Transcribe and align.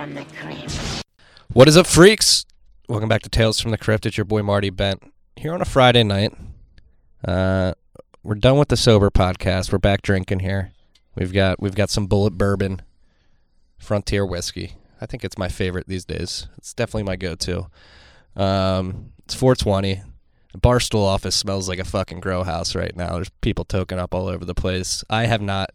from 0.00 0.14
the 0.14 0.24
Crypt. 0.40 1.04
What 1.52 1.68
is 1.68 1.76
up, 1.76 1.86
freaks? 1.86 2.46
Welcome 2.88 3.10
back 3.10 3.20
to 3.20 3.28
Tales 3.28 3.60
from 3.60 3.70
the 3.70 3.76
Crypt. 3.76 4.06
It's 4.06 4.16
your 4.16 4.24
boy 4.24 4.42
Marty 4.42 4.70
Bent 4.70 5.12
here 5.36 5.52
on 5.52 5.60
a 5.60 5.66
Friday 5.66 6.02
night. 6.04 6.32
Uh, 7.22 7.74
we're 8.22 8.36
done 8.36 8.56
with 8.56 8.68
the 8.68 8.78
sober 8.78 9.10
podcast. 9.10 9.70
We're 9.70 9.76
back 9.78 10.00
drinking 10.00 10.38
here. 10.38 10.72
We've 11.16 11.34
got 11.34 11.60
we've 11.60 11.74
got 11.74 11.90
some 11.90 12.08
Bulleit 12.08 12.38
Bourbon, 12.38 12.80
Frontier 13.76 14.24
whiskey. 14.24 14.76
I 15.02 15.04
think 15.04 15.22
it's 15.22 15.36
my 15.36 15.48
favorite 15.48 15.86
these 15.86 16.06
days. 16.06 16.46
It's 16.56 16.72
definitely 16.72 17.02
my 17.02 17.16
go-to. 17.16 17.66
Um, 18.36 19.12
it's 19.26 19.34
420. 19.34 20.00
The 20.54 20.58
Barstool 20.58 21.04
office 21.04 21.36
smells 21.36 21.68
like 21.68 21.78
a 21.78 21.84
fucking 21.84 22.20
grow 22.20 22.42
house 22.42 22.74
right 22.74 22.96
now. 22.96 23.16
There's 23.16 23.30
people 23.42 23.66
toking 23.66 23.98
up 23.98 24.14
all 24.14 24.28
over 24.28 24.46
the 24.46 24.54
place. 24.54 25.04
I 25.10 25.26
have 25.26 25.42
not 25.42 25.72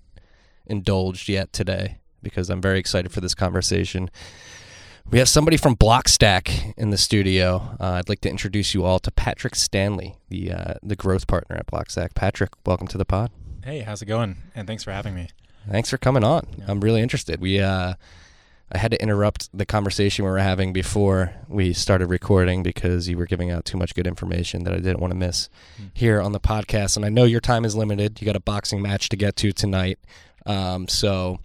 indulged 0.65 1.29
yet 1.29 1.53
today 1.53 1.99
because 2.25 2.49
I'm 2.49 2.59
very 2.61 2.79
excited 2.79 3.13
for 3.13 3.21
this 3.21 3.33
conversation. 3.33 4.09
We 5.09 5.19
have 5.19 5.29
somebody 5.29 5.55
from 5.55 5.75
Blockstack 5.75 6.73
in 6.75 6.89
the 6.89 6.97
studio. 6.97 7.77
Uh, 7.79 7.91
I'd 7.93 8.09
like 8.09 8.21
to 8.21 8.29
introduce 8.29 8.73
you 8.73 8.83
all 8.83 8.97
to 8.99 9.11
Patrick 9.11 9.55
Stanley, 9.55 10.17
the 10.29 10.51
uh, 10.51 10.73
the 10.83 10.95
growth 10.95 11.27
partner 11.27 11.55
at 11.55 11.67
Blockstack. 11.67 12.15
Patrick, 12.15 12.49
welcome 12.65 12.87
to 12.87 12.97
the 12.97 13.05
pod. 13.05 13.29
Hey, 13.63 13.79
how's 13.81 14.01
it 14.01 14.07
going? 14.07 14.37
And 14.55 14.67
thanks 14.67 14.83
for 14.83 14.91
having 14.91 15.13
me. 15.15 15.27
Thanks 15.69 15.89
for 15.91 15.97
coming 15.97 16.23
on. 16.23 16.47
Yeah. 16.57 16.65
I'm 16.67 16.79
really 16.81 17.01
interested. 17.01 17.39
We 17.39 17.59
uh, 17.61 17.93
I 18.71 18.77
had 18.79 18.89
to 18.91 19.01
interrupt 19.01 19.55
the 19.55 19.65
conversation 19.65 20.25
we 20.25 20.31
were 20.31 20.39
having 20.39 20.73
before 20.73 21.35
we 21.47 21.71
started 21.73 22.07
recording 22.07 22.63
because 22.63 23.07
you 23.07 23.15
were 23.15 23.27
giving 23.27 23.51
out 23.51 23.63
too 23.63 23.77
much 23.77 23.93
good 23.93 24.07
information 24.07 24.63
that 24.63 24.73
I 24.73 24.77
didn't 24.77 24.99
want 25.01 25.11
to 25.11 25.17
miss 25.17 25.49
Hmm. 25.77 25.83
here 25.93 26.19
on 26.19 26.31
the 26.31 26.39
podcast. 26.39 26.95
And 26.97 27.05
I 27.05 27.09
know 27.09 27.25
your 27.25 27.41
time 27.41 27.63
is 27.63 27.75
limited. 27.75 28.19
You 28.19 28.25
got 28.25 28.35
a 28.35 28.39
boxing 28.39 28.81
match 28.81 29.09
to 29.09 29.15
get 29.15 29.35
to 29.37 29.51
tonight. 29.51 29.99
Um, 30.47 30.87
so 30.87 31.39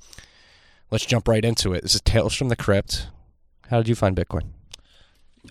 let's 0.90 1.06
jump 1.06 1.28
right 1.28 1.44
into 1.44 1.72
it. 1.72 1.82
This 1.82 1.94
is 1.94 2.00
Tales 2.00 2.34
from 2.34 2.48
the 2.48 2.56
Crypt. 2.56 3.08
How 3.68 3.78
did 3.78 3.88
you 3.88 3.94
find 3.94 4.16
Bitcoin? 4.16 4.46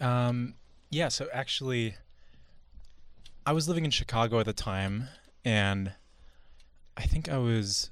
Um, 0.02 0.56
yeah, 0.90 1.08
so 1.08 1.28
actually, 1.34 1.96
I 3.46 3.54
was 3.54 3.68
living 3.68 3.86
in 3.86 3.92
Chicago 3.92 4.40
at 4.40 4.46
the 4.46 4.54
time, 4.54 5.06
and 5.46 5.94
I 6.98 7.04
think 7.04 7.30
I 7.30 7.38
was 7.38 7.90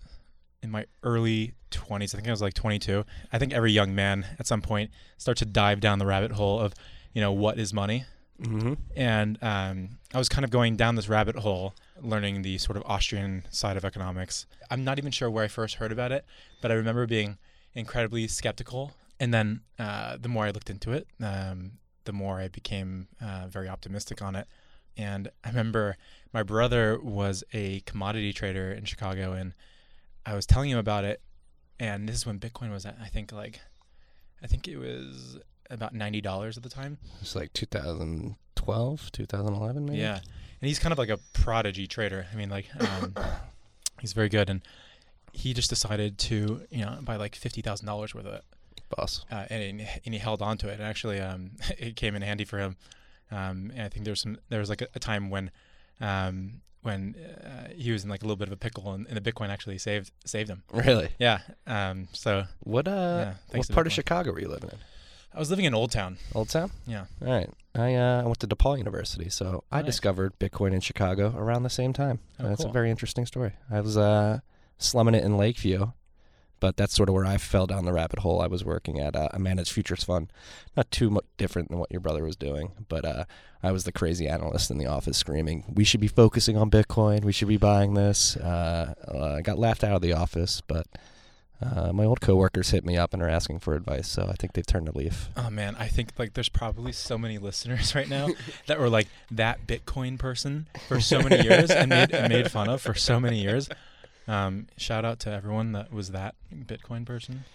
in 0.62 0.72
my 0.72 0.86
early 1.04 1.54
20s. 1.72 2.14
I 2.14 2.17
think 2.17 2.28
I 2.28 2.31
was 2.31 2.42
like 2.42 2.54
22. 2.54 3.06
I 3.31 3.39
think 3.39 3.54
every 3.54 3.72
young 3.72 3.95
man 3.95 4.26
at 4.39 4.48
some 4.48 4.61
point 4.61 4.92
starts 5.17 5.39
to 5.39 5.45
dive 5.45 5.80
down 5.80 6.00
the 6.00 6.06
rabbit 6.06 6.34
hole 6.34 6.59
of, 6.59 6.73
you 7.14 7.22
know, 7.22 7.32
what 7.32 7.58
is 7.58 7.73
money? 7.73 8.06
Mm-hmm. 8.42 8.73
And 8.95 9.42
um, 9.42 9.89
I 10.14 10.17
was 10.17 10.30
kind 10.30 10.44
of 10.44 10.52
going 10.52 10.76
down 10.76 10.95
this 10.95 11.09
rabbit 11.09 11.38
hole, 11.38 11.73
learning 12.02 12.42
the 12.42 12.58
sort 12.58 12.78
of 12.78 12.84
Austrian 12.86 13.45
side 13.50 13.78
of 13.78 13.86
economics. 13.86 14.45
I'm 14.70 14.84
not 14.84 14.98
even 14.98 15.12
sure 15.12 15.30
where 15.30 15.44
I 15.44 15.48
first 15.48 15.76
heard 15.76 15.92
about 15.92 16.12
it, 16.12 16.26
but 16.62 16.72
I 16.72 16.76
remember 16.76 17.06
being 17.08 17.38
incredibly 17.73 18.28
skeptical. 18.28 18.94
And 19.20 19.34
then 19.34 19.62
uh, 19.80 20.17
the 20.20 20.30
more 20.30 20.45
I 20.45 20.52
looked 20.52 20.70
into 20.70 20.92
it, 20.92 21.08
um, 21.22 21.73
the 22.06 22.14
more 22.14 22.39
I 22.39 22.48
became 22.48 23.08
uh, 23.22 23.48
very 23.48 23.67
optimistic 23.67 24.22
on 24.22 24.36
it. 24.36 24.48
And 24.95 25.30
I 25.44 25.50
remember 25.50 25.98
my 26.34 26.44
brother 26.44 27.00
was 27.02 27.44
a 27.54 27.81
commodity 27.81 28.34
trader 28.34 28.72
in 28.72 28.86
Chicago, 28.86 29.34
and 29.34 29.54
I 30.26 30.34
was 30.34 30.45
telling 30.45 30.70
him 30.72 30.78
about 30.78 31.04
it. 31.04 31.22
And 31.80 32.09
this 32.09 32.16
is 32.16 32.26
when 32.26 32.39
Bitcoin 32.39 32.72
was 32.72 32.86
at, 32.86 32.98
I 33.00 33.08
think, 33.08 33.32
like, 33.32 33.59
I 34.42 34.48
think 34.48 34.67
it 34.67 34.78
was 34.78 35.38
about 35.70 35.94
ninety 35.94 36.22
dollars 36.22 36.58
at 36.58 36.64
the 36.64 36.70
time. 36.70 36.98
It's 37.22 37.36
like 37.36 37.54
2012, 37.54 39.11
2011, 39.11 39.86
maybe. 39.86 39.98
Yeah, 40.00 40.20
and 40.61 40.67
he's 40.67 40.80
kind 40.80 40.91
of 40.91 40.97
like 40.97 41.09
a 41.09 41.19
prodigy 41.33 41.88
trader. 41.88 42.27
I 42.31 42.36
mean, 42.36 42.50
like, 42.50 42.67
um, 42.80 43.13
he's 44.02 44.13
very 44.13 44.30
good, 44.30 44.50
and 44.50 44.61
he 45.33 45.53
just 45.53 45.69
decided 45.69 46.17
to, 46.17 46.61
you 46.69 46.86
know, 46.86 46.97
buy 47.02 47.16
like 47.16 47.36
fifty 47.36 47.61
thousand 47.61 47.86
dollars 47.86 48.16
worth 48.16 48.25
of 48.25 48.33
it, 48.33 48.44
boss. 48.95 49.25
uh, 49.32 49.45
and, 49.49 49.82
and 50.05 50.14
he 50.14 50.20
held 50.20 50.42
on 50.42 50.58
to 50.59 50.70
it. 50.70 50.73
And 50.73 50.83
actually, 50.83 51.20
um, 51.20 51.52
it 51.77 51.95
came 51.95 52.15
in 52.15 52.21
handy 52.21 52.45
for 52.45 52.59
him. 52.59 52.76
Um, 53.30 53.71
and 53.76 53.82
I 53.82 53.89
think 53.89 54.05
there's 54.05 54.21
some 54.21 54.37
there 54.49 54.59
was 54.59 54.70
like 54.70 54.82
a, 54.82 54.87
a 54.95 54.99
time 54.99 55.30
when, 55.30 55.52
um, 55.99 56.61
when 56.82 57.15
uh, 57.43 57.67
he 57.76 57.92
was 57.92 58.03
in 58.05 58.09
like 58.09 58.21
a 58.21 58.26
little 58.26 58.37
bit 58.37 58.48
of 58.48 58.53
a 58.53 58.58
pickle, 58.58 58.92
and, 58.93 59.05
and 59.08 59.17
the 59.17 59.32
Bitcoin 59.32 59.49
actually 59.49 59.77
saved 59.77 60.11
saved 60.26 60.49
him. 60.49 60.64
Really? 60.73 61.09
Yeah. 61.20 61.39
Um, 61.67 62.08
so 62.14 62.45
What 62.61 62.87
uh? 62.87 62.92
Yeah, 63.52 63.58
what 63.58 63.70
part 63.70 63.86
of 63.86 63.93
Chicago 63.93 64.32
were 64.32 64.39
you 64.39 64.48
living 64.48 64.70
in? 64.71 64.77
I 65.33 65.39
was 65.39 65.49
living 65.49 65.65
in 65.65 65.73
Old 65.76 65.92
Town. 65.92 66.17
Old 66.33 66.49
Town. 66.49 66.71
Yeah. 66.88 67.05
All 67.21 67.32
right. 67.32 67.49
I 67.76 67.93
uh, 67.93 68.21
I 68.21 68.26
went 68.26 68.39
to 68.39 68.48
DePaul 68.48 68.77
University, 68.80 69.30
so 69.30 69.64
I 69.71 69.77
Nice. 69.77 69.86
discovered 69.88 70.38
Bitcoin 70.39 70.73
in 70.73 70.82
Chicago 70.82 71.33
around 71.38 71.64
the 71.64 71.70
same 71.70 71.93
time. 71.93 72.20
Oh, 72.39 72.48
that's 72.49 72.64
a 72.64 72.70
very 72.70 72.89
interesting 72.89 73.26
story. 73.27 73.54
I 73.70 73.82
was 73.82 73.98
uh, 73.98 74.39
slumming 74.80 75.14
it 75.14 75.23
in 75.23 75.38
Lakeview, 75.38 75.92
but 76.60 76.76
that's 76.76 76.95
sort 76.95 77.08
of 77.08 77.14
where 77.14 77.26
I 77.26 77.38
fell 77.38 77.67
down 77.67 77.86
the 77.86 77.93
rabbit 77.93 78.20
hole. 78.20 78.42
I 78.42 78.48
was 78.48 78.65
working 78.65 78.99
at 78.99 79.15
uh, 79.15 79.30
a 79.32 79.38
managed 79.38 79.71
futures 79.73 80.04
fund, 80.04 80.32
not 80.76 80.89
too 80.89 81.11
much 81.11 81.26
different 81.38 81.70
than 81.70 81.77
what 81.77 81.92
your 81.92 82.02
brother 82.02 82.23
was 82.23 82.36
doing, 82.36 82.71
but 82.89 83.05
uh, 83.05 83.26
I 83.61 83.71
was 83.71 83.83
the 83.83 83.92
crazy 83.92 84.27
analyst 84.27 84.71
in 84.71 84.80
the 84.80 84.88
office 84.88 85.17
screaming, 85.17 85.65
"We 85.71 85.83
should 85.83 86.02
be 86.02 86.08
focusing 86.08 86.58
on 86.58 86.71
Bitcoin. 86.71 87.23
We 87.23 87.32
should 87.32 87.48
be 87.48 87.58
buying 87.58 87.94
this." 87.94 88.38
Uh, 88.38 88.95
uh, 89.08 89.36
I 89.36 89.42
got 89.42 89.59
laughed 89.59 89.83
out 89.83 89.94
of 89.94 90.02
the 90.02 90.14
office, 90.14 90.61
but. 90.65 90.88
Uh, 91.60 91.92
my 91.92 92.06
old 92.06 92.22
coworkers 92.22 92.70
hit 92.70 92.86
me 92.86 92.98
up 92.98 93.14
and 93.14 93.23
are 93.23 93.28
asking 93.30 93.58
for 93.60 93.73
advice, 93.73 94.08
so 94.08 94.28
I 94.30 94.34
think 94.34 94.54
they've 94.54 94.66
turned 94.66 94.88
a 94.88 94.95
leaf. 94.95 95.30
Oh 95.36 95.50
man, 95.50 95.76
I 95.80 95.88
think 95.88 96.12
like 96.20 96.34
there's 96.34 96.50
probably 96.50 96.92
so 96.92 97.18
many 97.18 97.40
listeners 97.40 97.95
right 98.00 98.08
now 98.08 98.28
that 98.68 98.80
were 98.80 98.90
like 98.90 99.08
that 99.32 99.66
Bitcoin 99.66 100.20
person 100.20 100.68
for 100.88 101.02
so 101.02 101.22
many 101.22 101.44
years 101.44 101.72
and 101.72 101.90
made 101.90 102.12
and 102.14 102.32
made 102.32 102.52
fun 102.52 102.70
of 102.70 102.82
for 102.82 102.94
so 102.94 103.20
many 103.20 103.42
years. 103.42 103.70
Um, 104.28 104.68
shout 104.78 105.04
out 105.04 105.20
to 105.22 105.32
everyone 105.32 105.72
that 105.72 105.92
was 105.92 106.12
that 106.12 106.36
Bitcoin 106.54 107.06
person. 107.06 107.45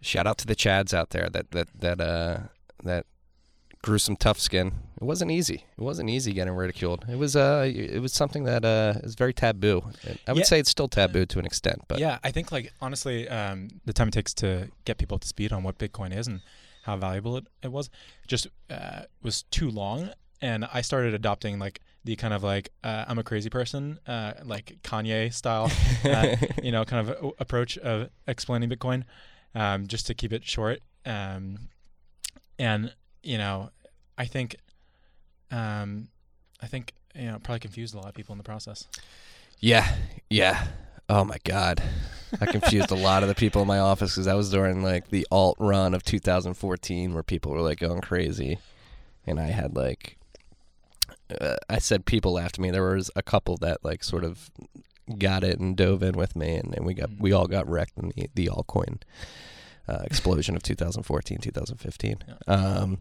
shout 0.00 0.26
out 0.26 0.38
to 0.38 0.46
the 0.46 0.56
chads 0.56 0.94
out 0.94 1.10
there 1.10 1.28
that 1.28 1.50
that 1.50 1.68
that 1.78 2.00
uh 2.00 2.38
that 2.82 3.04
grew 3.82 3.98
some 3.98 4.16
tough 4.16 4.38
skin. 4.38 4.72
It 5.00 5.04
wasn't 5.04 5.30
easy. 5.30 5.64
It 5.78 5.80
wasn't 5.82 6.10
easy 6.10 6.32
getting 6.32 6.52
ridiculed. 6.54 7.06
It 7.08 7.16
was 7.16 7.34
uh 7.36 7.64
it 7.74 8.00
was 8.00 8.12
something 8.12 8.44
that 8.44 8.64
uh 8.64 8.94
is 9.02 9.14
very 9.14 9.32
taboo. 9.32 9.82
I 10.26 10.32
would 10.32 10.40
Yeah. 10.40 10.44
say 10.44 10.58
it's 10.60 10.70
still 10.70 10.88
taboo 10.88 11.24
to 11.26 11.38
an 11.38 11.46
extent, 11.46 11.82
but 11.88 11.98
yeah, 11.98 12.18
I 12.22 12.30
think 12.30 12.52
like 12.52 12.72
honestly, 12.80 13.28
um, 13.28 13.68
the 13.86 13.92
time 13.92 14.08
it 14.08 14.12
takes 14.14 14.34
to 14.34 14.68
get 14.84 14.98
people 14.98 15.14
up 15.14 15.22
to 15.22 15.28
speed 15.28 15.52
on 15.52 15.62
what 15.62 15.78
Bitcoin 15.78 16.14
is 16.14 16.26
and 16.26 16.40
how 16.82 16.96
valuable 16.96 17.36
it, 17.38 17.46
it 17.62 17.72
was 17.72 17.88
just 18.26 18.46
uh, 18.68 19.02
was 19.22 19.44
too 19.44 19.70
long. 19.70 20.10
And 20.42 20.64
I 20.72 20.80
started 20.80 21.12
adopting 21.14 21.58
like 21.58 21.80
the 22.04 22.16
kind 22.16 22.32
of 22.32 22.42
like 22.42 22.70
uh, 22.84 23.04
I'm 23.08 23.18
a 23.18 23.22
crazy 23.22 23.50
person, 23.50 23.98
uh, 24.06 24.32
like 24.44 24.78
Kanye 24.82 25.32
style, 25.32 25.70
uh, 26.04 26.36
you 26.62 26.72
know, 26.72 26.84
kind 26.84 27.08
of 27.08 27.32
approach 27.38 27.76
of 27.78 28.08
explaining 28.26 28.70
Bitcoin, 28.70 29.04
um, 29.54 29.86
just 29.86 30.06
to 30.06 30.14
keep 30.14 30.32
it 30.32 30.44
short. 30.46 30.80
Um, 31.04 31.68
and 32.58 32.94
you 33.22 33.38
know, 33.38 33.70
I 34.18 34.24
think, 34.26 34.56
um, 35.50 36.08
I 36.62 36.66
think 36.66 36.92
you 37.14 37.26
know, 37.26 37.38
probably 37.42 37.60
confused 37.60 37.94
a 37.94 37.98
lot 37.98 38.08
of 38.08 38.14
people 38.14 38.32
in 38.32 38.38
the 38.38 38.44
process. 38.44 38.86
yeah, 39.58 39.96
yeah. 40.28 40.66
Oh 41.08 41.24
my 41.24 41.38
god. 41.44 41.82
I 42.40 42.46
confused 42.46 42.92
a 42.92 42.94
lot 42.94 43.24
of 43.24 43.28
the 43.28 43.34
people 43.34 43.62
in 43.62 43.66
my 43.68 43.80
office 43.80 44.14
cuz 44.14 44.26
that 44.26 44.36
was 44.36 44.48
during 44.50 44.82
like 44.84 45.08
the 45.08 45.26
alt 45.32 45.56
run 45.58 45.92
of 45.92 46.04
2014 46.04 47.12
where 47.12 47.24
people 47.24 47.50
were 47.50 47.60
like 47.60 47.80
going 47.80 48.00
crazy 48.00 48.58
and 49.26 49.40
I 49.40 49.46
had 49.48 49.74
like 49.74 50.16
uh, 51.40 51.56
I 51.68 51.78
said 51.78 52.06
people 52.06 52.34
laughed 52.34 52.58
at 52.58 52.60
me. 52.60 52.70
There 52.70 52.84
was 52.94 53.10
a 53.16 53.22
couple 53.22 53.56
that 53.56 53.84
like 53.84 54.04
sort 54.04 54.22
of 54.22 54.50
got 55.18 55.42
it 55.42 55.58
and 55.58 55.76
dove 55.76 56.04
in 56.04 56.12
with 56.16 56.36
me, 56.36 56.54
and, 56.54 56.72
and 56.76 56.86
we 56.86 56.94
got 56.94 57.10
Mm. 57.10 57.20
we 57.20 57.32
all 57.32 57.46
got 57.48 57.68
wrecked 57.68 57.98
in 57.98 58.12
the 58.14 58.30
the 58.34 58.46
altcoin 58.46 59.00
uh, 59.90 60.02
explosion 60.04 60.56
of 60.56 60.62
2014, 60.62 61.38
2015. 61.38 62.16
Yeah. 62.28 62.34
Um, 62.46 62.98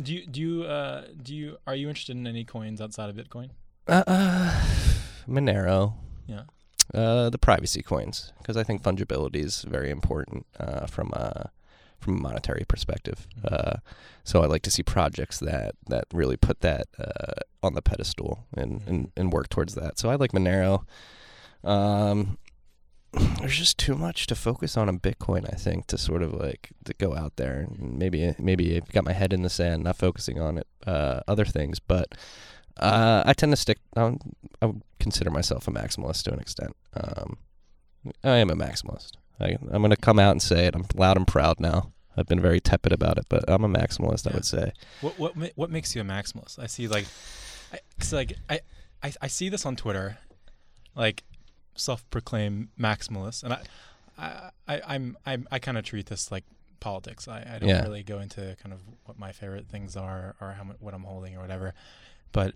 Do 0.00 0.12
you 0.14 0.26
do 0.26 0.40
you 0.40 0.62
uh, 0.64 1.04
do 1.22 1.34
you 1.34 1.56
are 1.66 1.74
you 1.74 1.88
interested 1.88 2.16
in 2.16 2.26
any 2.26 2.44
coins 2.44 2.80
outside 2.80 3.08
of 3.10 3.16
Bitcoin? 3.16 3.50
uh, 3.88 4.04
uh, 4.06 4.60
Monero, 5.26 5.94
Yeah. 6.26 6.42
uh, 6.94 7.30
the 7.30 7.38
privacy 7.38 7.82
coins, 7.82 8.32
because 8.38 8.56
I 8.56 8.62
think 8.64 8.82
fungibility 8.82 9.42
is 9.44 9.62
very 9.62 9.90
important 9.90 10.46
uh, 10.60 10.86
from 10.86 11.10
a 11.12 11.50
from 11.98 12.16
a 12.18 12.20
monetary 12.20 12.64
perspective. 12.68 13.26
Mhm. 13.40 13.52
Uh, 13.52 13.76
so 14.24 14.42
I 14.42 14.46
like 14.46 14.62
to 14.62 14.70
see 14.70 14.82
projects 14.84 15.38
that 15.40 15.74
that 15.88 16.04
really 16.12 16.36
put 16.36 16.60
that 16.60 16.86
uh, 16.98 17.40
on 17.66 17.74
the 17.74 17.82
pedestal 17.82 18.46
and, 18.56 18.82
and 18.86 18.98
Mhm. 19.06 19.10
and 19.16 19.32
work 19.32 19.48
towards 19.48 19.74
that. 19.74 19.98
So 19.98 20.08
I 20.10 20.14
like 20.14 20.32
Monero. 20.32 20.84
Um, 21.64 22.38
there's 23.12 23.56
just 23.56 23.78
too 23.78 23.94
much 23.94 24.26
to 24.26 24.34
focus 24.34 24.76
on 24.76 24.88
in 24.88 25.00
Bitcoin. 25.00 25.48
I 25.52 25.56
think 25.56 25.86
to 25.88 25.98
sort 25.98 26.22
of 26.22 26.32
like 26.34 26.70
to 26.84 26.94
go 26.94 27.14
out 27.14 27.36
there 27.36 27.60
and 27.60 27.98
maybe 27.98 28.34
maybe 28.38 28.76
I've 28.76 28.92
got 28.92 29.04
my 29.04 29.12
head 29.12 29.32
in 29.32 29.42
the 29.42 29.50
sand, 29.50 29.84
not 29.84 29.96
focusing 29.96 30.40
on 30.40 30.58
it, 30.58 30.66
uh, 30.86 31.20
other 31.26 31.44
things. 31.44 31.78
But 31.78 32.14
uh, 32.78 33.22
I 33.24 33.32
tend 33.32 33.52
to 33.52 33.56
stick. 33.56 33.78
Um, 33.96 34.18
I 34.60 34.66
would 34.66 34.82
consider 35.00 35.30
myself 35.30 35.66
a 35.68 35.70
maximalist 35.70 36.24
to 36.24 36.32
an 36.32 36.40
extent. 36.40 36.76
Um, 36.94 37.38
I 38.22 38.36
am 38.36 38.50
a 38.50 38.56
maximalist. 38.56 39.12
I, 39.40 39.56
I'm 39.70 39.82
going 39.82 39.90
to 39.90 39.96
come 39.96 40.18
out 40.18 40.32
and 40.32 40.42
say 40.42 40.66
it. 40.66 40.74
I'm 40.74 40.84
loud 40.94 41.16
and 41.16 41.26
proud 41.26 41.60
now. 41.60 41.92
I've 42.16 42.26
been 42.26 42.40
very 42.40 42.60
tepid 42.60 42.92
about 42.92 43.16
it, 43.16 43.26
but 43.28 43.44
I'm 43.48 43.64
a 43.64 43.68
maximalist. 43.68 44.30
I 44.30 44.34
would 44.34 44.44
say. 44.44 44.72
What 45.00 45.18
what 45.18 45.52
what 45.54 45.70
makes 45.70 45.94
you 45.94 46.02
a 46.02 46.04
maximalist? 46.04 46.58
I 46.58 46.66
see 46.66 46.88
like, 46.88 47.06
I, 47.72 47.78
like 48.12 48.34
I, 48.50 48.60
I 49.02 49.12
I 49.22 49.26
see 49.28 49.48
this 49.48 49.64
on 49.64 49.76
Twitter, 49.76 50.18
like 50.96 51.22
self-proclaimed 51.78 52.68
maximalist, 52.78 53.42
and 53.44 53.52
I, 53.54 53.60
I, 54.18 54.50
I 54.68 54.80
I'm, 54.94 55.16
I'm 55.26 55.48
I 55.50 55.58
kind 55.58 55.78
of 55.78 55.84
treat 55.84 56.06
this 56.06 56.30
like 56.30 56.44
politics. 56.80 57.26
I, 57.28 57.38
I 57.54 57.58
don't 57.58 57.68
Yeah. 57.68 57.82
really 57.82 58.02
go 58.02 58.20
into 58.20 58.56
kind 58.62 58.72
of 58.72 58.80
what 59.04 59.18
my 59.18 59.32
favorite 59.32 59.66
things 59.68 59.96
are 59.96 60.36
or 60.40 60.52
how 60.52 60.64
what 60.80 60.94
I'm 60.94 61.04
holding 61.04 61.36
or 61.36 61.40
whatever. 61.40 61.74
But 62.32 62.54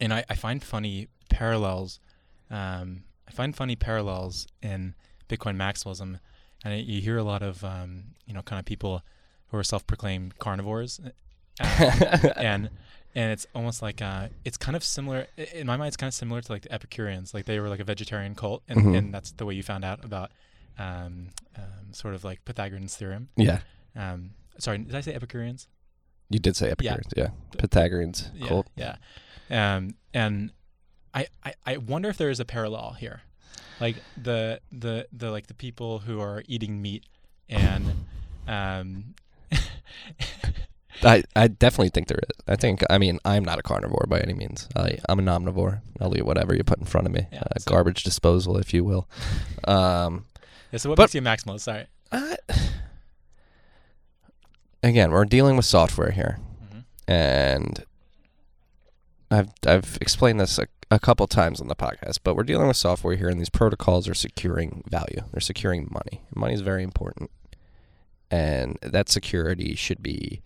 and 0.00 0.12
I, 0.12 0.24
I 0.28 0.34
find 0.34 0.62
funny 0.62 1.08
parallels. 1.28 2.00
Um, 2.50 3.04
I 3.28 3.30
find 3.30 3.54
funny 3.56 3.76
parallels 3.76 4.46
in 4.62 4.94
Bitcoin 5.28 5.56
maximalism, 5.56 6.18
and 6.64 6.80
you 6.84 7.00
hear 7.00 7.16
a 7.18 7.22
lot 7.24 7.42
of 7.42 7.64
um, 7.64 8.04
you 8.26 8.34
know 8.34 8.42
kind 8.42 8.58
of 8.58 8.64
people 8.66 9.02
who 9.48 9.56
are 9.58 9.64
self-proclaimed 9.64 10.38
carnivores, 10.38 11.00
uh, 11.60 12.28
and 12.36 12.70
and 13.14 13.30
it's 13.32 13.46
almost 13.54 13.82
like 13.82 14.00
uh, 14.02 14.28
it's 14.44 14.56
kind 14.56 14.76
of 14.76 14.82
similar 14.84 15.26
in 15.54 15.66
my 15.66 15.76
mind. 15.76 15.88
It's 15.88 15.96
kind 15.96 16.08
of 16.08 16.14
similar 16.14 16.40
to 16.40 16.52
like 16.52 16.62
the 16.62 16.72
Epicureans, 16.72 17.34
like 17.34 17.44
they 17.46 17.58
were 17.60 17.68
like 17.68 17.80
a 17.80 17.84
vegetarian 17.84 18.34
cult, 18.34 18.62
and, 18.68 18.80
Mhm. 18.80 18.98
and 18.98 19.14
that's 19.14 19.32
the 19.32 19.44
way 19.46 19.54
you 19.54 19.62
found 19.62 19.84
out 19.84 20.04
about 20.04 20.30
um, 20.78 21.28
um, 21.56 21.92
sort 21.92 22.14
of 22.14 22.24
like 22.24 22.44
Pythagorean's 22.46 22.96
theorem. 22.96 23.28
yeah, 23.36 23.60
Um, 23.94 24.30
sorry, 24.58 24.78
did 24.78 24.94
I 24.94 25.00
say 25.02 25.12
Epicureans? 25.14 25.68
you 26.30 26.38
did 26.38 26.56
say 26.56 26.70
Epicureans. 26.70 27.12
Yeah, 27.16 27.28
Pythagoreans 27.58 28.30
Yeah, 28.34 28.46
cult. 28.48 28.66
yeah. 28.76 28.96
Um, 29.50 29.96
and 30.14 30.50
I, 31.12 31.26
I 31.44 31.52
I 31.66 31.76
wonder 31.76 32.08
if 32.08 32.16
there 32.16 32.30
is 32.30 32.40
a 32.40 32.46
parallel 32.46 32.92
here, 32.98 33.20
like 33.80 33.96
the 34.16 34.60
the 34.72 35.06
the 35.12 35.30
like 35.30 35.48
the 35.48 35.54
people 35.54 35.98
who 36.00 36.20
are 36.20 36.42
eating 36.48 36.80
meat 36.80 37.04
and 37.50 38.06
um. 38.48 39.14
I, 41.02 41.22
I 41.34 41.48
definitely 41.48 41.88
think 41.90 42.08
there 42.08 42.18
is. 42.22 42.44
I 42.46 42.56
think 42.56 42.82
I 42.90 42.98
mean 42.98 43.18
I'm 43.24 43.44
not 43.44 43.58
a 43.58 43.62
carnivore 43.62 44.06
by 44.08 44.20
any 44.20 44.34
means. 44.34 44.68
I 44.76 44.98
I'm 45.08 45.18
an 45.18 45.26
omnivore. 45.26 45.80
I'll 46.00 46.16
eat 46.16 46.24
whatever 46.26 46.54
you 46.54 46.64
put 46.64 46.78
in 46.78 46.84
front 46.86 47.06
of 47.06 47.12
me. 47.12 47.26
Yeah, 47.32 47.40
uh, 47.54 47.58
so- 47.58 47.70
garbage 47.70 48.04
disposal, 48.04 48.56
if 48.58 48.72
you 48.74 48.84
will. 48.84 49.08
Um, 49.64 50.26
yeah, 50.70 50.78
so 50.78 50.88
what 50.90 50.96
But- 50.96 51.02
makes 51.04 51.14
you 51.14 51.20
a 51.20 51.24
maximalist? 51.24 51.60
Sorry. 51.60 51.86
I- 52.12 52.36
again, 54.82 55.10
we're 55.10 55.24
dealing 55.24 55.56
with 55.56 55.64
software 55.64 56.10
here, 56.10 56.38
hmm 56.70 56.78
and 57.08 57.84
I've 59.30 59.48
I've 59.66 59.96
explained 60.00 60.40
this 60.40 60.58
a, 60.58 60.66
a 60.90 60.98
couple 60.98 61.26
times 61.26 61.60
on 61.60 61.68
the 61.68 61.74
podcast, 61.74 62.18
but 62.22 62.36
we're 62.36 62.42
dealing 62.42 62.68
with 62.68 62.76
software 62.76 63.16
here, 63.16 63.28
and 63.28 63.40
these 63.40 63.48
protocols 63.50 64.08
are 64.08 64.14
securing 64.14 64.84
value. 64.88 65.22
They're 65.32 65.40
securing 65.40 65.88
money. 65.90 66.22
Money 66.34 66.54
is 66.54 66.60
very 66.60 66.82
important, 66.82 67.30
and 68.30 68.78
that 68.82 69.08
security 69.08 69.74
should 69.74 70.02
be 70.02 70.42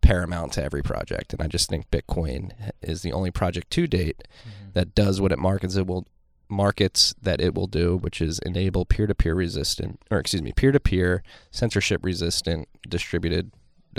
paramount 0.00 0.52
to 0.52 0.64
every 0.64 0.82
project. 0.82 1.32
And 1.32 1.42
I 1.42 1.46
just 1.46 1.68
think 1.68 1.90
Bitcoin 1.90 2.52
is 2.82 3.02
the 3.02 3.12
only 3.12 3.30
project 3.30 3.70
to 3.72 3.86
date 3.86 4.26
hmm 4.42 4.70
that 4.72 4.94
does 4.94 5.20
what 5.20 5.32
it 5.32 5.38
markets 5.38 5.74
it 5.76 5.86
will 5.86 6.06
markets 6.48 7.14
that 7.20 7.40
it 7.40 7.54
will 7.54 7.66
do, 7.66 7.96
which 7.96 8.20
is 8.20 8.38
enable 8.46 8.84
peer-to-peer 8.84 9.34
resistant, 9.34 10.00
or 10.10 10.18
excuse 10.18 10.42
me, 10.42 10.52
peer-to-peer 10.52 11.22
censorship 11.50 12.04
resistant 12.04 12.68
distributed 12.88 13.50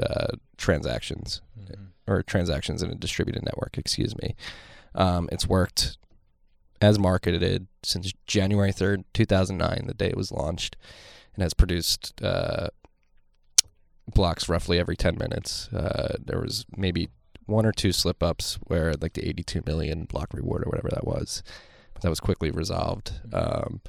uh, 0.02 0.28
transactions 0.58 1.42
hmm 1.56 1.86
or 2.08 2.24
transactions 2.24 2.82
in 2.82 2.90
a 2.90 2.96
distributed 2.96 3.44
network. 3.44 3.78
Excuse 3.78 4.18
me. 4.18 4.36
Um, 4.96 5.30
it's 5.32 5.48
worked 5.48 5.98
as 6.82 6.98
marketed 6.98 7.68
since 7.84 8.12
January 8.26 8.72
third, 8.72 9.04
two 9.14 9.26
thousand 9.26 9.58
nine, 9.58 9.84
the 9.88 9.94
day 9.94 10.08
it 10.08 10.18
was 10.18 10.32
launched, 10.32 10.76
and 11.36 11.44
has 11.44 11.54
produced 11.54 12.22
uh, 12.24 12.70
blocks 14.08 14.50
roughly 14.50 14.80
every 14.80 14.96
ten 14.96 15.18
minutes. 15.18 15.68
Uh, 15.74 16.16
there 16.24 16.40
was 16.40 16.66
maybe 16.76 17.10
one 17.46 17.66
or 17.66 17.72
two 17.72 17.92
slip 17.92 18.24
ups 18.24 18.58
where 18.68 18.94
like 19.02 19.14
the 19.14 19.28
82 19.28 19.64
million 19.66 20.06
block 20.06 20.34
reward 20.34 20.64
or 20.64 20.70
whatever 20.70 20.90
that 20.90 21.06
was, 21.06 21.44
that 22.02 22.10
was 22.10 22.20
quickly 22.20 22.50
resolved. 22.52 23.14
Um, 23.34 23.82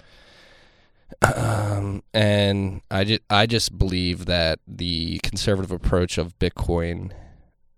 um, 1.22 2.02
and 2.14 2.82
I 2.90 3.04
just 3.04 3.22
I 3.30 3.46
just 3.46 3.78
believe 3.78 4.26
that 4.26 4.60
the 4.66 5.18
conservative 5.22 5.72
approach 5.72 6.18
of 6.18 6.38
Bitcoin, 6.38 7.12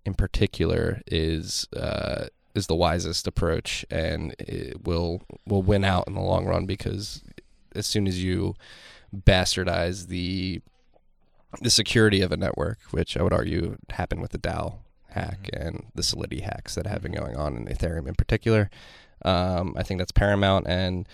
in 0.05 0.13
particular, 0.13 1.01
is 1.07 1.67
uh, 1.75 2.25
is 2.53 2.67
the 2.67 2.75
wisest 2.75 3.27
approach, 3.27 3.85
and 3.89 4.35
it 4.39 4.85
will 4.85 5.21
will 5.45 5.63
win 5.63 5.83
out 5.83 6.07
in 6.07 6.13
the 6.13 6.21
long 6.21 6.45
run 6.45 6.65
because 6.65 7.23
as 7.75 7.85
soon 7.85 8.07
as 8.07 8.23
you 8.23 8.55
bastardize 9.13 10.07
the 10.07 10.61
the 11.61 11.69
security 11.69 12.21
of 12.21 12.31
a 12.31 12.37
network, 12.37 12.79
which 12.91 13.17
I 13.17 13.23
would 13.23 13.33
argue 13.33 13.77
happened 13.89 14.21
with 14.21 14.31
the 14.31 14.37
DAO 14.37 14.79
hack 15.09 15.49
and 15.53 15.85
the 15.95 16.03
Solidity 16.03 16.41
hacks 16.41 16.75
that 16.75 16.85
have 16.85 17.01
been 17.01 17.13
going 17.13 17.35
on 17.35 17.55
in 17.55 17.65
Ethereum 17.65 18.07
in 18.07 18.15
particular. 18.15 18.69
Um, 19.23 19.75
I 19.77 19.83
think 19.83 19.99
that's 19.99 20.11
paramount. 20.11 20.67
And 20.67 21.07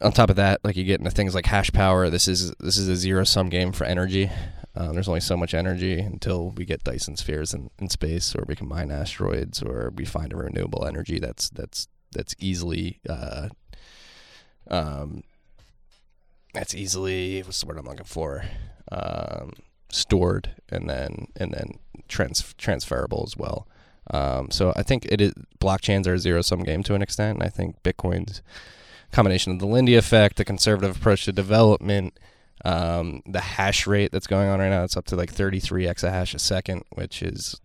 on 0.00 0.12
top 0.12 0.30
of 0.30 0.36
that, 0.36 0.60
like 0.64 0.76
you 0.76 0.84
get 0.84 1.00
into 1.00 1.10
things 1.10 1.34
like 1.34 1.46
hash 1.46 1.72
power. 1.72 2.08
This 2.08 2.26
is 2.28 2.52
this 2.60 2.78
is 2.78 2.88
a 2.88 2.96
zero 2.96 3.24
sum 3.24 3.48
game 3.48 3.72
for 3.72 3.84
energy. 3.84 4.30
Um, 4.74 4.94
there's 4.94 5.08
only 5.08 5.20
so 5.20 5.36
much 5.36 5.52
energy 5.52 5.98
until 5.98 6.50
we 6.50 6.64
get 6.64 6.84
Dyson 6.84 7.16
spheres 7.16 7.52
in, 7.52 7.70
in 7.78 7.90
space, 7.90 8.34
or 8.36 8.44
we 8.46 8.54
can 8.54 8.68
mine 8.68 8.92
asteroids, 8.92 9.62
or 9.62 9.92
we 9.94 10.04
find 10.04 10.32
a 10.32 10.36
renewable 10.36 10.86
energy 10.86 11.18
that's 11.18 11.50
that's 11.50 11.88
that's 12.12 12.34
easily 12.38 13.00
uh, 13.08 13.48
um, 14.70 15.24
that's 16.54 16.74
easily 16.74 17.42
what's 17.42 17.60
the 17.60 17.66
word 17.66 17.78
I'm 17.78 17.84
looking 17.84 18.04
for 18.04 18.44
um, 18.90 19.52
stored 19.90 20.50
and 20.68 20.88
then 20.88 21.28
and 21.36 21.52
then 21.52 21.78
trans- 22.08 22.54
transferable 22.58 23.24
as 23.26 23.36
well. 23.36 23.66
Um, 24.10 24.50
so 24.50 24.72
I 24.76 24.82
think 24.82 25.06
it 25.06 25.20
is 25.20 25.32
blockchains 25.60 26.06
are 26.06 26.14
a 26.14 26.18
zero 26.18 26.42
sum 26.42 26.62
game 26.64 26.82
to 26.84 26.94
an 26.94 27.02
extent. 27.02 27.38
And 27.38 27.46
I 27.46 27.48
think 27.48 27.82
Bitcoin's 27.82 28.42
combination 29.12 29.52
of 29.52 29.58
the 29.58 29.66
Lindy 29.66 29.94
effect, 29.94 30.36
the 30.36 30.44
conservative 30.44 30.96
approach 30.96 31.24
to 31.24 31.32
development, 31.32 32.18
um, 32.64 33.22
the 33.26 33.40
hash 33.40 33.86
rate 33.86 34.12
that's 34.12 34.26
going 34.26 34.48
on 34.48 34.58
right 34.60 34.68
now, 34.68 34.84
it's 34.84 34.96
up 34.96 35.06
to 35.06 35.16
like 35.16 35.30
33 35.30 35.84
exahash 35.84 36.34
a 36.34 36.38
second, 36.38 36.84
which 36.90 37.22
is 37.22 37.60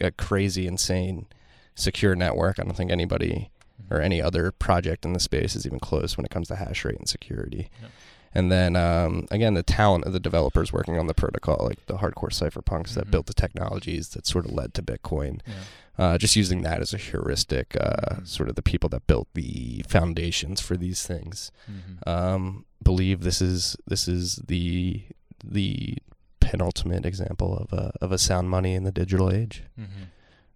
a 0.00 0.10
crazy, 0.10 0.66
insane, 0.66 1.26
secure 1.74 2.14
network. 2.14 2.58
I 2.58 2.64
don't 2.64 2.76
think 2.76 2.90
anybody 2.90 3.50
or 3.90 4.00
any 4.00 4.22
other 4.22 4.52
project 4.52 5.04
in 5.04 5.12
the 5.12 5.20
space 5.20 5.56
is 5.56 5.66
even 5.66 5.80
close 5.80 6.16
when 6.16 6.24
it 6.24 6.30
comes 6.30 6.48
to 6.48 6.56
hash 6.56 6.84
rate 6.84 6.98
and 6.98 7.08
security. 7.08 7.70
Yep. 7.80 7.90
And 8.32 8.50
then 8.52 8.76
um, 8.76 9.26
again, 9.30 9.54
the 9.54 9.62
talent 9.62 10.04
of 10.04 10.12
the 10.12 10.20
developers 10.20 10.72
working 10.72 10.98
on 10.98 11.06
the 11.08 11.14
protocol, 11.14 11.66
like 11.68 11.84
the 11.86 11.98
hardcore 11.98 12.30
cypherpunks 12.30 12.94
that 12.94 13.06
Mhm. 13.06 13.10
built 13.10 13.26
the 13.26 13.34
technologies 13.34 14.10
that 14.10 14.26
sort 14.26 14.44
of 14.46 14.52
led 14.52 14.72
to 14.74 14.82
Bitcoin. 14.82 15.40
Yeah. 15.46 15.54
Uh, 15.98 16.16
just 16.16 16.36
using 16.36 16.62
that 16.62 16.80
as 16.80 16.94
a 16.94 16.96
heuristic, 16.98 17.76
uh, 17.78 18.14
Mhm. 18.20 18.26
sort 18.28 18.48
of 18.48 18.54
the 18.54 18.62
people 18.62 18.88
that 18.90 19.06
built 19.06 19.28
the 19.34 19.84
foundations 19.88 20.60
for 20.60 20.76
these 20.76 21.04
things 21.06 21.50
hmm 21.66 22.08
um, 22.08 22.64
believe 22.82 23.20
this 23.20 23.42
is 23.42 23.76
this 23.86 24.08
is 24.08 24.36
the 24.46 25.04
the 25.44 25.98
penultimate 26.40 27.04
example 27.04 27.56
of 27.56 27.72
a 27.72 27.92
of 28.00 28.12
a 28.12 28.18
sound 28.18 28.48
money 28.48 28.74
in 28.74 28.84
the 28.84 28.92
digital 28.92 29.30
age. 29.30 29.64
hmm 29.76 30.04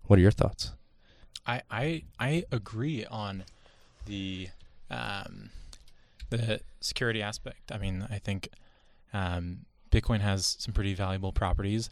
What 0.07 0.19
are 0.19 0.23
your 0.23 0.31
thoughts? 0.31 0.73
I, 1.47 1.63
I 1.71 2.05
I 2.19 2.45
agree 2.53 3.05
on 3.05 3.45
the 4.07 4.49
um, 4.91 5.51
the 6.31 6.61
security 6.81 7.23
aspect. 7.23 7.73
I 7.73 7.79
mean, 7.79 8.07
I 8.11 8.19
think 8.19 8.49
um, 9.13 9.61
Bitcoin 9.91 10.21
has 10.21 10.57
some 10.59 10.75
pretty 10.75 10.95
valuable 10.95 11.33
properties, 11.33 11.91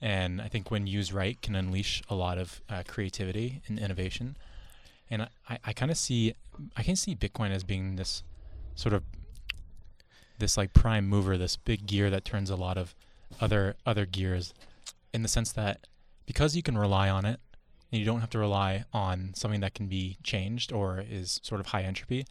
and 0.00 0.40
I 0.40 0.48
think 0.48 0.70
when 0.70 0.86
used 0.86 1.12
right, 1.12 1.40
can 1.40 1.54
unleash 1.54 2.02
a 2.08 2.14
lot 2.14 2.38
of 2.38 2.60
uh, 2.68 2.82
creativity 2.86 3.62
and 3.66 3.78
innovation. 3.78 4.36
And 5.10 5.22
I, 5.48 5.58
I, 5.64 5.72
kind 5.72 5.90
of 5.90 5.96
see 5.96 6.34
I 6.76 6.82
can 6.82 6.94
see 6.94 7.14
Bitcoin 7.14 7.50
as 7.50 7.64
being 7.64 7.96
this 7.96 8.22
sort 8.74 8.92
of 8.92 9.02
this 10.38 10.56
like 10.56 10.72
prime 10.72 11.08
mover, 11.08 11.38
this 11.38 11.56
big 11.56 11.86
gear 11.86 12.10
that 12.10 12.24
turns 12.24 12.50
a 12.50 12.56
lot 12.56 12.76
of 12.76 12.94
other 13.40 13.76
other 13.86 14.04
gears, 14.06 14.52
in 15.12 15.22
the 15.22 15.28
sense 15.28 15.52
that 15.52 15.86
because 16.26 16.54
you 16.54 16.62
can 16.62 16.76
rely 16.76 17.08
on 17.08 17.24
it 17.24 17.40
and 17.90 17.98
you 17.98 18.04
don't 18.04 18.20
have 18.20 18.30
to 18.30 18.38
rely 18.38 18.84
on 18.92 19.32
something 19.34 19.60
that 19.60 19.74
can 19.74 19.86
be 19.86 20.18
changed 20.22 20.72
or 20.72 21.02
is 21.08 21.40
sort 21.42 21.60
of 21.60 21.68
high 21.68 21.82
entropy. 21.82 22.26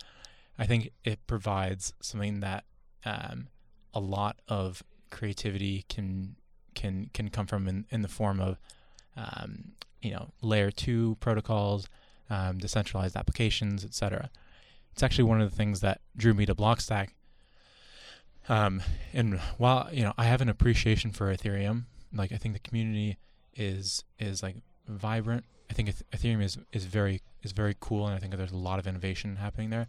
I 0.59 0.65
think 0.65 0.91
it 1.03 1.25
provides 1.27 1.93
something 2.01 2.39
that 2.39 2.63
um, 3.05 3.47
a 3.93 3.99
lot 3.99 4.37
of 4.47 4.83
creativity 5.09 5.85
can 5.89 6.35
can 6.75 7.09
can 7.13 7.29
come 7.29 7.47
from 7.47 7.67
in, 7.67 7.85
in 7.89 8.01
the 8.01 8.07
form 8.07 8.39
of 8.39 8.59
um, 9.15 9.71
you 10.01 10.11
know 10.11 10.29
layer 10.41 10.71
two 10.71 11.17
protocols, 11.19 11.87
um, 12.29 12.57
decentralized 12.57 13.15
applications, 13.15 13.83
etc. 13.83 14.29
It's 14.91 15.03
actually 15.03 15.25
one 15.25 15.41
of 15.41 15.49
the 15.49 15.55
things 15.55 15.81
that 15.81 16.01
drew 16.15 16.33
me 16.33 16.45
to 16.45 16.55
Blockstack. 16.55 17.09
Um, 18.49 18.81
and 19.13 19.39
while 19.57 19.89
you 19.91 20.03
know 20.03 20.13
I 20.17 20.25
have 20.25 20.41
an 20.41 20.49
appreciation 20.49 21.11
for 21.11 21.33
Ethereum, 21.33 21.83
like 22.13 22.31
I 22.31 22.37
think 22.37 22.53
the 22.53 22.59
community 22.59 23.17
is 23.55 24.03
is 24.19 24.41
like 24.41 24.55
vibrant. 24.87 25.45
I 25.69 25.73
think 25.73 25.89
Ethereum 26.13 26.41
is 26.41 26.57
is 26.71 26.85
very 26.85 27.21
is 27.43 27.51
very 27.51 27.75
cool, 27.79 28.05
and 28.05 28.15
I 28.15 28.19
think 28.19 28.35
there's 28.35 28.51
a 28.51 28.57
lot 28.57 28.79
of 28.79 28.87
innovation 28.87 29.35
happening 29.37 29.69
there, 29.69 29.87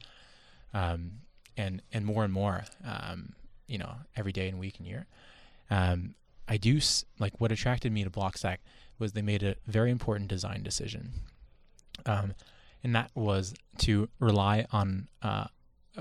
um, 0.74 1.12
and 1.56 1.82
and 1.92 2.04
more 2.04 2.24
and 2.24 2.32
more, 2.32 2.64
um, 2.84 3.34
you 3.66 3.78
know, 3.78 3.92
every 4.16 4.32
day 4.32 4.48
and 4.48 4.58
week 4.58 4.78
and 4.78 4.86
year. 4.86 5.06
Um, 5.70 6.14
I 6.46 6.56
do 6.56 6.78
s- 6.78 7.04
like 7.18 7.40
what 7.40 7.52
attracted 7.52 7.92
me 7.92 8.04
to 8.04 8.10
Blockstack 8.10 8.58
was 8.98 9.12
they 9.12 9.22
made 9.22 9.42
a 9.42 9.56
very 9.66 9.90
important 9.90 10.28
design 10.28 10.62
decision, 10.62 11.12
um, 12.06 12.34
and 12.82 12.94
that 12.94 13.10
was 13.14 13.54
to 13.78 14.08
rely 14.18 14.66
on 14.72 15.08
uh, 15.22 15.46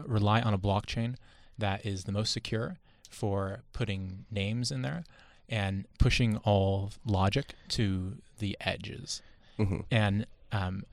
rely 0.06 0.42
on 0.42 0.54
a 0.54 0.58
blockchain 0.58 1.16
that 1.58 1.86
is 1.86 2.04
the 2.06 2.12
most 2.12 2.32
secure, 2.32 2.78
for 3.10 3.64
putting 3.74 4.26
names 4.32 4.72
in 4.72 4.84
there 4.84 5.04
and 5.50 5.86
pushing 5.98 6.38
all 6.38 6.92
logic 7.06 7.54
to 7.70 8.18
the 8.40 8.56
edges. 8.62 9.22
hmm 9.58 9.80
And 9.90 10.28
um, 10.52 10.84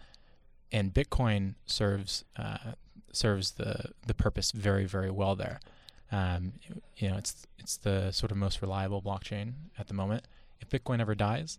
and 0.73 0.93
Bitcoin 0.95 1.55
serves 1.67 2.25
uh, 2.37 2.73
serves 3.17 3.53
the 3.53 3.91
the 4.07 4.15
purpose 4.15 4.53
very 4.53 4.85
very 4.85 5.11
well 5.11 5.37
there. 5.37 5.61
Um, 6.13 6.53
you 6.97 7.11
know, 7.11 7.17
it's 7.17 7.47
it's 7.59 7.77
the 7.77 8.11
sort 8.13 8.31
of 8.31 8.37
most 8.37 8.63
reliable 8.63 9.03
blockchain 9.03 9.55
at 9.79 9.89
the 9.89 9.95
moment. 9.95 10.25
If 10.61 10.71
Bitcoin 10.71 11.01
ever 11.01 11.15
dies, 11.15 11.59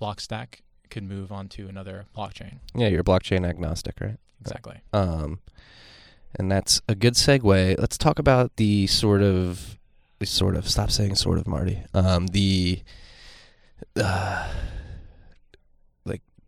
Blockstack 0.00 0.60
could 0.90 1.04
move 1.04 1.32
on 1.32 1.48
to 1.48 1.68
another 1.68 2.06
blockchain. 2.16 2.58
Yeah, 2.74 2.88
you're 2.88 3.04
blockchain 3.04 3.46
agnostic, 3.48 4.00
right? 4.00 4.18
Exactly. 4.40 4.80
Um, 4.92 5.40
and 6.34 6.50
that's 6.50 6.80
a 6.88 6.94
good 6.94 7.14
segue. 7.14 7.78
Let's 7.78 7.96
talk 7.96 8.18
about 8.18 8.56
the 8.56 8.86
sort 8.88 9.22
of, 9.22 9.78
the 10.18 10.26
sort 10.26 10.56
of. 10.56 10.68
Stop 10.68 10.90
saying 10.90 11.14
sort 11.14 11.38
of, 11.38 11.46
Marty. 11.46 11.82
Um, 11.94 12.28
the, 12.28 12.82
uh, 13.96 14.48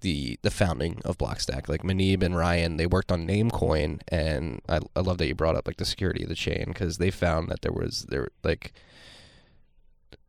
the 0.04 0.38
the 0.42 0.50
founding 0.50 1.00
of 1.04 1.18
Blockstack. 1.18 1.68
Like 1.68 1.82
Muneeb 1.82 2.22
and 2.22 2.36
Ryan, 2.36 2.76
they 2.76 2.86
worked 2.86 3.10
on 3.10 3.26
Namecoin, 3.26 4.00
and 4.08 4.60
I 4.68 4.78
I 4.94 5.00
love 5.00 5.18
that 5.18 5.26
you 5.26 5.34
brought 5.34 5.56
up 5.56 5.66
like 5.66 5.78
the 5.78 5.84
security 5.84 6.22
of 6.22 6.28
the 6.28 6.34
chain 6.36 6.66
because 6.68 6.98
they 6.98 7.10
found 7.10 7.48
that 7.48 7.62
there 7.62 7.72
was 7.72 8.06
there 8.10 8.28
like. 8.44 8.72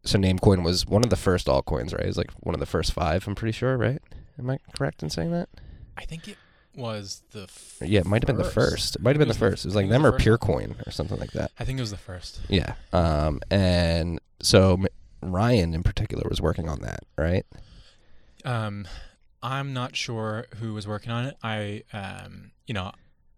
So 0.04 0.18
Namecoin 0.20 0.64
was 0.64 0.86
one 0.86 1.04
of 1.04 1.10
the 1.10 1.16
first 1.16 1.48
altcoins, 1.48 1.92
right? 1.94 2.06
It's 2.06 2.18
like 2.18 2.32
one 2.40 2.54
of 2.56 2.60
the 2.60 2.66
first 2.68 2.94
five. 2.94 3.28
I'm 3.28 3.36
pretty 3.36 3.52
sure, 3.52 3.76
right? 3.76 4.00
Am 4.38 4.50
I 4.50 4.60
correct 4.78 5.02
in 5.04 5.10
saying 5.10 5.32
that? 5.32 5.50
I 5.98 6.06
think 6.06 6.28
it 6.28 6.38
was 6.76 7.24
the 7.32 7.44
f- 7.44 7.78
Yeah, 7.82 8.02
it 8.02 8.06
might 8.06 8.22
have 8.22 8.28
been 8.28 8.44
the 8.44 8.52
first. 8.52 8.96
It 8.98 9.02
might 9.02 9.16
have 9.16 9.20
been 9.20 9.28
the 9.28 9.34
first. 9.34 9.66
It 9.66 9.70
was 9.70 9.76
like 9.76 9.90
them 9.90 10.06
or 10.06 10.12
Peercoin 10.12 10.86
or 10.88 10.92
something 10.92 11.18
like 11.20 11.32
that. 11.32 11.52
I 11.60 11.66
think 11.66 11.80
it 11.80 11.82
was 11.82 11.92
the 11.92 11.98
first. 11.98 12.40
Yeah. 12.50 12.76
Um, 12.94 13.42
and 13.50 14.20
so 14.42 14.78
Ryan 15.22 15.74
in 15.74 15.82
particular 15.82 16.24
was 16.30 16.40
working 16.40 16.70
on 16.70 16.82
that, 16.82 17.00
right? 17.18 17.46
Um, 18.44 18.88
I'm 19.46 19.74
not 19.74 19.96
sure 19.96 20.48
who 20.60 20.74
was 20.74 20.88
working 20.88 21.12
on 21.12 21.26
it. 21.26 21.38
I, 21.44 21.84
um, 21.94 22.52
you 22.66 22.74
know, 22.74 22.92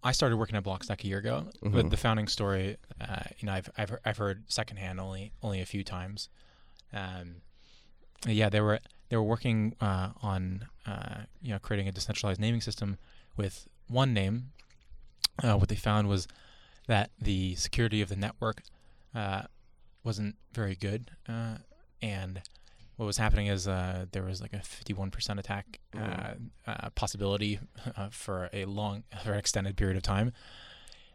I 0.04 0.14
started 0.14 0.38
working 0.38 0.56
at 0.56 0.64
Blockstack 0.64 1.04
a 1.04 1.08
year 1.08 1.18
ago, 1.18 1.50
Mhm. 1.62 1.72
but 1.74 1.90
the 1.90 1.98
founding 1.98 2.28
story, 2.30 2.78
uh, 3.02 3.24
you 3.40 3.46
know, 3.46 3.52
I've 3.54 3.70
I've, 3.78 3.98
I've 4.06 4.18
heard 4.18 4.46
secondhand 4.48 5.00
only 5.00 5.34
only 5.44 5.60
a 5.62 5.66
few 5.66 5.84
times. 5.84 6.30
Um, 6.94 7.42
yeah, 8.26 8.48
they 8.50 8.62
were 8.62 8.80
they 9.10 9.18
were 9.18 9.24
working 9.24 9.76
uh, 9.82 10.12
on 10.22 10.68
uh, 10.86 11.24
you 11.42 11.50
know 11.52 11.60
creating 11.60 11.88
a 11.90 11.92
decentralized 11.92 12.40
naming 12.40 12.62
system 12.62 12.98
with 13.36 13.68
Onename. 13.92 14.44
Uh, 15.44 15.56
what 15.58 15.68
they 15.70 15.76
found 15.76 16.08
was 16.08 16.28
that 16.88 17.12
the 17.20 17.56
security 17.56 18.02
of 18.02 18.08
the 18.10 18.16
network 18.16 18.64
uh, 19.14 19.44
wasn't 20.04 20.36
very 20.54 20.76
good, 20.76 21.12
uh, 21.28 21.58
and 22.02 22.42
what 22.98 23.06
was 23.06 23.18
happening 23.18 23.48
is 23.48 23.68
uh, 23.68 24.06
there 24.12 24.24
was 24.24 24.42
like 24.42 24.54
a 24.54 24.58
51% 24.58 25.40
attack 25.40 25.80
uh, 25.98 26.34
uh, 26.68 26.90
possibility 26.96 27.60
uh, 27.96 28.10
for 28.10 28.50
a 28.54 28.66
long, 28.66 29.04
for 29.24 29.32
an 29.34 29.40
extended 29.40 29.78
period 29.78 29.98
of 29.98 30.04
time, 30.04 30.34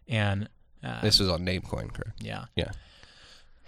and 0.08 0.48
uh, 0.84 1.00
This 1.02 1.18
was 1.20 1.28
on 1.28 1.44
Namecoin, 1.44 1.92
correct? 1.92 2.20
yeah, 2.22 2.46
Yeah. 2.56 2.72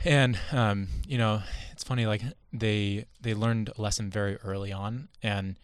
and 0.04 0.38
um, 0.52 0.88
you 1.06 1.18
know, 1.18 1.42
it's 1.72 1.84
funny. 1.84 2.06
Like 2.06 2.22
they 2.52 3.06
they 3.20 3.34
learned 3.34 3.70
a 3.76 3.80
lesson 3.80 4.10
very 4.10 4.36
early 4.38 4.72
on, 4.72 5.08
and 5.22 5.56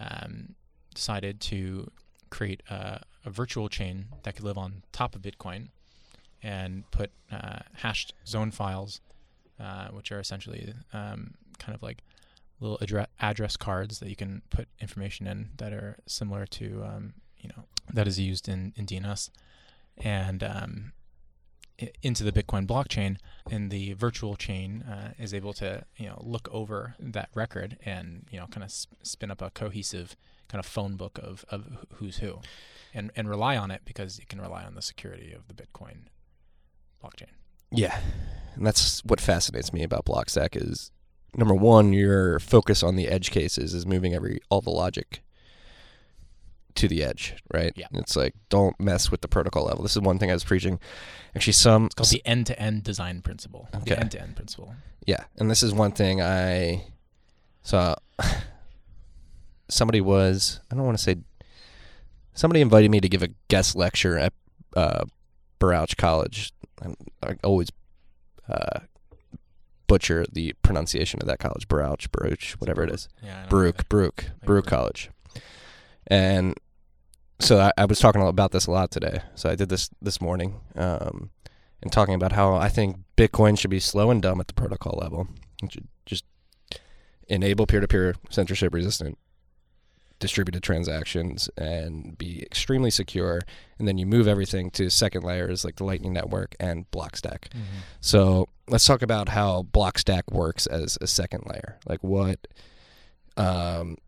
um, 0.00 0.54
decided 0.94 1.40
to 1.40 1.90
create 2.30 2.62
a, 2.70 3.02
a 3.24 3.30
virtual 3.30 3.68
chain 3.68 4.06
that 4.24 4.34
could 4.36 4.44
live 4.44 4.58
on 4.58 4.82
top 4.92 5.14
of 5.14 5.22
Bitcoin, 5.22 5.68
and 6.42 6.88
put 6.90 7.10
uh, 7.30 7.60
hashed 7.78 8.14
zone 8.26 8.50
files, 8.50 9.00
uh, 9.60 9.88
which 9.88 10.10
are 10.12 10.20
essentially 10.20 10.72
um, 10.92 11.34
kind 11.62 11.74
of 11.74 11.82
like 11.82 12.02
little 12.60 12.78
address 12.80 13.08
address 13.20 13.56
cards 13.56 13.98
that 13.98 14.08
you 14.08 14.16
can 14.16 14.42
put 14.50 14.68
information 14.80 15.26
in 15.26 15.50
that 15.56 15.72
are 15.72 15.98
similar 16.06 16.46
to 16.46 16.82
um, 16.84 17.14
you 17.38 17.48
know 17.48 17.64
that 17.92 18.06
is 18.06 18.18
used 18.18 18.48
in 18.48 18.72
in 18.76 18.86
DNS, 18.86 19.30
and 19.98 20.42
um, 20.42 20.92
into 22.02 22.24
the 22.24 22.32
Bitcoin 22.32 22.66
blockchain, 22.66 23.16
and 23.50 23.70
the 23.70 23.92
virtual 23.94 24.36
chain 24.36 24.82
uh, 24.82 25.12
is 25.18 25.34
able 25.34 25.52
to 25.54 25.84
you 25.96 26.06
know 26.06 26.20
look 26.22 26.48
over 26.52 26.94
that 26.98 27.30
record 27.34 27.78
and 27.84 28.26
you 28.30 28.38
know 28.38 28.46
kind 28.46 28.64
of 28.64 28.70
sp- 28.70 28.94
spin 29.02 29.30
up 29.30 29.42
a 29.42 29.50
cohesive 29.50 30.16
kind 30.48 30.60
of 30.60 30.66
phone 30.66 30.96
book 30.96 31.18
of 31.22 31.44
of 31.50 31.86
who's 31.94 32.18
who, 32.18 32.40
and 32.94 33.10
and 33.16 33.28
rely 33.28 33.56
on 33.56 33.70
it 33.70 33.82
because 33.84 34.18
you 34.18 34.26
can 34.26 34.40
rely 34.40 34.64
on 34.64 34.74
the 34.74 34.82
security 34.82 35.32
of 35.32 35.48
the 35.48 35.54
Bitcoin 35.54 36.06
blockchain. 37.02 37.30
Yeah. 37.70 37.98
And 38.54 38.66
that's 38.66 39.02
what 39.04 39.20
fascinates 39.20 39.72
me 39.72 39.82
about 39.82 40.04
Blockstack 40.04 40.50
is 40.54 40.90
number 41.36 41.54
one, 41.54 41.92
your 41.92 42.38
focus 42.38 42.82
on 42.82 42.96
the 42.96 43.08
edge 43.08 43.30
cases 43.30 43.74
is 43.74 43.86
moving 43.86 44.14
every 44.14 44.40
all 44.48 44.60
the 44.60 44.70
logic 44.70 45.22
to 46.74 46.88
the 46.88 47.04
edge, 47.04 47.34
right? 47.52 47.72
Yeah. 47.76 47.86
It's 47.92 48.16
like 48.16 48.34
don't 48.48 48.78
mess 48.80 49.10
with 49.10 49.20
the 49.20 49.28
protocol 49.28 49.64
level. 49.64 49.82
This 49.82 49.96
is 49.96 50.02
one 50.02 50.18
thing 50.18 50.30
I 50.30 50.34
was 50.34 50.44
preaching. 50.44 50.80
Actually, 51.34 51.52
some 51.54 51.86
It's 51.86 51.94
called 51.94 52.10
the 52.10 52.22
end-to-end 52.24 52.82
design 52.82 53.22
principle. 53.22 53.68
Okay. 53.74 53.94
The 53.94 54.00
end-to-end 54.00 54.36
principle. 54.36 54.74
Yeah, 55.06 55.24
and 55.38 55.50
this 55.50 55.62
is 55.62 55.72
one 55.74 55.92
thing 55.92 56.22
I 56.22 56.84
saw. 57.62 57.96
Somebody 59.68 60.00
was 60.00 60.60
I 60.70 60.74
don't 60.74 60.84
want 60.84 60.98
to 60.98 61.02
say. 61.02 61.16
Somebody 62.34 62.62
invited 62.62 62.90
me 62.90 63.00
to 63.00 63.08
give 63.10 63.22
a 63.22 63.28
guest 63.48 63.76
lecture 63.76 64.16
at 64.18 64.32
uh, 64.74 65.04
Baruch 65.58 65.96
College. 65.98 66.52
And 66.80 66.96
I 67.22 67.36
always 67.44 67.68
uh, 68.48 68.80
butcher 69.92 70.24
the 70.32 70.54
pronunciation 70.62 71.20
of 71.20 71.28
that 71.28 71.38
college, 71.38 71.68
Baruch, 71.68 72.10
Baruch, 72.12 72.44
whatever 72.58 72.82
it 72.82 72.90
is. 72.90 73.10
Yeah. 73.22 73.40
I 73.40 73.42
know. 73.42 73.48
Baruch, 73.50 73.88
Baruch, 73.90 74.24
Baruch 74.24 74.46
Baruch. 74.46 74.66
College. 74.66 75.10
And 76.06 76.54
so 77.40 77.58
I, 77.60 77.72
I 77.76 77.84
was 77.84 77.98
talking 77.98 78.22
about 78.22 78.52
this 78.52 78.66
a 78.66 78.70
lot 78.70 78.90
today. 78.90 79.20
So 79.34 79.50
I 79.50 79.54
did 79.54 79.68
this 79.68 79.90
this 80.00 80.18
morning, 80.18 80.60
um, 80.76 81.28
and 81.82 81.92
talking 81.92 82.14
about 82.14 82.32
how 82.32 82.54
I 82.54 82.70
think 82.70 82.96
Bitcoin 83.18 83.58
should 83.58 83.70
be 83.70 83.80
slow 83.80 84.10
and 84.10 84.22
dumb 84.22 84.40
at 84.40 84.46
the 84.46 84.54
protocol 84.54 84.98
level. 84.98 85.28
It 85.62 85.72
should 85.72 85.88
just 86.06 86.24
enable 87.28 87.66
peer-to-peer 87.66 88.14
censorship 88.30 88.72
resistant 88.72 89.18
distributed 90.22 90.62
transactions 90.62 91.50
and 91.58 92.16
be 92.16 92.42
extremely 92.42 92.90
secure 92.90 93.40
and 93.78 93.86
then 93.86 93.98
you 93.98 94.06
move 94.06 94.26
everything 94.26 94.70
to 94.70 94.88
second 94.88 95.22
layers 95.24 95.64
like 95.64 95.76
the 95.76 95.84
lightning 95.84 96.12
network 96.14 96.54
and 96.60 96.90
blockstack 96.90 97.48
Mhm. 97.50 97.82
so 98.00 98.48
let's 98.68 98.86
talk 98.86 99.02
about 99.02 99.28
how 99.28 99.64
Blockstack 99.72 100.22
works 100.32 100.66
as 100.66 100.96
a 101.02 101.06
second 101.06 101.44
layer. 101.46 101.78
Like 101.84 102.02
what? 102.02 102.38
Um, 103.36 103.98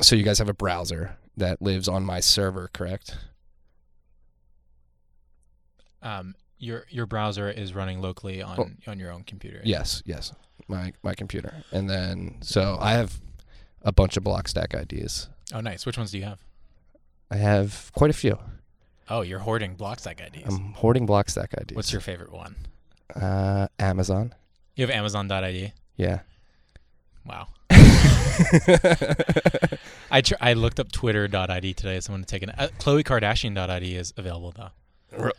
so 0.00 0.14
you 0.16 0.22
guys 0.22 0.38
have 0.38 0.48
a 0.48 0.54
browser 0.54 1.16
that 1.36 1.60
lives 1.60 1.88
on 1.88 2.04
my 2.04 2.20
server, 2.20 2.70
correct? 2.72 3.16
Um, 6.02 6.34
your 6.58 6.86
your 6.90 7.06
browser 7.06 7.50
is 7.50 7.74
running 7.74 8.00
locally 8.00 8.40
on 8.42 8.58
Oh. 8.86 8.90
on 8.90 8.98
your 8.98 9.10
own 9.12 9.24
computer. 9.24 9.60
Yes, 9.64 10.02
yes, 10.06 10.32
my 10.68 10.92
my 11.02 11.14
computer. 11.14 11.64
And 11.72 11.88
then 11.90 12.36
so 12.40 12.78
I 12.80 12.92
have 12.92 13.20
a 13.82 13.92
bunch 13.92 14.16
of 14.16 14.24
Blockstack 14.24 14.74
IDs. 14.74 15.28
Oh, 15.54 15.60
nice. 15.60 15.86
Which 15.86 15.96
ones 15.98 16.10
do 16.10 16.18
you 16.18 16.24
have? 16.24 16.38
I 17.30 17.36
have 17.36 17.90
quite 17.94 18.10
a 18.10 18.14
few. 18.14 18.38
Oh, 19.08 19.22
you're 19.22 19.38
hoarding 19.38 19.76
Blockstack 19.76 20.20
IDs. 20.20 20.44
I'm 20.46 20.72
hoarding 20.74 21.06
Blockstack 21.06 21.58
IDs. 21.60 21.74
What's 21.74 21.92
your 21.92 22.00
favorite 22.02 22.32
one? 22.32 22.56
uh, 23.14 23.68
Amazon? 23.78 24.34
You 24.76 24.86
have 24.86 24.90
Amazon.id. 24.94 25.72
Yeah. 25.96 26.20
Wow. 27.24 27.48
I 30.10 30.20
tr- 30.22 30.34
I 30.40 30.52
looked 30.54 30.80
up 30.80 30.90
Twitter.id 30.92 31.74
today. 31.74 32.00
Someone 32.00 32.22
to 32.22 32.26
take 32.26 32.42
an 32.42 32.50
uh, 32.50 32.68
Khloe 32.78 33.02
Kardashian.id 33.02 33.96
is 33.96 34.12
available 34.16 34.52
though. 34.56 35.30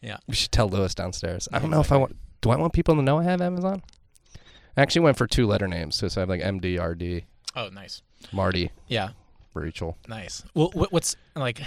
Yeah. 0.00 0.16
We 0.26 0.34
should 0.34 0.52
tell 0.52 0.68
Lewis 0.68 0.94
downstairs. 0.94 1.48
I 1.52 1.58
don't 1.58 1.70
know 1.70 1.80
if 1.80 1.92
I 1.92 1.96
want. 1.96 2.16
Do 2.40 2.50
I 2.50 2.56
want 2.56 2.72
people 2.72 2.96
to 2.96 3.02
know 3.02 3.18
I 3.18 3.24
have 3.24 3.40
Amazon? 3.40 3.82
I 4.76 4.82
actually 4.82 5.02
went 5.02 5.16
for 5.16 5.26
two 5.26 5.46
letter 5.46 5.68
names, 5.68 5.94
so 5.96 6.08
I 6.16 6.20
have 6.20 6.28
like 6.28 6.40
MDRD. 6.40 7.24
Oh, 7.54 7.68
nice. 7.68 8.02
Marty, 8.32 8.70
Yeah, 8.88 9.10
Rachel. 9.54 9.98
nice. 10.08 10.44
Well, 10.54 10.70
what, 10.72 10.92
what's 10.92 11.16
like 11.36 11.60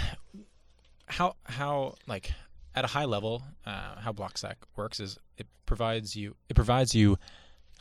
how 1.06 1.36
how 1.44 1.94
like 2.06 2.32
at 2.74 2.84
a 2.84 2.88
high 2.88 3.04
level 3.04 3.42
uh, 3.64 4.00
how 4.00 4.12
Blockstack 4.12 4.56
works 4.76 5.00
is 5.00 5.18
it 5.38 5.46
provides 5.66 6.16
you 6.16 6.34
it 6.48 6.54
provides 6.54 6.94
you 6.94 7.18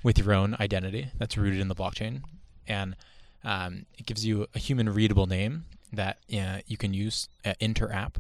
with 0.03 0.19
your 0.19 0.33
own 0.33 0.55
identity 0.59 1.07
that's 1.17 1.35
rooted 1.38 1.59
in 1.59 1.67
the 1.67 1.75
blockchain, 1.75 2.21
and 2.67 2.95
um, 3.43 3.85
it 3.97 4.05
gives 4.05 4.25
you 4.25 4.45
a 4.53 4.59
human 4.59 4.88
readable 4.88 5.25
name 5.25 5.65
that 5.91 6.19
uh, 6.33 6.59
you 6.67 6.77
can 6.77 6.93
use 6.93 7.27
uh, 7.43 7.53
inter 7.59 7.91
app. 7.91 8.19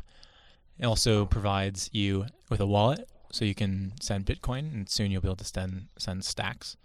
It 0.79 0.85
also 0.85 1.25
provides 1.25 1.89
you 1.93 2.25
with 2.49 2.59
a 2.59 2.65
wallet, 2.65 3.07
so 3.31 3.45
you 3.45 3.55
can 3.55 3.93
send 4.01 4.25
Bitcoin, 4.25 4.73
and 4.73 4.89
soon 4.89 5.11
you'll 5.11 5.21
be 5.21 5.27
able 5.27 5.35
to 5.37 5.45
send 5.45 5.87
send 5.97 6.25
Stacks, 6.25 6.75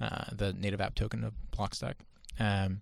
uh, 0.00 0.24
the 0.32 0.52
native 0.52 0.80
app 0.80 0.94
token 0.94 1.24
of 1.24 1.34
Blockstack. 1.56 1.94
Um, 2.40 2.80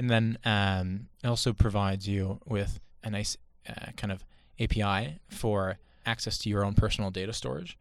and 0.00 0.08
then 0.08 0.38
um, 0.46 1.08
it 1.22 1.26
also 1.26 1.52
provides 1.52 2.08
you 2.08 2.40
with 2.46 2.80
a 3.04 3.10
nice 3.10 3.36
uh, 3.68 3.92
kind 3.98 4.10
of 4.10 4.24
API 4.58 5.18
for 5.28 5.76
access 6.06 6.38
to 6.38 6.48
your 6.48 6.64
own 6.64 6.72
personal 6.72 7.10
data 7.10 7.34
storage. 7.34 7.76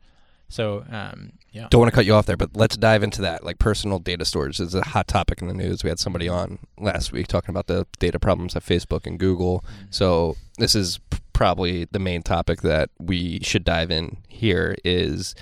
So 0.49 0.83
um, 0.91 1.31
yeah, 1.53 1.67
Don't 1.69 1.79
want 1.79 1.93
to 1.93 1.95
cut 1.95 2.05
you 2.05 2.13
off 2.13 2.25
there, 2.25 2.35
but 2.35 2.57
let's 2.57 2.75
dive 2.75 3.03
into 3.03 3.21
that. 3.21 3.45
Like 3.45 3.57
personal 3.57 3.99
data 3.99 4.25
storage 4.25 4.59
is 4.59 4.75
a 4.75 4.81
hot 4.81 5.07
topic 5.07 5.41
in 5.41 5.47
the 5.47 5.53
news. 5.53 5.81
We 5.81 5.89
had 5.89 5.97
somebody 5.97 6.27
on 6.27 6.59
last 6.77 7.13
week 7.13 7.27
talking 7.27 7.51
about 7.51 7.67
the 7.67 7.87
data 7.99 8.19
problems 8.19 8.53
at 8.53 8.65
Facebook 8.65 9.07
and 9.07 9.17
Google. 9.17 9.63
So 9.89 10.35
this 10.57 10.75
is 10.75 10.97
p- 11.11 11.19
probably 11.31 11.85
the 11.85 11.99
main 11.99 12.21
topic 12.21 12.63
that 12.63 12.89
we 12.99 13.39
should 13.43 13.63
dive 13.63 13.91
in 13.91 14.17
here 14.27 14.75
is 14.83 15.35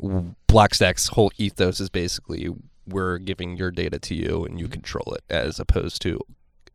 Blockstack's 0.00 1.08
whole 1.08 1.32
ethos 1.38 1.80
is 1.80 1.90
basically 1.90 2.50
we're 2.86 3.18
giving 3.18 3.56
your 3.56 3.70
data 3.70 3.98
to 3.98 4.14
you 4.14 4.44
and 4.44 4.58
you 4.60 4.68
control 4.68 5.14
it 5.14 5.24
as 5.28 5.58
opposed 5.60 6.00
to 6.02 6.20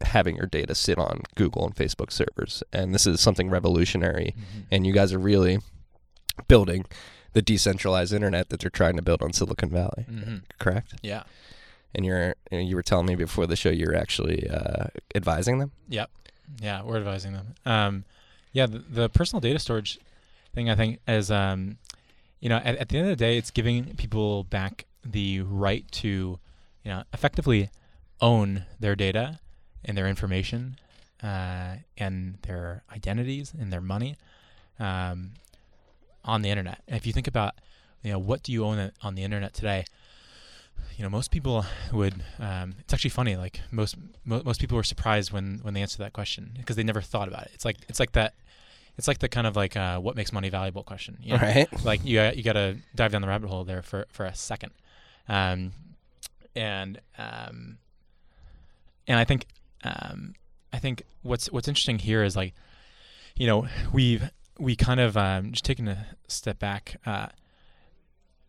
having 0.01 0.35
your 0.35 0.47
data 0.47 0.73
sit 0.75 0.97
on 0.97 1.21
Google 1.35 1.65
and 1.65 1.75
Facebook 1.75 2.11
servers. 2.11 2.63
And 2.73 2.93
this 2.93 3.05
is 3.05 3.21
something 3.21 3.49
revolutionary 3.49 4.33
Mhm. 4.37 4.63
and 4.71 4.87
you 4.87 4.93
guys 4.93 5.13
are 5.13 5.19
really 5.19 5.59
building 6.47 6.85
the 7.33 7.41
decentralized 7.41 8.11
internet 8.13 8.49
that 8.49 8.59
they're 8.59 8.69
trying 8.69 8.95
to 8.97 9.01
build 9.01 9.21
on 9.21 9.31
Silicon 9.31 9.69
Valley. 9.69 10.05
Mhm. 10.09 10.41
Correct? 10.59 10.95
yeah, 11.01 11.23
And 11.93 12.05
you're 12.05 12.35
you 12.51 12.75
were 12.75 12.81
telling 12.83 13.05
me 13.05 13.15
before 13.15 13.45
the 13.47 13.55
show 13.55 13.69
you're 13.69 13.95
actually 13.95 14.49
uh, 14.49 14.87
advising 15.15 15.59
them. 15.59 15.71
Yep. 15.89 16.09
Yeah, 16.61 16.83
we're 16.83 16.97
advising 16.97 17.33
them. 17.33 17.55
Um, 17.65 18.03
yeah, 18.53 18.65
the, 18.65 18.79
the 18.79 19.09
personal 19.09 19.39
data 19.39 19.59
storage 19.59 19.99
thing 20.53 20.69
I 20.69 20.75
think 20.75 20.99
is 21.07 21.29
um, 21.31 21.77
you 22.39 22.49
know 22.49 22.57
at, 22.57 22.75
at 22.77 22.89
the 22.89 22.97
end 22.97 23.07
of 23.07 23.17
the 23.17 23.23
day, 23.23 23.37
it's 23.37 23.51
giving 23.51 23.95
people 23.95 24.43
back 24.45 24.85
the 25.03 25.41
right 25.41 25.89
to 25.91 26.39
you 26.83 26.91
know 26.91 27.03
effectively 27.13 27.69
own 28.21 28.65
their 28.79 28.95
data 28.95 29.39
and 29.83 29.97
their 29.97 30.07
information 30.07 30.77
uh, 31.23 31.75
and 31.97 32.37
their 32.43 32.83
identities 32.93 33.53
and 33.59 33.71
their 33.73 33.81
money 33.81 34.15
um, 34.79 35.31
on 36.23 36.41
the 36.41 36.49
internet. 36.49 36.81
And 36.87 36.95
if 36.97 37.05
you 37.07 37.13
think 37.13 37.27
about, 37.27 37.55
you 38.03 38.11
know, 38.11 38.19
what 38.19 38.43
do 38.43 38.51
you 38.51 38.63
own 38.65 38.91
on 39.01 39.15
the 39.15 39.23
internet 39.23 39.53
today? 39.53 39.85
You 40.97 41.03
know, 41.03 41.09
most 41.09 41.31
people 41.31 41.65
would. 41.91 42.15
Um, 42.39 42.75
it's 42.79 42.93
actually 42.93 43.09
funny. 43.11 43.35
Like 43.35 43.61
most 43.71 43.95
mo- 44.25 44.41
most 44.45 44.59
people 44.59 44.75
were 44.75 44.83
surprised 44.83 45.31
when 45.31 45.59
when 45.63 45.73
they 45.73 45.81
answered 45.81 45.99
that 46.03 46.13
question 46.13 46.51
because 46.57 46.75
they 46.75 46.83
never 46.83 47.01
thought 47.01 47.27
about 47.27 47.43
it. 47.43 47.51
It's 47.53 47.65
like 47.65 47.77
it's 47.87 47.99
like 47.99 48.11
that. 48.13 48.33
It's 48.97 49.07
like 49.07 49.19
the 49.19 49.29
kind 49.29 49.47
of 49.47 49.55
like 49.55 49.75
uh, 49.77 49.99
what 49.99 50.15
makes 50.15 50.31
money 50.33 50.49
valuable 50.49 50.83
question. 50.83 51.17
You 51.21 51.33
know? 51.37 51.41
Right? 51.41 51.85
like 51.85 52.03
you 52.05 52.17
got- 52.17 52.37
you 52.37 52.43
got 52.43 52.53
to 52.53 52.77
dive 52.93 53.11
down 53.13 53.21
the 53.21 53.27
rabbit 53.27 53.49
hole 53.49 53.63
there 53.63 53.81
for 53.81 54.05
for 54.11 54.25
a 54.25 54.35
second, 54.35 54.73
um, 55.31 55.71
and 56.55 56.99
um, 57.17 57.77
and 59.07 59.17
I 59.17 59.23
think 59.23 59.45
um, 59.83 60.33
I 60.73 60.77
think 60.77 61.03
what's 61.21 61.49
what's 61.51 61.67
interesting 61.67 61.99
here 61.99 62.23
is 62.23 62.35
like, 62.35 62.53
you 63.35 63.47
know, 63.47 63.67
we've 63.93 64.29
we 64.59 64.75
kind 64.75 64.99
of 64.99 65.15
um, 65.15 65.53
just 65.53 65.63
taking 65.63 65.87
a 65.87 66.05
step 66.27 66.59
back. 66.59 66.97
Uh, 67.05 67.27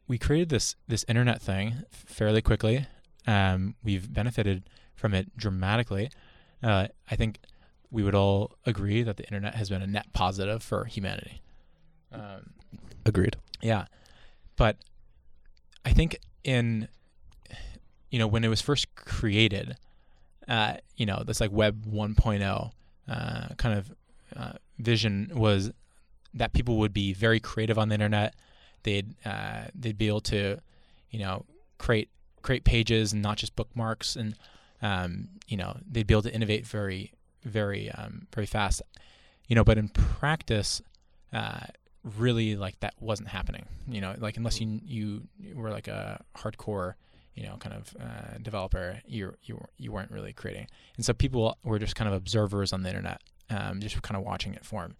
we 0.09 0.19
created 0.19 0.49
this 0.49 0.75
this 0.89 1.05
internet 1.09 1.41
thing 1.41 1.85
fairly 1.91 2.43
quickly. 2.43 2.87
Um, 3.29 3.77
we've 3.85 4.12
benefited 4.12 4.65
from 4.97 5.15
it 5.15 5.37
dramatically. 5.37 6.11
Uh, 6.62 6.89
I 7.09 7.17
think 7.17 7.39
we 7.93 8.03
would 8.03 8.17
all 8.17 8.57
agree 8.67 9.05
that 9.05 9.19
the 9.19 9.25
internet 9.25 9.55
has 9.55 9.69
been 9.69 9.83
a 9.83 9.87
net 9.87 10.12
positive 10.12 10.62
for 10.62 10.87
humanity. 10.87 11.43
Um, 12.11 12.55
Agreed. 13.07 13.37
yeah. 13.61 13.85
But 14.57 14.77
I 15.85 15.93
think 15.93 16.19
in 16.45 16.89
you 18.11 18.19
know 18.19 18.27
when 18.27 18.45
it 18.45 18.49
was 18.49 18.61
first 18.61 18.95
created, 18.95 19.77
uh, 20.49 20.75
you 20.97 21.07
know 21.07 21.23
this 21.25 21.41
like 21.41 21.53
Web 21.53 21.87
1.0 21.87 22.71
uh, 23.09 23.49
kind 23.57 23.79
of 23.79 23.93
uh, 24.37 24.53
vision 24.79 25.31
was 25.35 25.73
that 26.35 26.53
people 26.53 26.79
would 26.79 26.93
be 26.93 27.13
very 27.13 27.41
creative 27.41 27.79
on 27.79 27.89
the 27.89 27.95
internet. 27.95 28.35
They'd 28.83 29.14
uh, 29.25 29.64
they'd 29.75 29.99
be 29.99 30.09
able 30.09 30.21
to 30.23 30.59
you 31.11 31.19
know 31.19 31.45
create 31.79 32.09
create 32.43 32.64
pages 32.64 33.12
and 33.12 33.23
not 33.23 33.37
just 33.37 33.55
bookmarks 33.55 34.16
and 34.16 34.37
um, 34.83 35.29
you 35.47 35.57
know 35.57 35.77
they'd 35.90 36.07
be 36.07 36.14
able 36.14 36.23
to 36.23 36.35
innovate 36.35 36.66
very 36.66 37.12
very 37.45 37.90
um, 37.90 38.27
very 38.35 38.47
fast. 38.47 38.83
You 39.49 39.57
know, 39.57 39.64
but 39.64 39.79
in 39.79 39.88
practice, 39.88 40.81
uh, 41.33 41.66
really 42.19 42.57
like 42.57 42.79
that 42.81 42.95
wasn't 43.01 43.29
happening. 43.29 43.67
You 43.88 44.01
know, 44.01 44.15
like 44.19 44.37
unless 44.37 44.61
you 44.61 44.81
you 44.85 45.23
were 45.55 45.71
like 45.71 45.88
a 45.88 46.23
hardcore, 46.37 46.95
you 47.35 47.45
know, 47.45 47.57
kind 47.59 47.75
of 47.75 47.95
uh, 48.01 48.38
developer, 48.43 49.01
you 49.07 49.35
you 49.43 49.62
you 49.79 49.93
weren't 49.93 50.11
really 50.11 50.33
creating. 50.33 50.67
And 50.97 51.05
so 51.05 51.12
people 51.12 51.57
were 51.65 51.79
just 51.79 51.95
kind 51.97 52.09
of 52.09 52.15
observers 52.15 52.73
on 52.73 52.83
the 52.83 52.88
internet, 52.88 53.21
um, 53.51 53.81
just 53.81 54.01
kind 54.03 54.17
of 54.17 54.25
watching 54.25 54.55
it 54.55 54.65
form. 54.65 54.97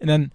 And 0.00 0.08
then 0.08 0.32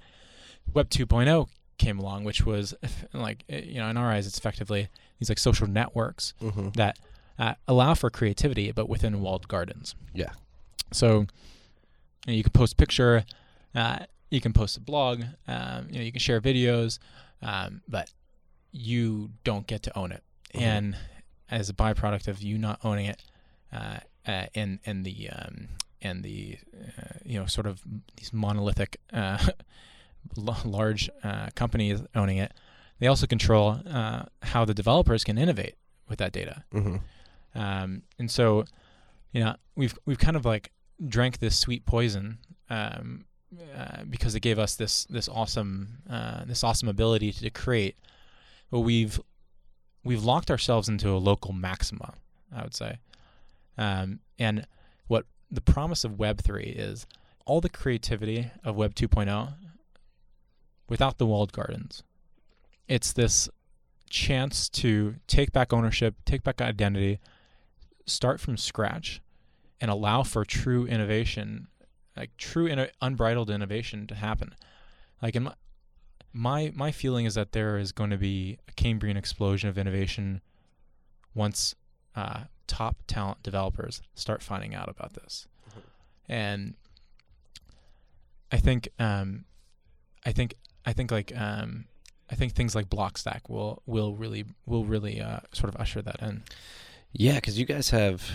Web 0.73 0.89
2.0 0.89 1.47
came 1.77 1.99
along, 1.99 2.23
which 2.23 2.45
was 2.45 2.73
like 3.13 3.43
eh, 3.49 3.61
you 3.65 3.79
know 3.79 3.87
in 3.89 3.97
our 3.97 4.11
eyes, 4.11 4.27
it's 4.27 4.37
effectively 4.37 4.89
these 5.19 5.29
like 5.29 5.39
social 5.39 5.67
networks 5.67 6.33
Mm-hmm. 6.41 6.69
that 6.75 6.97
uh, 7.39 7.53
allow 7.67 7.93
for 7.93 8.09
creativity, 8.09 8.71
but 8.71 8.87
within 8.89 9.21
walled 9.21 9.47
gardens. 9.47 9.93
Yeah. 10.13 10.31
So 10.91 11.19
you, 11.21 11.27
know, 12.27 12.33
you 12.33 12.43
can 12.43 12.51
post 12.51 12.73
a 12.73 12.75
picture, 12.77 13.25
uh, 13.73 13.99
you 14.29 14.41
can 14.41 14.53
post 14.53 14.77
a 14.77 14.79
blog, 14.81 15.23
um, 15.47 15.87
you 15.89 15.99
know, 15.99 16.05
you 16.05 16.11
can 16.11 16.19
share 16.19 16.41
videos, 16.41 16.99
um, 17.41 17.81
but 17.87 18.11
you 18.71 19.29
don't 19.43 19.67
get 19.67 19.83
to 19.83 19.97
own 19.97 20.11
it. 20.11 20.23
Mhm. 20.53 20.61
And 20.61 20.97
as 21.49 21.69
a 21.69 21.73
byproduct 21.73 22.27
of 22.27 22.41
you 22.41 22.57
not 22.57 22.79
owning 22.83 23.05
it, 23.05 23.21
uh, 23.71 23.99
uh, 24.27 24.45
and 24.55 24.79
and 24.85 25.05
the 25.05 25.29
um, 25.29 25.67
and 26.01 26.23
the 26.23 26.57
uh, 26.97 27.19
you 27.23 27.39
know 27.39 27.45
sort 27.45 27.67
of 27.67 27.81
these 28.17 28.33
monolithic 28.33 28.99
uh, 29.13 29.45
large 30.65 31.09
uh, 31.23 31.49
companies 31.55 32.01
owning 32.15 32.37
it, 32.37 32.53
they 32.99 33.07
also 33.07 33.27
control 33.27 33.79
uh, 33.87 34.23
how 34.41 34.65
the 34.65 34.73
developers 34.73 35.23
can 35.23 35.37
innovate 35.37 35.75
with 36.07 36.19
that 36.19 36.31
data. 36.31 36.63
Mm-hmm. 36.73 36.97
Um, 37.59 38.03
and 38.19 38.29
so, 38.29 38.65
you 39.31 39.43
know, 39.43 39.55
we've 39.75 39.97
we've 40.05 40.19
kind 40.19 40.35
of 40.35 40.45
like 40.45 40.71
drank 41.07 41.39
this 41.39 41.57
sweet 41.57 41.85
poison 41.85 42.37
um, 42.69 43.25
uh, 43.77 44.03
because 44.09 44.35
it 44.35 44.39
gave 44.41 44.59
us 44.59 44.75
this 44.75 45.05
this 45.05 45.27
awesome 45.29 45.99
uh, 46.09 46.45
this 46.45 46.63
awesome 46.63 46.87
ability 46.87 47.31
to 47.31 47.49
create. 47.49 47.97
But 48.71 48.81
we've 48.81 49.19
we've 50.03 50.23
locked 50.23 50.51
ourselves 50.51 50.89
into 50.89 51.09
a 51.09 51.17
local 51.17 51.53
maxima, 51.53 52.13
I 52.55 52.63
would 52.63 52.75
say. 52.75 52.99
Um, 53.77 54.19
and 54.39 54.67
what 55.07 55.25
the 55.51 55.61
promise 55.61 56.03
of 56.03 56.19
Web 56.19 56.41
three 56.41 56.63
is 56.77 57.05
all 57.45 57.61
the 57.61 57.69
creativity 57.69 58.51
of 58.63 58.75
Web 58.75 58.95
2.0 58.95 59.53
without 60.89 61.17
the 61.17 61.25
walled 61.25 61.53
gardens. 61.53 62.03
It's 62.87 63.13
this 63.13 63.49
chance 64.09 64.69
to 64.69 65.15
take 65.27 65.51
back 65.51 65.73
ownership, 65.73 66.15
take 66.25 66.43
back 66.43 66.61
identity, 66.61 67.19
start 68.05 68.39
from 68.39 68.57
scratch, 68.57 69.21
and 69.81 69.91
allow 69.91 70.23
for 70.23 70.45
true 70.45 70.85
innovation, 70.85 71.67
like 72.15 72.35
true 72.37 72.73
unbridled 73.01 73.49
innovation 73.49 74.07
to 74.07 74.15
happen. 74.15 74.55
Like 75.21 75.35
in 75.35 75.43
my 75.43 75.53
my 76.33 76.71
my 76.75 76.91
feeling 76.91 77.25
is 77.25 77.35
that 77.35 77.53
there 77.53 77.77
is 77.77 77.91
going 77.91 78.09
to 78.09 78.17
be 78.17 78.57
a 78.67 78.71
Cambrian 78.73 79.17
explosion 79.17 79.69
of 79.69 79.77
innovation 79.77 80.41
once 81.33 81.75
uh, 82.15 82.41
top 82.67 82.97
talent 83.07 83.41
developers 83.43 84.01
start 84.15 84.41
finding 84.41 84.75
out 84.75 84.89
about 84.89 85.13
this, 85.13 85.47
and 86.27 86.75
I 88.51 88.57
think 88.57 88.89
um, 88.99 89.45
I 90.25 90.31
think 90.31 90.55
I 90.85 90.93
think 90.93 91.11
like 91.11 91.31
um, 91.35 91.85
I 92.29 92.35
think 92.35 92.53
things 92.53 92.75
like 92.75 92.89
Blockstack 92.89 93.49
will 93.49 93.81
will 93.85 94.15
really 94.15 94.45
will 94.65 94.85
really 94.85 95.21
uh, 95.21 95.39
sort 95.53 95.73
of 95.73 95.79
usher 95.79 96.01
that 96.01 96.21
in. 96.21 96.43
Yeah, 97.11 97.35
because 97.35 97.57
you 97.57 97.65
guys 97.65 97.91
have. 97.91 98.29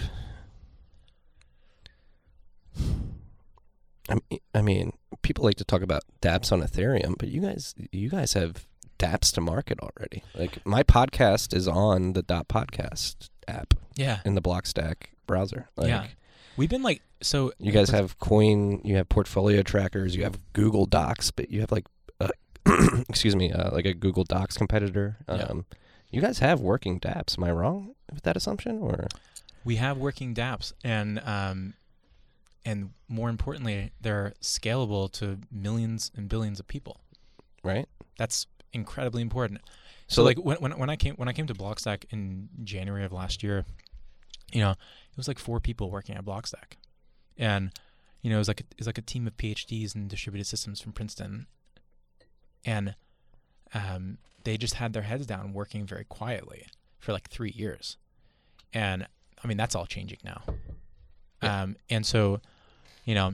I 4.10 4.14
mean, 4.30 4.40
I 4.54 4.62
mean, 4.62 4.92
people 5.22 5.44
like 5.44 5.56
to 5.56 5.64
talk 5.64 5.82
about 5.82 6.02
DApps 6.20 6.52
on 6.52 6.60
Ethereum, 6.62 7.14
but 7.18 7.28
you 7.28 7.40
guys, 7.40 7.74
you 7.92 8.08
guys 8.10 8.32
have 8.34 8.66
DApps 8.98 9.32
to 9.34 9.40
market 9.40 9.78
already. 9.80 10.22
Like 10.34 10.64
my 10.66 10.82
podcast 10.82 11.54
is 11.54 11.66
on 11.68 12.12
the 12.14 12.22
Dot 12.22 12.48
Podcast 12.48 13.28
app 13.48 13.74
Yeah, 13.96 14.20
in 14.24 14.34
the 14.34 14.42
Blockstack 14.42 14.94
browser. 15.26 15.68
Like, 15.76 15.88
Yeah. 15.88 16.06
we've 16.56 16.68
been 16.70 16.82
like 16.82 17.02
so. 17.22 17.52
You 17.58 17.72
guys 17.72 17.90
have 17.90 18.18
coin, 18.18 18.80
you 18.84 18.96
have 18.96 19.08
portfolio 19.08 19.62
trackers, 19.62 20.16
you 20.16 20.24
have 20.24 20.38
Google 20.52 20.86
Docs, 20.86 21.30
but 21.30 21.50
you 21.50 21.60
have 21.60 21.70
like, 21.72 21.86
uh, 22.20 22.28
excuse 23.08 23.36
me, 23.36 23.52
uh, 23.52 23.70
like 23.72 23.86
a 23.86 23.94
Google 23.94 24.24
Docs 24.24 24.56
competitor. 24.56 25.18
Yeah. 25.28 25.34
Um, 25.44 25.66
You 26.10 26.20
guys 26.20 26.40
have 26.40 26.60
working 26.60 26.98
DApps. 26.98 27.38
Am 27.38 27.44
I 27.44 27.52
wrong 27.52 27.94
with 28.12 28.24
that 28.24 28.36
assumption, 28.36 28.78
or 28.80 29.06
we 29.64 29.76
have 29.76 29.96
working 29.98 30.34
DApps, 30.34 30.72
and 30.82 31.20
um, 31.24 31.74
and 32.64 32.90
more 33.08 33.28
importantly, 33.28 33.92
they're 34.00 34.34
scalable 34.40 35.10
to 35.12 35.38
millions 35.50 36.10
and 36.16 36.28
billions 36.28 36.60
of 36.60 36.66
people. 36.66 37.00
right? 37.62 37.88
That's 38.18 38.46
incredibly 38.72 39.22
important. 39.22 39.60
So, 40.06 40.16
So, 40.16 40.22
like 40.24 40.38
when, 40.38 40.56
when 40.58 40.78
when 40.78 40.90
I 40.90 40.96
came 40.96 41.14
when 41.14 41.28
I 41.28 41.32
came 41.32 41.46
to 41.46 41.54
Blockstack 41.54 42.04
in 42.10 42.48
January 42.64 43.04
of 43.04 43.12
last 43.12 43.42
year, 43.42 43.64
you 44.52 44.60
know, 44.60 44.72
it 44.72 45.16
was 45.16 45.28
like 45.28 45.38
four 45.38 45.60
people 45.60 45.90
working 45.90 46.16
at 46.16 46.24
Blockstack, 46.24 46.76
and 47.38 47.70
you 48.22 48.30
know, 48.30 48.36
it 48.36 48.40
was 48.40 48.48
like 48.48 48.60
a, 48.60 48.64
it 48.64 48.78
was 48.78 48.86
like 48.86 48.98
a 48.98 49.02
team 49.02 49.26
of 49.26 49.36
PhDs 49.36 49.94
in 49.94 50.08
distributed 50.08 50.46
systems 50.46 50.80
from 50.80 50.92
Princeton, 50.92 51.46
and 52.64 52.94
um, 53.72 54.18
they 54.44 54.56
just 54.56 54.74
had 54.74 54.92
their 54.92 55.02
heads 55.02 55.26
down 55.26 55.52
working 55.52 55.86
very 55.86 56.04
quietly 56.04 56.66
for 56.98 57.12
like 57.12 57.28
three 57.30 57.50
years. 57.50 57.96
And 58.72 59.06
I 59.42 59.48
mean, 59.48 59.56
that's 59.56 59.74
all 59.74 59.86
changing 59.86 60.18
now. 60.24 60.42
Yeah. 61.42 61.62
Um, 61.62 61.76
and 61.88 62.04
so, 62.04 62.40
you 63.04 63.14
know, 63.14 63.32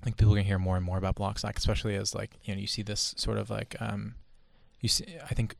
I 0.00 0.04
think 0.04 0.16
people 0.16 0.32
are 0.32 0.36
gonna 0.36 0.46
hear 0.46 0.58
more 0.58 0.76
and 0.76 0.84
more 0.84 0.98
about 0.98 1.16
Blockstack, 1.16 1.56
especially 1.56 1.96
as 1.96 2.14
like 2.14 2.30
you 2.44 2.54
know 2.54 2.60
you 2.60 2.66
see 2.66 2.82
this 2.82 3.14
sort 3.16 3.38
of 3.38 3.50
like 3.50 3.76
um, 3.80 4.14
you 4.80 4.88
see. 4.88 5.06
I 5.28 5.34
think 5.34 5.56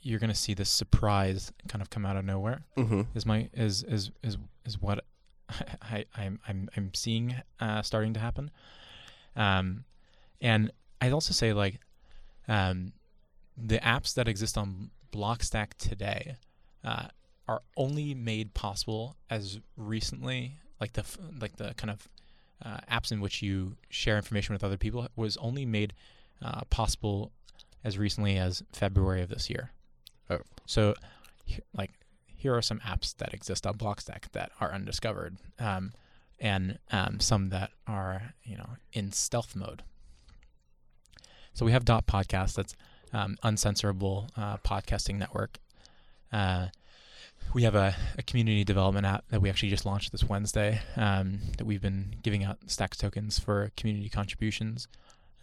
you're 0.00 0.18
gonna 0.18 0.34
see 0.34 0.54
this 0.54 0.70
surprise 0.70 1.52
kind 1.68 1.82
of 1.82 1.90
come 1.90 2.04
out 2.04 2.16
of 2.16 2.24
nowhere. 2.24 2.62
Mm-hmm. 2.76 3.02
Is 3.14 3.26
my 3.26 3.48
is 3.52 3.82
is 3.84 4.10
is 4.22 4.38
is 4.64 4.80
what 4.80 5.04
I, 5.82 6.04
I'm 6.16 6.40
I'm 6.48 6.68
I'm 6.76 6.94
seeing 6.94 7.36
uh, 7.60 7.82
starting 7.82 8.14
to 8.14 8.20
happen. 8.20 8.50
Um, 9.36 9.84
and 10.40 10.72
I'd 11.00 11.12
also 11.12 11.32
say 11.32 11.52
like 11.52 11.80
um, 12.48 12.92
the 13.56 13.78
apps 13.78 14.14
that 14.14 14.28
exist 14.28 14.58
on 14.58 14.90
Blockstack 15.12 15.74
today 15.78 16.36
uh, 16.84 17.06
are 17.48 17.62
only 17.76 18.14
made 18.14 18.54
possible 18.54 19.16
as 19.30 19.60
recently, 19.76 20.58
like 20.80 20.92
the 20.94 21.04
like 21.40 21.56
the 21.56 21.74
kind 21.76 21.90
of 21.90 22.08
uh, 22.64 22.78
apps 22.90 23.12
in 23.12 23.20
which 23.20 23.42
you 23.42 23.76
share 23.88 24.16
information 24.16 24.52
with 24.52 24.64
other 24.64 24.76
people 24.76 25.06
was 25.16 25.36
only 25.38 25.64
made 25.66 25.92
uh, 26.42 26.62
possible 26.70 27.32
as 27.84 27.98
recently 27.98 28.36
as 28.36 28.62
February 28.72 29.22
of 29.22 29.28
this 29.28 29.48
year. 29.50 29.70
Oh. 30.30 30.40
So, 30.66 30.94
like, 31.76 31.92
here 32.26 32.54
are 32.54 32.62
some 32.62 32.80
apps 32.80 33.16
that 33.18 33.32
exist 33.32 33.66
on 33.66 33.74
Blockstack 33.74 34.32
that 34.32 34.50
are 34.60 34.72
undiscovered, 34.72 35.36
um, 35.58 35.92
and 36.40 36.78
um, 36.90 37.20
some 37.20 37.50
that 37.50 37.70
are 37.86 38.34
you 38.44 38.56
know 38.56 38.70
in 38.92 39.12
stealth 39.12 39.54
mode. 39.54 39.82
So 41.54 41.64
we 41.64 41.72
have 41.72 41.86
Dot 41.86 42.06
Podcast, 42.06 42.54
that's 42.54 42.76
um, 43.14 43.38
uncensorable 43.42 44.28
uh, 44.36 44.58
podcasting 44.58 45.16
network. 45.16 45.58
Uh, 46.30 46.66
we 47.54 47.62
have 47.62 47.74
a, 47.74 47.94
a 48.18 48.22
community 48.22 48.64
development 48.64 49.06
app 49.06 49.24
that 49.28 49.40
we 49.40 49.48
actually 49.48 49.70
just 49.70 49.86
launched 49.86 50.12
this 50.12 50.24
Wednesday 50.24 50.80
um, 50.96 51.40
that 51.58 51.64
we've 51.64 51.80
been 51.80 52.16
giving 52.22 52.44
out 52.44 52.58
Stacks 52.66 52.96
tokens 52.96 53.38
for 53.38 53.70
community 53.76 54.08
contributions. 54.08 54.88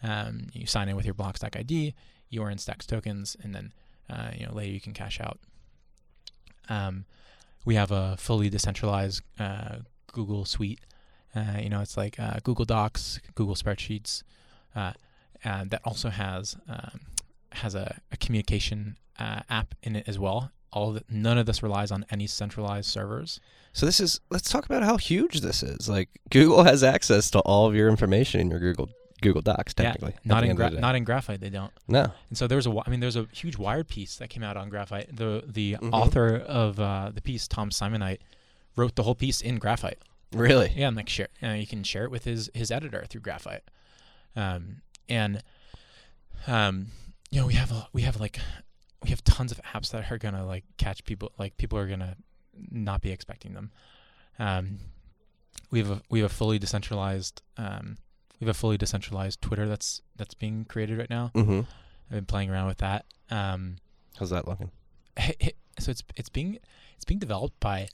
Um, 0.02 0.48
you 0.52 0.66
sign 0.66 0.88
in 0.88 0.96
with 0.96 1.04
your 1.04 1.14
Blockstack 1.14 1.58
ID, 1.58 1.94
you 2.28 2.42
earn 2.42 2.58
Stacks 2.58 2.86
tokens, 2.86 3.36
and 3.42 3.54
then 3.54 3.72
uh, 4.10 4.30
you 4.36 4.46
know 4.46 4.52
later 4.52 4.72
you 4.72 4.80
can 4.80 4.92
cash 4.92 5.20
out. 5.20 5.38
Um, 6.68 7.04
we 7.64 7.74
have 7.74 7.90
a 7.90 8.16
fully 8.18 8.50
decentralized 8.50 9.22
uh, 9.38 9.76
Google 10.12 10.44
Suite. 10.44 10.80
Uh, 11.34 11.58
you 11.58 11.68
know, 11.68 11.80
it's 11.80 11.96
like 11.96 12.20
uh, 12.20 12.38
Google 12.44 12.64
Docs, 12.64 13.20
Google 13.34 13.54
Spreadsheets, 13.54 14.22
uh, 14.76 14.92
and 15.42 15.70
that 15.70 15.80
also 15.84 16.10
has 16.10 16.56
um, 16.68 17.00
has 17.52 17.74
a, 17.74 18.00
a 18.12 18.16
communication 18.16 18.96
uh, 19.18 19.40
app 19.48 19.74
in 19.82 19.96
it 19.96 20.04
as 20.06 20.18
well. 20.18 20.50
All 20.74 20.90
of 20.90 20.96
it, 20.96 21.04
none 21.08 21.38
of 21.38 21.46
this 21.46 21.62
relies 21.62 21.90
on 21.90 22.04
any 22.10 22.26
centralized 22.26 22.90
servers. 22.90 23.40
So 23.72 23.86
this 23.86 23.98
is 24.00 24.20
let's 24.30 24.50
talk 24.50 24.66
about 24.66 24.82
how 24.82 24.96
huge 24.98 25.40
this 25.40 25.62
is. 25.62 25.88
Like 25.88 26.08
Google 26.30 26.64
has 26.64 26.82
access 26.84 27.30
to 27.30 27.38
all 27.40 27.66
of 27.66 27.74
your 27.74 27.88
information 27.88 28.40
in 28.40 28.50
your 28.50 28.60
Google 28.60 28.90
Google 29.22 29.40
Docs 29.40 29.72
technically. 29.72 30.12
yeah, 30.14 30.20
not 30.24 30.44
in 30.44 30.54
gra- 30.54 30.70
the 30.70 30.80
not 30.80 30.94
in 30.96 31.04
Graphite. 31.04 31.40
They 31.40 31.48
don't. 31.48 31.72
no. 31.88 32.12
And 32.28 32.36
so 32.36 32.46
there's 32.46 32.66
a, 32.66 32.74
I 32.86 32.90
mean, 32.90 33.00
there's 33.00 33.16
a 33.16 33.26
huge 33.32 33.56
Wired 33.56 33.88
piece 33.88 34.16
that 34.16 34.28
came 34.28 34.42
out 34.42 34.56
on 34.58 34.68
Graphite. 34.68 35.16
The 35.16 35.44
the 35.46 35.76
Mhm. 35.80 35.92
author 35.92 36.36
of 36.36 36.78
uh, 36.78 37.10
the 37.14 37.22
piece, 37.22 37.48
Tom 37.48 37.70
Simonite, 37.70 38.18
wrote 38.76 38.96
the 38.96 39.04
whole 39.04 39.14
piece 39.14 39.40
in 39.40 39.58
Graphite. 39.58 39.98
Really? 40.32 40.72
Yeah, 40.76 40.88
and 40.88 40.96
like 40.96 41.08
share, 41.08 41.28
uh, 41.42 41.50
you 41.52 41.66
can 41.66 41.84
share 41.84 42.04
it 42.04 42.10
with 42.10 42.24
his 42.24 42.50
his 42.52 42.70
editor 42.72 43.04
through 43.08 43.20
Graphite. 43.22 43.62
Um, 44.36 44.82
and 45.08 45.42
um, 46.46 46.88
you 47.30 47.40
know, 47.40 47.46
we 47.46 47.54
have 47.54 47.70
a 47.72 47.88
we 47.92 48.02
have 48.02 48.20
like 48.20 48.40
we 49.04 49.10
have 49.10 49.22
tons 49.24 49.52
of 49.52 49.60
apps 49.74 49.90
that 49.92 50.10
are 50.10 50.18
gonna 50.18 50.44
like 50.46 50.64
catch 50.78 51.04
people. 51.04 51.32
Like 51.38 51.56
people 51.56 51.78
are 51.78 51.86
gonna 51.86 52.16
not 52.70 53.00
be 53.02 53.10
expecting 53.10 53.54
them. 53.54 53.70
Um, 54.38 54.78
we 55.70 55.78
have 55.80 55.90
a 55.90 56.02
we 56.10 56.20
have 56.20 56.30
a 56.30 56.34
fully 56.34 56.58
decentralized 56.58 57.42
um, 57.56 57.98
we 58.40 58.46
have 58.46 58.56
a 58.56 58.58
fully 58.58 58.76
decentralized 58.76 59.40
Twitter 59.42 59.68
that's 59.68 60.02
that's 60.16 60.34
being 60.34 60.64
created 60.64 60.98
right 60.98 61.10
now. 61.10 61.30
Mm-hmm. 61.34 61.60
I've 61.60 62.10
been 62.10 62.26
playing 62.26 62.50
around 62.50 62.66
with 62.66 62.78
that. 62.78 63.04
Um, 63.30 63.76
How's 64.18 64.30
that 64.30 64.46
looking? 64.48 64.70
so 65.78 65.90
it's 65.90 66.02
it's 66.16 66.28
being 66.28 66.58
it's 66.96 67.04
being 67.04 67.20
developed 67.20 67.58
by 67.60 67.88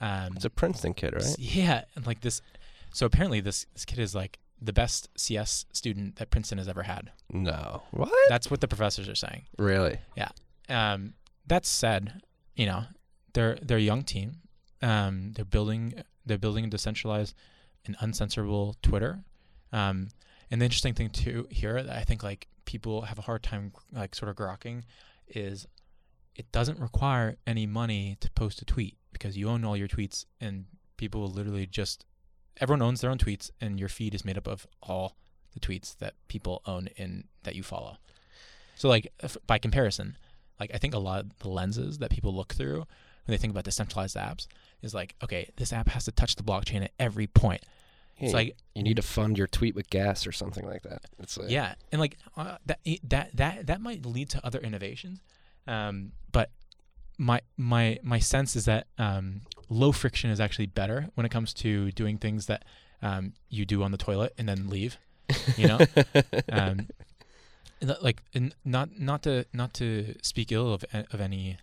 um, 0.00 0.34
It's 0.36 0.44
a 0.44 0.50
Princeton 0.50 0.94
kid, 0.94 1.14
right? 1.14 1.36
yeah, 1.38 1.84
and 1.94 2.06
like 2.06 2.20
this. 2.20 2.42
So 2.92 3.06
apparently 3.06 3.40
this 3.40 3.66
this 3.74 3.84
kid 3.84 3.98
is 3.98 4.14
like 4.14 4.38
the 4.60 4.72
best 4.72 5.08
CS 5.16 5.66
student 5.72 6.16
that 6.16 6.30
Princeton 6.30 6.58
has 6.58 6.68
ever 6.68 6.82
had. 6.82 7.12
No. 7.30 7.82
What? 7.90 8.10
That's 8.28 8.50
what 8.50 8.60
the 8.60 8.68
professors 8.68 9.08
are 9.08 9.14
saying. 9.14 9.42
Really? 9.58 9.98
Um, 10.68 11.14
that 11.46 11.66
said, 11.66 12.22
you 12.54 12.66
know, 12.66 12.84
they're 13.34 13.58
they're 13.62 13.78
a 13.78 13.82
young 13.82 14.02
team. 14.02 14.36
Um, 14.82 15.32
they're 15.34 15.44
building 15.44 16.02
they're 16.24 16.38
building 16.38 16.64
a 16.64 16.68
decentralized 16.68 17.34
and 17.84 17.96
uncensorable 17.98 18.74
Twitter. 18.82 19.20
Um, 19.72 20.08
and 20.50 20.60
the 20.60 20.64
interesting 20.64 20.94
thing 20.94 21.10
too 21.10 21.46
here 21.50 21.82
that 21.82 21.96
I 21.96 22.02
think 22.02 22.22
like 22.22 22.48
people 22.64 23.02
have 23.02 23.18
a 23.18 23.22
hard 23.22 23.42
time 23.42 23.72
like 23.92 24.14
sort 24.14 24.28
of 24.28 24.36
grokking 24.36 24.82
is 25.28 25.66
it 26.34 26.50
doesn't 26.52 26.78
require 26.78 27.36
any 27.46 27.66
money 27.66 28.16
to 28.20 28.30
post 28.32 28.60
a 28.60 28.64
tweet 28.64 28.96
because 29.12 29.36
you 29.36 29.48
own 29.48 29.64
all 29.64 29.76
your 29.76 29.88
tweets 29.88 30.26
and 30.40 30.66
people 30.96 31.20
will 31.20 31.30
literally 31.30 31.66
just 31.66 32.04
everyone 32.60 32.82
owns 32.82 33.00
their 33.00 33.10
own 33.10 33.18
tweets 33.18 33.50
and 33.60 33.78
your 33.80 33.88
feed 33.88 34.14
is 34.14 34.24
made 34.24 34.36
up 34.36 34.46
of 34.46 34.66
all 34.82 35.16
the 35.54 35.60
tweets 35.60 35.96
that 35.98 36.14
people 36.28 36.62
own 36.66 36.88
in 36.96 37.24
that 37.44 37.54
you 37.54 37.62
follow. 37.62 37.96
So 38.76 38.88
like 38.88 39.12
if, 39.22 39.36
by 39.46 39.58
comparison, 39.58 40.16
like 40.60 40.70
I 40.74 40.78
think 40.78 40.94
a 40.94 40.98
lot 40.98 41.20
of 41.20 41.38
the 41.38 41.48
lenses 41.48 41.98
that 41.98 42.10
people 42.10 42.34
look 42.34 42.54
through 42.54 42.78
when 42.78 43.32
they 43.32 43.36
think 43.36 43.50
about 43.50 43.64
decentralized 43.64 44.16
apps 44.16 44.46
is 44.82 44.94
like, 44.94 45.14
okay, 45.22 45.50
this 45.56 45.72
app 45.72 45.88
has 45.88 46.04
to 46.04 46.12
touch 46.12 46.36
the 46.36 46.42
blockchain 46.42 46.82
at 46.82 46.92
every 46.98 47.26
point. 47.26 47.62
Yeah, 48.18 48.24
It's 48.24 48.34
like 48.34 48.56
you 48.74 48.82
need 48.82 48.96
to 48.96 49.02
fund 49.02 49.36
your 49.36 49.46
tweet 49.46 49.74
with 49.74 49.90
gas 49.90 50.26
or 50.26 50.32
something 50.32 50.64
like 50.64 50.82
that. 50.82 51.02
It's 51.18 51.36
like, 51.36 51.50
yeah, 51.50 51.74
and 51.92 52.00
like 52.00 52.16
uh, 52.36 52.56
that 52.66 52.80
that 53.04 53.36
that 53.36 53.66
that 53.66 53.80
might 53.80 54.06
lead 54.06 54.30
to 54.30 54.46
other 54.46 54.58
innovations, 54.58 55.20
um, 55.66 56.12
but 56.32 56.50
my 57.18 57.40
my 57.58 57.98
my 58.02 58.18
sense 58.18 58.56
is 58.56 58.64
that 58.66 58.86
um, 58.96 59.42
low 59.68 59.92
friction 59.92 60.30
is 60.30 60.40
actually 60.40 60.66
better 60.66 61.08
when 61.14 61.26
it 61.26 61.30
comes 61.30 61.52
to 61.54 61.90
doing 61.92 62.16
things 62.16 62.46
that 62.46 62.64
um, 63.02 63.34
you 63.50 63.66
do 63.66 63.82
on 63.82 63.90
the 63.90 63.98
toilet 63.98 64.32
and 64.38 64.48
then 64.48 64.68
leave. 64.68 64.96
You 65.56 65.68
know, 65.68 65.78
um, 66.52 66.88
like 67.82 68.22
not 68.64 68.98
not 68.98 69.22
to 69.22 69.44
not 69.52 69.74
to 69.74 70.14
speak 70.22 70.52
ill 70.52 70.72
of 70.72 70.84
of 70.92 71.20
any 71.20 71.58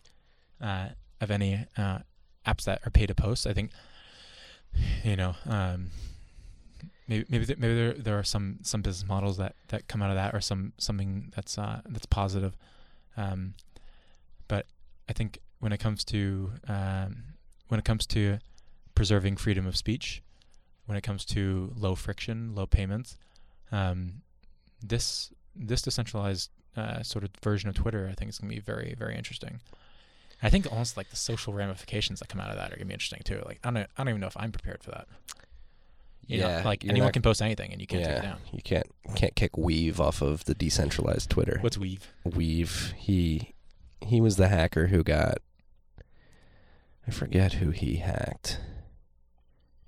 uh, 0.61 0.89
of 1.21 1.31
any 1.31 1.65
uh, 1.77 1.99
apps 2.45 2.65
that 2.65 2.81
are 2.85 2.89
pay 2.91 3.05
to 3.05 3.15
post. 3.15 3.47
I 3.47 3.53
think 3.53 3.71
you 5.03 5.15
know 5.15 5.35
um, 5.47 5.87
maybe 7.07 7.25
maybe 7.29 7.45
there, 7.45 7.57
maybe 7.57 7.75
there 7.75 7.93
there 7.93 8.19
are 8.19 8.23
some 8.23 8.59
some 8.61 8.81
business 8.81 9.07
models 9.07 9.37
that 9.37 9.55
that 9.69 9.87
come 9.87 10.01
out 10.01 10.09
of 10.09 10.15
that 10.15 10.33
or 10.33 10.41
some 10.41 10.73
something 10.77 11.31
that's 11.35 11.57
uh, 11.57 11.81
that's 11.87 12.05
positive. 12.05 12.55
Um, 13.17 13.53
but 14.47 14.65
I 15.09 15.13
think 15.13 15.39
when 15.59 15.71
it 15.71 15.79
comes 15.79 16.03
to 16.05 16.51
um, 16.67 17.23
when 17.67 17.79
it 17.79 17.85
comes 17.85 18.05
to 18.07 18.39
preserving 18.95 19.37
freedom 19.37 19.65
of 19.65 19.75
speech, 19.75 20.21
when 20.85 20.97
it 20.97 21.01
comes 21.01 21.25
to 21.25 21.73
low 21.75 21.95
friction, 21.95 22.53
low 22.53 22.65
payments, 22.65 23.17
um, 23.71 24.21
this 24.81 25.31
this 25.55 25.81
decentralized 25.81 26.49
uh, 26.75 27.03
sort 27.03 27.23
of 27.23 27.31
version 27.41 27.69
of 27.69 27.75
Twitter, 27.75 28.07
I 28.11 28.15
think 28.15 28.29
is 28.29 28.39
going 28.39 28.49
to 28.49 28.55
be 28.55 28.61
very 28.61 28.95
very 28.97 29.15
interesting. 29.15 29.59
I 30.41 30.49
think 30.49 30.69
almost 30.69 30.97
like 30.97 31.09
the 31.09 31.15
social 31.15 31.53
ramifications 31.53 32.19
that 32.19 32.27
come 32.27 32.41
out 32.41 32.49
of 32.49 32.57
that 32.57 32.67
are 32.67 32.75
going 32.75 32.79
to 32.79 32.85
be 32.85 32.93
interesting 32.93 33.21
too. 33.23 33.41
Like 33.45 33.59
I 33.63 33.71
don't 33.71 33.77
I 33.77 33.87
don't 34.03 34.09
even 34.09 34.21
know 34.21 34.27
if 34.27 34.37
I'm 34.37 34.51
prepared 34.51 34.83
for 34.83 34.91
that. 34.91 35.07
You 36.25 36.39
know, 36.39 36.47
yeah. 36.47 36.61
like 36.63 36.85
anyone 36.85 37.07
not- 37.07 37.13
can 37.13 37.21
post 37.21 37.41
anything 37.41 37.71
and 37.71 37.81
you 37.81 37.87
can't 37.87 38.01
yeah, 38.01 38.07
take 38.07 38.17
it 38.17 38.21
down. 38.21 38.37
You 38.51 38.61
can't 38.61 38.87
can't 39.15 39.35
kick 39.35 39.53
Weev 39.53 39.99
off 39.99 40.21
of 40.21 40.45
the 40.45 40.53
decentralized 40.53 41.29
Twitter. 41.29 41.57
What's 41.61 41.77
Weev? 41.77 42.01
Weev. 42.25 42.93
He 42.93 43.53
he 44.01 44.21
was 44.21 44.35
the 44.37 44.49
hacker 44.49 44.87
who 44.87 45.03
got 45.03 45.37
I 47.07 47.11
forget 47.11 47.53
who 47.53 47.71
he 47.71 47.97
hacked. 47.97 48.59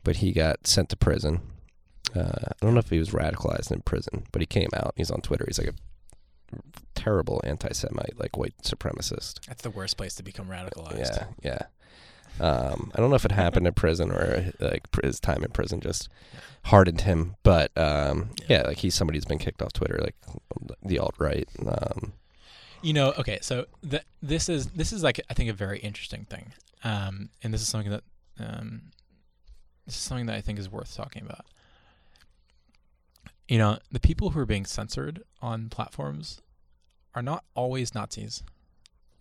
But 0.03 0.17
he 0.17 0.31
got 0.31 0.67
sent 0.67 0.89
to 0.89 0.97
prison. 0.97 1.41
Uh, 2.15 2.45
I 2.51 2.53
don't 2.61 2.73
know 2.73 2.79
if 2.79 2.89
he 2.89 2.99
was 2.99 3.09
radicalized 3.09 3.71
in 3.71 3.81
prison, 3.81 4.25
but 4.31 4.41
he 4.41 4.45
came 4.45 4.69
out. 4.75 4.93
He's 4.95 5.11
on 5.11 5.21
Twitter. 5.21 5.45
He's 5.47 5.59
like 5.59 5.69
a 5.69 6.57
terrible 6.93 7.41
anti-Semite, 7.43 8.17
like 8.19 8.37
white 8.37 8.55
supremacist. 8.63 9.45
That's 9.47 9.61
the 9.63 9.69
worst 9.69 9.97
place 9.97 10.15
to 10.15 10.23
become 10.23 10.47
radicalized. 10.47 11.27
Yeah, 11.43 11.59
yeah. 12.39 12.43
Um, 12.45 12.91
I 12.93 12.99
don't 12.99 13.09
know 13.09 13.15
if 13.15 13.25
it 13.25 13.31
happened 13.31 13.65
in 13.65 13.73
prison 13.73 14.11
or 14.11 14.51
like 14.59 14.83
his 15.03 15.19
time 15.19 15.43
in 15.43 15.51
prison 15.51 15.79
just 15.79 16.09
hardened 16.65 17.01
him, 17.01 17.35
but 17.43 17.71
um, 17.77 18.29
Yeah. 18.41 18.61
yeah. 18.61 18.67
like 18.67 18.77
he's 18.77 18.93
somebody 18.95 19.17
who's 19.17 19.25
been 19.25 19.39
kicked 19.39 19.61
off 19.61 19.71
Twitter, 19.73 19.99
like 20.01 20.15
the 20.83 20.99
alt 20.99 21.15
right. 21.17 21.47
Um, 21.65 22.13
You 22.81 22.93
know, 22.93 23.13
okay, 23.17 23.39
so 23.41 23.65
th- 23.89 24.03
this 24.21 24.49
is 24.49 24.67
this 24.67 24.91
is 24.91 25.01
like 25.01 25.21
I 25.29 25.33
think 25.33 25.49
a 25.49 25.53
very 25.53 25.79
interesting 25.79 26.25
thing, 26.25 26.51
um, 26.83 27.29
and 27.41 27.53
this 27.53 27.61
is 27.61 27.67
something 27.69 27.91
that 27.91 28.03
um, 28.39 28.91
this 29.85 29.95
is 29.95 30.01
something 30.01 30.25
that 30.25 30.35
I 30.35 30.41
think 30.41 30.59
is 30.59 30.69
worth 30.69 30.93
talking 30.93 31.21
about. 31.23 31.45
You 33.47 33.57
know, 33.59 33.77
the 33.91 33.99
people 33.99 34.31
who 34.31 34.39
are 34.39 34.45
being 34.45 34.65
censored 34.65 35.21
on 35.41 35.69
platforms 35.69 36.41
are 37.13 37.21
not 37.21 37.43
always 37.53 37.93
Nazis. 37.93 38.43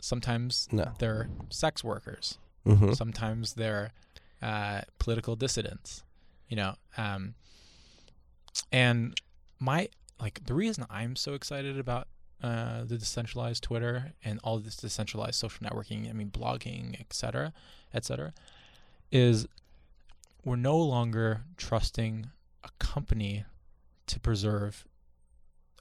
Sometimes 0.01 0.69
No. 0.73 0.93
they're 0.99 1.29
sex 1.51 1.85
workers. 1.85 2.39
Mm-hmm. 2.67 2.93
Sometimes 2.93 3.55
they're 3.55 3.93
uh, 4.43 4.83
political 4.99 5.37
dissidents. 5.37 6.03
You 6.49 6.57
know, 6.57 6.75
um, 6.97 7.35
and 8.71 9.15
my 9.59 9.89
like 10.21 10.45
the 10.47 10.55
reason 10.55 10.85
I'm 10.91 11.17
so 11.17 11.35
excited 11.35 11.79
about 11.79 12.07
uh, 12.43 12.85
the 12.85 12.97
decentralized 12.99 13.63
Twitter 13.63 14.13
and 14.25 14.39
all 14.45 14.59
this 14.59 14.77
decentralized 14.77 15.37
social 15.37 15.67
networking, 15.67 16.09
I 16.09 16.13
mean 16.13 16.31
blogging, 16.31 16.99
et 17.01 17.13
cetera, 17.13 17.53
et 17.93 18.05
cetera, 18.05 18.33
is 19.11 19.47
we're 20.45 20.57
no 20.57 20.77
longer 20.79 21.43
trusting 21.57 22.31
a 22.63 22.69
company 22.79 23.45
to 24.07 24.21
preserve 24.21 24.87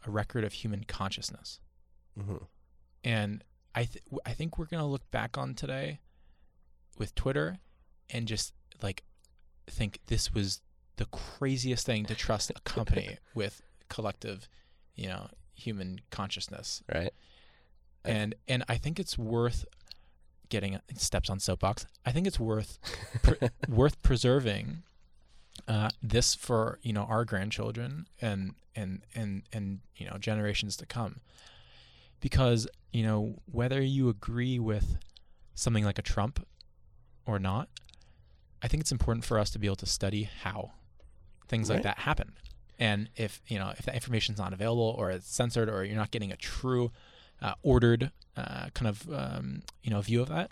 a 0.06 0.12
record 0.12 0.44
of 0.44 0.54
human 0.54 0.84
consciousness. 0.84 1.60
Mm-hmm. 2.20 2.38
And 3.04 3.44
I 3.76 3.86
th- 3.86 4.04
I 4.26 4.34
think 4.34 4.58
we're 4.58 4.66
gonna 4.66 4.88
look 4.88 5.10
back 5.12 5.38
on 5.38 5.56
today 5.56 6.00
with 6.98 7.16
Twitter 7.16 7.58
and 8.10 8.28
just 8.28 8.54
like 8.82 9.04
think 9.68 10.00
this 10.08 10.34
was 10.34 10.62
the 10.98 11.06
craziest 11.06 11.86
thing 11.86 12.06
to 12.06 12.16
trust 12.16 12.52
a 12.52 12.62
company 12.62 13.18
with 13.36 13.62
collective, 13.90 14.48
you 14.96 15.08
know, 15.08 15.28
human 15.54 16.02
consciousness. 16.12 16.84
Right. 16.94 17.14
And 18.06 18.36
and 18.48 18.64
I 18.68 18.78
think 18.78 19.00
it's 19.00 19.18
worth 19.18 19.66
getting 20.50 20.80
steps 20.96 21.30
on 21.30 21.40
soapbox. 21.40 21.88
I 22.06 22.12
think 22.12 22.28
it's 22.28 22.40
worth 22.40 22.80
pre- 23.24 23.50
worth 23.68 24.02
preserving 24.04 24.84
uh, 25.68 25.90
this 26.02 26.36
for 26.36 26.80
you 26.82 26.94
know 26.94 27.04
our 27.04 27.26
grandchildren 27.26 28.08
and 28.22 28.56
and 28.76 29.02
and 29.16 29.44
and 29.52 29.80
you 29.96 30.06
know 30.06 30.18
generations 30.18 30.76
to 30.78 30.86
come, 30.86 31.22
because 32.20 32.68
you 32.92 33.04
know 33.04 33.36
whether 33.52 33.82
you 33.82 34.10
agree 34.10 34.60
with 34.60 34.98
something 35.56 35.86
like 35.86 36.00
a 36.00 36.02
Trump 36.02 36.46
or 37.26 37.40
not, 37.40 37.70
I 38.62 38.68
think 38.68 38.82
it's 38.82 38.92
important 38.92 39.24
for 39.26 39.40
us 39.40 39.50
to 39.52 39.60
be 39.60 39.68
able 39.68 39.78
to 39.78 39.86
study 39.86 40.30
how 40.44 40.72
things 41.48 41.70
like 41.70 41.84
that 41.84 42.00
happen. 42.00 42.34
And 42.80 43.10
if 43.16 43.42
you 43.48 43.60
know 43.60 43.72
if 43.78 43.86
that 43.86 43.96
information's 43.96 44.40
not 44.40 44.54
available 44.54 44.96
or 44.98 45.12
it's 45.12 45.34
censored 45.34 45.70
or 45.70 45.84
you're 45.84 45.96
not 45.96 46.12
getting 46.12 46.32
a 46.32 46.38
true 46.38 46.92
uh, 47.42 47.54
ordered 47.62 48.12
uh, 48.36 48.70
kind 48.74 48.88
of 48.88 49.10
um, 49.14 49.62
you 49.84 49.92
know 49.92 50.02
view 50.02 50.22
of 50.22 50.30
that, 50.30 50.52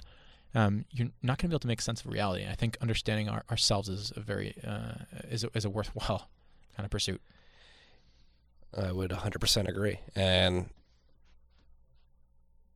um, 0.53 0.85
you're 0.91 1.09
not 1.21 1.37
going 1.37 1.43
to 1.43 1.47
be 1.49 1.53
able 1.53 1.59
to 1.59 1.67
make 1.67 1.81
sense 1.81 2.01
of 2.01 2.07
reality. 2.11 2.43
And 2.43 2.51
I 2.51 2.55
think 2.55 2.77
understanding 2.81 3.29
our, 3.29 3.43
ourselves 3.49 3.87
is 3.89 4.11
a 4.15 4.19
very 4.19 4.55
uh, 4.67 4.93
is 5.29 5.43
a, 5.43 5.49
is 5.53 5.65
a 5.65 5.69
worthwhile 5.69 6.29
kind 6.75 6.85
of 6.85 6.91
pursuit. 6.91 7.21
I 8.77 8.91
would 8.91 9.11
100% 9.11 9.67
agree. 9.67 9.99
And 10.15 10.69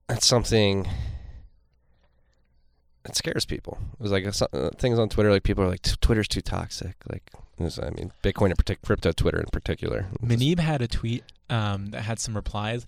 that's 0.08 0.26
something 0.28 0.88
that 3.04 3.16
scares 3.16 3.46
people. 3.46 3.78
It 3.94 4.02
was 4.04 4.12
like 4.12 4.26
uh, 4.26 4.70
things 4.78 5.00
on 5.00 5.10
Twitter, 5.10 5.32
like 5.32 5.44
people 5.44 5.64
are 5.64 5.70
like, 5.70 5.82
Twitter's 6.02 6.28
too 6.28 6.42
toxic. 6.42 6.96
Like, 7.10 7.32
was- 7.58 7.80
I 7.80 7.92
mean, 7.92 8.12
Bitcoin 8.24 8.50
in 8.50 8.56
particular, 8.56 8.86
crypto 8.86 9.12
Twitter 9.14 9.40
in 9.40 9.48
particular. 9.52 10.08
Muneeb 10.22 10.60
had 10.60 10.82
a 10.82 10.88
tweet 10.88 11.24
um, 11.50 11.88
that 11.92 12.02
had 12.02 12.20
some 12.20 12.36
replies, 12.36 12.86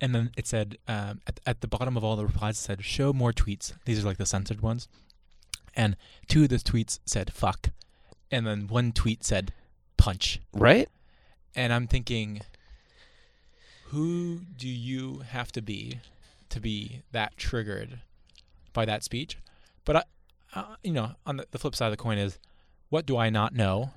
and 0.00 0.14
then 0.14 0.30
it 0.36 0.46
said 0.46 0.78
um, 0.88 1.20
at, 1.26 1.40
at 1.46 1.60
the 1.60 1.68
bottom 1.68 1.96
of 1.96 2.04
all 2.04 2.16
the 2.16 2.26
replies 2.26 2.58
it 2.58 2.62
said 2.62 2.84
show 2.84 3.12
more 3.12 3.32
tweets. 3.32 3.72
These 3.84 4.02
are 4.02 4.06
like 4.06 4.18
the 4.18 4.26
censored 4.26 4.60
ones, 4.60 4.88
and 5.74 5.96
two 6.28 6.44
of 6.44 6.48
the 6.48 6.56
tweets 6.56 6.98
said 7.06 7.32
fuck, 7.32 7.70
and 8.30 8.46
then 8.46 8.66
one 8.66 8.92
tweet 8.92 9.24
said 9.24 9.52
punch. 9.96 10.40
Right? 10.52 10.88
And 11.54 11.72
I'm 11.72 11.86
thinking, 11.86 12.42
who 13.86 14.40
do 14.56 14.68
you 14.68 15.20
have 15.30 15.52
to 15.52 15.62
be 15.62 16.00
to 16.50 16.60
be 16.60 17.02
that 17.12 17.36
triggered 17.36 18.00
by 18.72 18.84
that 18.84 19.02
speech? 19.02 19.38
But 19.84 19.96
I, 19.96 20.02
uh, 20.54 20.76
you 20.82 20.92
know, 20.92 21.12
on 21.24 21.38
the, 21.38 21.46
the 21.50 21.58
flip 21.58 21.74
side 21.74 21.86
of 21.86 21.92
the 21.92 21.96
coin 21.96 22.18
is, 22.18 22.38
what 22.90 23.06
do 23.06 23.16
I 23.16 23.30
not 23.30 23.54
know 23.54 23.90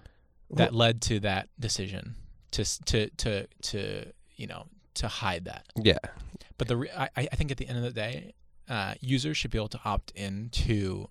that 0.51 0.73
led 0.73 1.01
to 1.01 1.19
that 1.19 1.49
decision 1.59 2.15
to 2.51 2.63
to 2.85 3.09
to 3.09 3.47
to 3.61 4.05
you 4.35 4.47
know 4.47 4.65
to 4.95 5.07
hide 5.07 5.45
that? 5.45 5.65
Yeah. 5.75 5.97
But 6.57 6.67
the 6.67 6.77
re- 6.77 6.91
I 6.95 7.09
I 7.15 7.35
think 7.35 7.51
at 7.51 7.57
the 7.57 7.67
end 7.67 7.77
of 7.77 7.83
the 7.83 7.91
day, 7.91 8.33
uh, 8.67 8.95
users 8.99 9.37
should 9.37 9.51
be 9.51 9.57
able 9.57 9.69
to 9.69 9.79
opt 9.85 10.11
into 10.11 11.09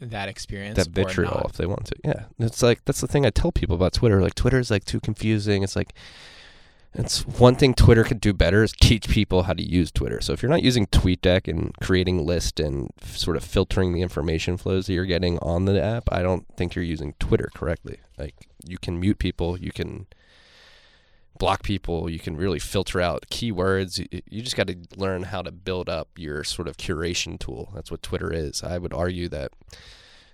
that 0.00 0.28
experience. 0.28 0.76
That 0.76 0.88
or 0.88 0.90
vitriol 0.90 1.34
not. 1.34 1.50
if 1.50 1.56
they 1.56 1.66
want 1.66 1.86
to. 1.86 1.96
Yeah. 2.04 2.24
It's 2.38 2.62
like, 2.62 2.84
that's 2.84 3.00
the 3.00 3.06
thing 3.06 3.24
I 3.24 3.30
tell 3.30 3.52
people 3.52 3.76
about 3.76 3.92
Twitter. 3.92 4.20
Like, 4.20 4.34
Twitter 4.34 4.58
is 4.58 4.70
like 4.70 4.84
too 4.84 5.00
confusing. 5.00 5.62
It's 5.62 5.76
like, 5.76 5.94
it's 6.92 7.26
one 7.26 7.56
thing 7.56 7.74
Twitter 7.74 8.04
could 8.04 8.20
do 8.20 8.32
better 8.32 8.62
is 8.62 8.72
teach 8.72 9.08
people 9.08 9.44
how 9.44 9.52
to 9.52 9.62
use 9.62 9.90
Twitter. 9.90 10.20
So 10.20 10.32
if 10.32 10.42
you're 10.42 10.50
not 10.50 10.62
using 10.62 10.86
TweetDeck 10.86 11.48
and 11.48 11.74
creating 11.80 12.24
list 12.24 12.60
and 12.60 12.90
f- 13.02 13.16
sort 13.16 13.36
of 13.36 13.42
filtering 13.42 13.92
the 13.92 14.02
information 14.02 14.56
flows 14.56 14.86
that 14.86 14.92
you're 14.92 15.04
getting 15.04 15.38
on 15.38 15.64
the 15.64 15.82
app, 15.82 16.04
I 16.12 16.22
don't 16.22 16.46
think 16.56 16.74
you're 16.74 16.84
using 16.84 17.14
Twitter 17.18 17.50
correctly. 17.54 17.98
Like 18.16 18.34
you 18.64 18.78
can 18.78 19.00
mute 19.00 19.18
people, 19.18 19.58
you 19.58 19.72
can 19.72 20.06
block 21.38 21.62
people, 21.62 22.08
you 22.08 22.18
can 22.18 22.36
really 22.36 22.58
filter 22.58 23.00
out 23.00 23.26
keywords. 23.30 24.06
You, 24.28 24.42
just 24.42 24.56
got 24.56 24.68
to 24.68 24.76
learn 24.96 25.24
how 25.24 25.42
to 25.42 25.50
build 25.50 25.88
up 25.88 26.08
your 26.16 26.44
sort 26.44 26.68
of 26.68 26.76
curation 26.76 27.38
tool. 27.38 27.72
That's 27.74 27.90
what 27.90 28.02
Twitter 28.02 28.32
is. 28.32 28.62
I 28.62 28.78
would 28.78 28.92
argue 28.92 29.28
that 29.30 29.52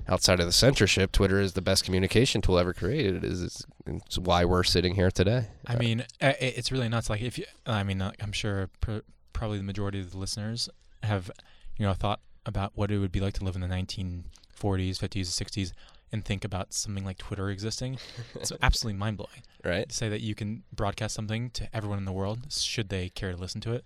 outside 0.09 0.41
of 0.41 0.47
the 0.47 0.53
censorship, 0.53 1.13
Twitter 1.13 1.41
is 1.41 1.55
the 1.55 1.63
best 1.63 1.85
communication 1.85 2.43
tool 2.43 2.59
ever 2.59 2.73
created. 2.73 3.25
It 3.25 3.25
is 3.25 3.67
it's, 3.87 4.19
why 4.19 4.45
we're 4.45 4.65
sitting 4.65 4.95
here 4.95 5.11
today. 5.11 5.47
I 5.67 5.77
mean, 5.77 6.05
it's 6.21 6.71
really 6.71 6.89
nuts. 6.89 7.09
Like 7.09 7.23
if 7.23 7.39
you, 7.39 7.45
I 7.67 7.83
mean, 7.83 8.03
I'm 8.03 8.33
sure 8.33 8.69
pr- 8.81 8.99
probably 9.33 9.59
the 9.59 9.65
majority 9.65 10.01
of 10.01 10.13
the 10.13 10.19
listeners 10.19 10.69
have, 11.03 11.31
you 11.77 11.87
know, 11.87 11.95
thought 11.95 12.21
about 12.47 12.73
what 12.75 12.91
it 12.91 12.99
would 12.99 13.13
be 13.13 13.21
like 13.21 13.35
to 13.35 13.45
live 13.45 13.55
in 13.55 13.61
the 13.61 13.69
1940s, 13.69 14.25
50s, 14.59 15.27
60s, 15.27 15.73
and 16.13 16.25
think 16.25 16.45
about 16.45 16.73
something 16.73 17.05
like 17.05 17.19
Twitter 17.19 17.51
existing. 17.51 17.99
It's 18.35 18.53
absolutely 18.63 18.99
mind 18.99 19.17
blowing 19.17 19.43
right? 19.65 19.89
to 19.89 19.95
say 19.95 20.09
that 20.09 20.21
you 20.21 20.35
can 20.35 20.63
broadcast 20.73 21.15
something 21.15 21.51
to 21.51 21.69
everyone 21.77 21.99
in 21.99 22.05
the 22.05 22.13
world, 22.13 22.53
should 22.53 22.89
they 22.89 23.09
care 23.11 23.33
to 23.33 23.37
listen 23.37 23.61
to 23.63 23.73
it, 23.73 23.85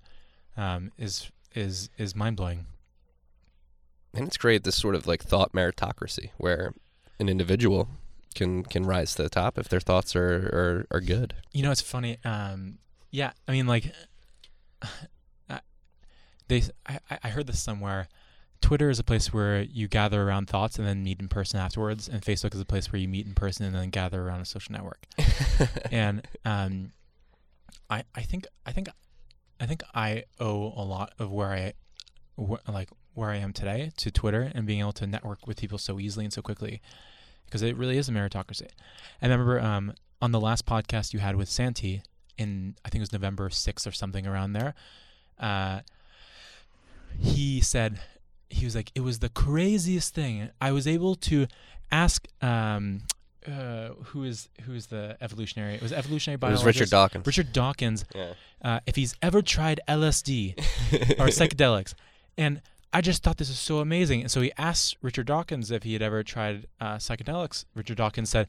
um, 0.56 0.92
is 0.98 1.30
is 1.54 1.90
is 1.98 2.14
mind 2.16 2.36
blowing. 2.36 2.66
and 4.14 4.26
it's 4.26 4.36
created 4.36 4.64
this 4.64 4.76
sort 4.76 4.94
of 4.94 5.06
like 5.06 5.22
thought 5.22 5.52
meritocracy 5.52 6.30
where 6.38 6.72
an 7.18 7.28
individual 7.28 7.88
can 8.34 8.62
can 8.64 8.84
rise 8.86 9.14
to 9.14 9.22
the 9.22 9.28
top 9.30 9.58
if 9.58 9.68
their 9.68 9.80
thoughts 9.80 10.14
are 10.16 10.86
are, 10.90 10.96
are 10.96 11.00
good. 11.00 11.34
You 11.52 11.62
know, 11.62 11.70
it's 11.70 11.80
funny. 11.80 12.18
Um, 12.24 12.78
yeah, 13.10 13.32
I 13.46 13.52
mean, 13.52 13.66
like, 13.66 13.92
I- 15.50 15.60
they. 16.48 16.62
I- 16.86 17.18
I 17.22 17.28
heard 17.28 17.46
this 17.46 17.60
somewhere. 17.62 18.08
Twitter 18.64 18.88
is 18.88 18.98
a 18.98 19.04
place 19.04 19.30
where 19.30 19.60
you 19.60 19.86
gather 19.88 20.22
around 20.22 20.48
thoughts 20.48 20.78
and 20.78 20.88
then 20.88 21.02
meet 21.02 21.20
in 21.20 21.28
person 21.28 21.60
afterwards, 21.60 22.08
and 22.08 22.22
Facebook 22.22 22.54
is 22.54 22.60
a 22.62 22.64
place 22.64 22.90
where 22.90 22.98
you 22.98 23.06
meet 23.06 23.26
in 23.26 23.34
person 23.34 23.66
and 23.66 23.74
then 23.74 23.90
gather 23.90 24.22
around 24.22 24.40
a 24.40 24.46
social 24.46 24.72
network. 24.72 25.04
and 25.92 26.26
um, 26.46 26.92
I 27.90 28.04
I 28.14 28.22
think 28.22 28.46
I 28.64 28.72
think 28.72 28.88
I 29.60 29.66
think 29.66 29.82
I 29.94 30.24
owe 30.40 30.72
a 30.76 30.82
lot 30.82 31.12
of 31.18 31.30
where 31.30 31.50
I 31.50 31.74
wh- 32.42 32.66
like 32.66 32.88
where 33.12 33.28
I 33.28 33.36
am 33.36 33.52
today 33.52 33.92
to 33.98 34.10
Twitter 34.10 34.50
and 34.54 34.66
being 34.66 34.80
able 34.80 34.94
to 34.94 35.06
network 35.06 35.46
with 35.46 35.58
people 35.58 35.76
so 35.76 36.00
easily 36.00 36.24
and 36.24 36.32
so 36.32 36.40
quickly 36.40 36.80
because 37.44 37.60
it 37.60 37.76
really 37.76 37.98
is 37.98 38.08
a 38.08 38.12
meritocracy. 38.12 38.68
I 39.20 39.26
remember 39.26 39.60
um, 39.60 39.92
on 40.22 40.32
the 40.32 40.40
last 40.40 40.64
podcast 40.64 41.12
you 41.12 41.18
had 41.18 41.36
with 41.36 41.50
Santi 41.50 42.02
in 42.38 42.76
I 42.82 42.88
think 42.88 43.00
it 43.00 43.02
was 43.02 43.12
November 43.12 43.50
6th 43.50 43.86
or 43.86 43.92
something 43.92 44.26
around 44.26 44.54
there. 44.54 44.74
Uh, 45.38 45.80
he 47.18 47.60
said 47.60 48.00
he 48.50 48.64
was 48.64 48.74
like 48.74 48.90
it 48.94 49.00
was 49.00 49.18
the 49.18 49.28
craziest 49.28 50.14
thing. 50.14 50.50
I 50.60 50.72
was 50.72 50.86
able 50.86 51.14
to 51.16 51.46
ask 51.90 52.26
um, 52.42 53.02
uh, 53.46 53.90
who 54.06 54.24
is 54.24 54.48
who 54.62 54.74
is 54.74 54.86
the 54.88 55.16
evolutionary? 55.20 55.74
It 55.74 55.82
was 55.82 55.92
evolutionary 55.92 56.38
it 56.40 56.50
was 56.50 56.64
Richard 56.64 56.90
Dawkins. 56.90 57.26
Richard 57.26 57.52
Dawkins. 57.52 58.04
Yeah. 58.14 58.34
Uh, 58.62 58.80
if 58.86 58.96
he's 58.96 59.14
ever 59.22 59.42
tried 59.42 59.80
LSD 59.88 60.58
or 61.18 61.26
psychedelics, 61.26 61.94
and 62.38 62.62
I 62.92 63.00
just 63.00 63.22
thought 63.22 63.36
this 63.38 63.48
was 63.48 63.58
so 63.58 63.80
amazing. 63.80 64.22
And 64.22 64.30
so 64.30 64.40
he 64.40 64.52
asked 64.56 64.96
Richard 65.02 65.26
Dawkins 65.26 65.70
if 65.70 65.82
he 65.82 65.92
had 65.92 66.02
ever 66.02 66.22
tried 66.22 66.66
uh, 66.80 66.96
psychedelics. 66.96 67.64
Richard 67.74 67.96
Dawkins 67.96 68.30
said, 68.30 68.48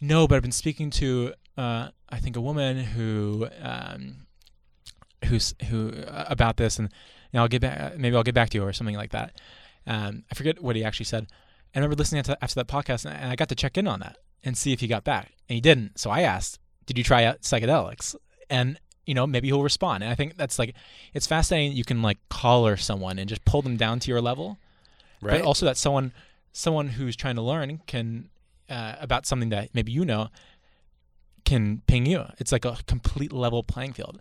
"No, 0.00 0.28
but 0.28 0.36
I've 0.36 0.42
been 0.42 0.52
speaking 0.52 0.90
to 0.90 1.34
uh, 1.56 1.88
I 2.08 2.18
think 2.18 2.36
a 2.36 2.40
woman 2.40 2.78
who 2.78 3.48
um, 3.60 4.26
who's 5.24 5.54
who 5.68 5.90
uh, 5.90 6.26
about 6.28 6.56
this, 6.56 6.78
and 6.78 6.90
you 7.32 7.38
know, 7.38 7.42
I'll 7.42 7.48
get 7.48 7.62
back. 7.62 7.98
Maybe 7.98 8.14
I'll 8.16 8.22
get 8.22 8.34
back 8.34 8.50
to 8.50 8.58
you 8.58 8.64
or 8.64 8.72
something 8.72 8.96
like 8.96 9.10
that." 9.10 9.40
Um, 9.86 10.24
I 10.30 10.34
forget 10.34 10.62
what 10.62 10.76
he 10.76 10.84
actually 10.84 11.06
said. 11.06 11.26
I 11.74 11.78
remember 11.78 11.96
listening 11.96 12.22
to 12.24 12.38
after 12.42 12.56
that 12.56 12.68
podcast, 12.68 13.04
and 13.10 13.30
I 13.30 13.36
got 13.36 13.48
to 13.48 13.54
check 13.54 13.76
in 13.76 13.88
on 13.88 14.00
that 14.00 14.18
and 14.44 14.56
see 14.56 14.72
if 14.72 14.80
he 14.80 14.86
got 14.86 15.04
back, 15.04 15.32
and 15.48 15.54
he 15.54 15.60
didn't. 15.60 15.98
So 15.98 16.10
I 16.10 16.20
asked, 16.20 16.58
"Did 16.86 16.98
you 16.98 17.04
try 17.04 17.24
out 17.24 17.42
psychedelics?" 17.42 18.14
And 18.50 18.78
you 19.06 19.14
know, 19.14 19.26
maybe 19.26 19.48
he'll 19.48 19.62
respond. 19.62 20.02
And 20.02 20.12
I 20.12 20.14
think 20.14 20.36
that's 20.36 20.58
like, 20.58 20.74
it's 21.12 21.26
fascinating. 21.26 21.76
You 21.76 21.84
can 21.84 22.02
like 22.02 22.18
collar 22.28 22.76
someone 22.76 23.18
and 23.18 23.28
just 23.28 23.44
pull 23.44 23.62
them 23.62 23.76
down 23.76 23.98
to 24.00 24.10
your 24.10 24.20
level, 24.20 24.58
right. 25.20 25.40
but 25.40 25.46
also 25.46 25.66
that 25.66 25.76
someone, 25.76 26.12
someone 26.52 26.88
who's 26.88 27.16
trying 27.16 27.36
to 27.36 27.42
learn 27.42 27.80
can 27.86 28.30
uh, 28.70 28.94
about 29.00 29.26
something 29.26 29.48
that 29.48 29.70
maybe 29.74 29.92
you 29.92 30.04
know, 30.04 30.28
can 31.44 31.82
ping 31.86 32.06
you. 32.06 32.24
It's 32.38 32.52
like 32.52 32.64
a 32.64 32.78
complete 32.86 33.32
level 33.32 33.62
playing 33.62 33.92
field. 33.92 34.20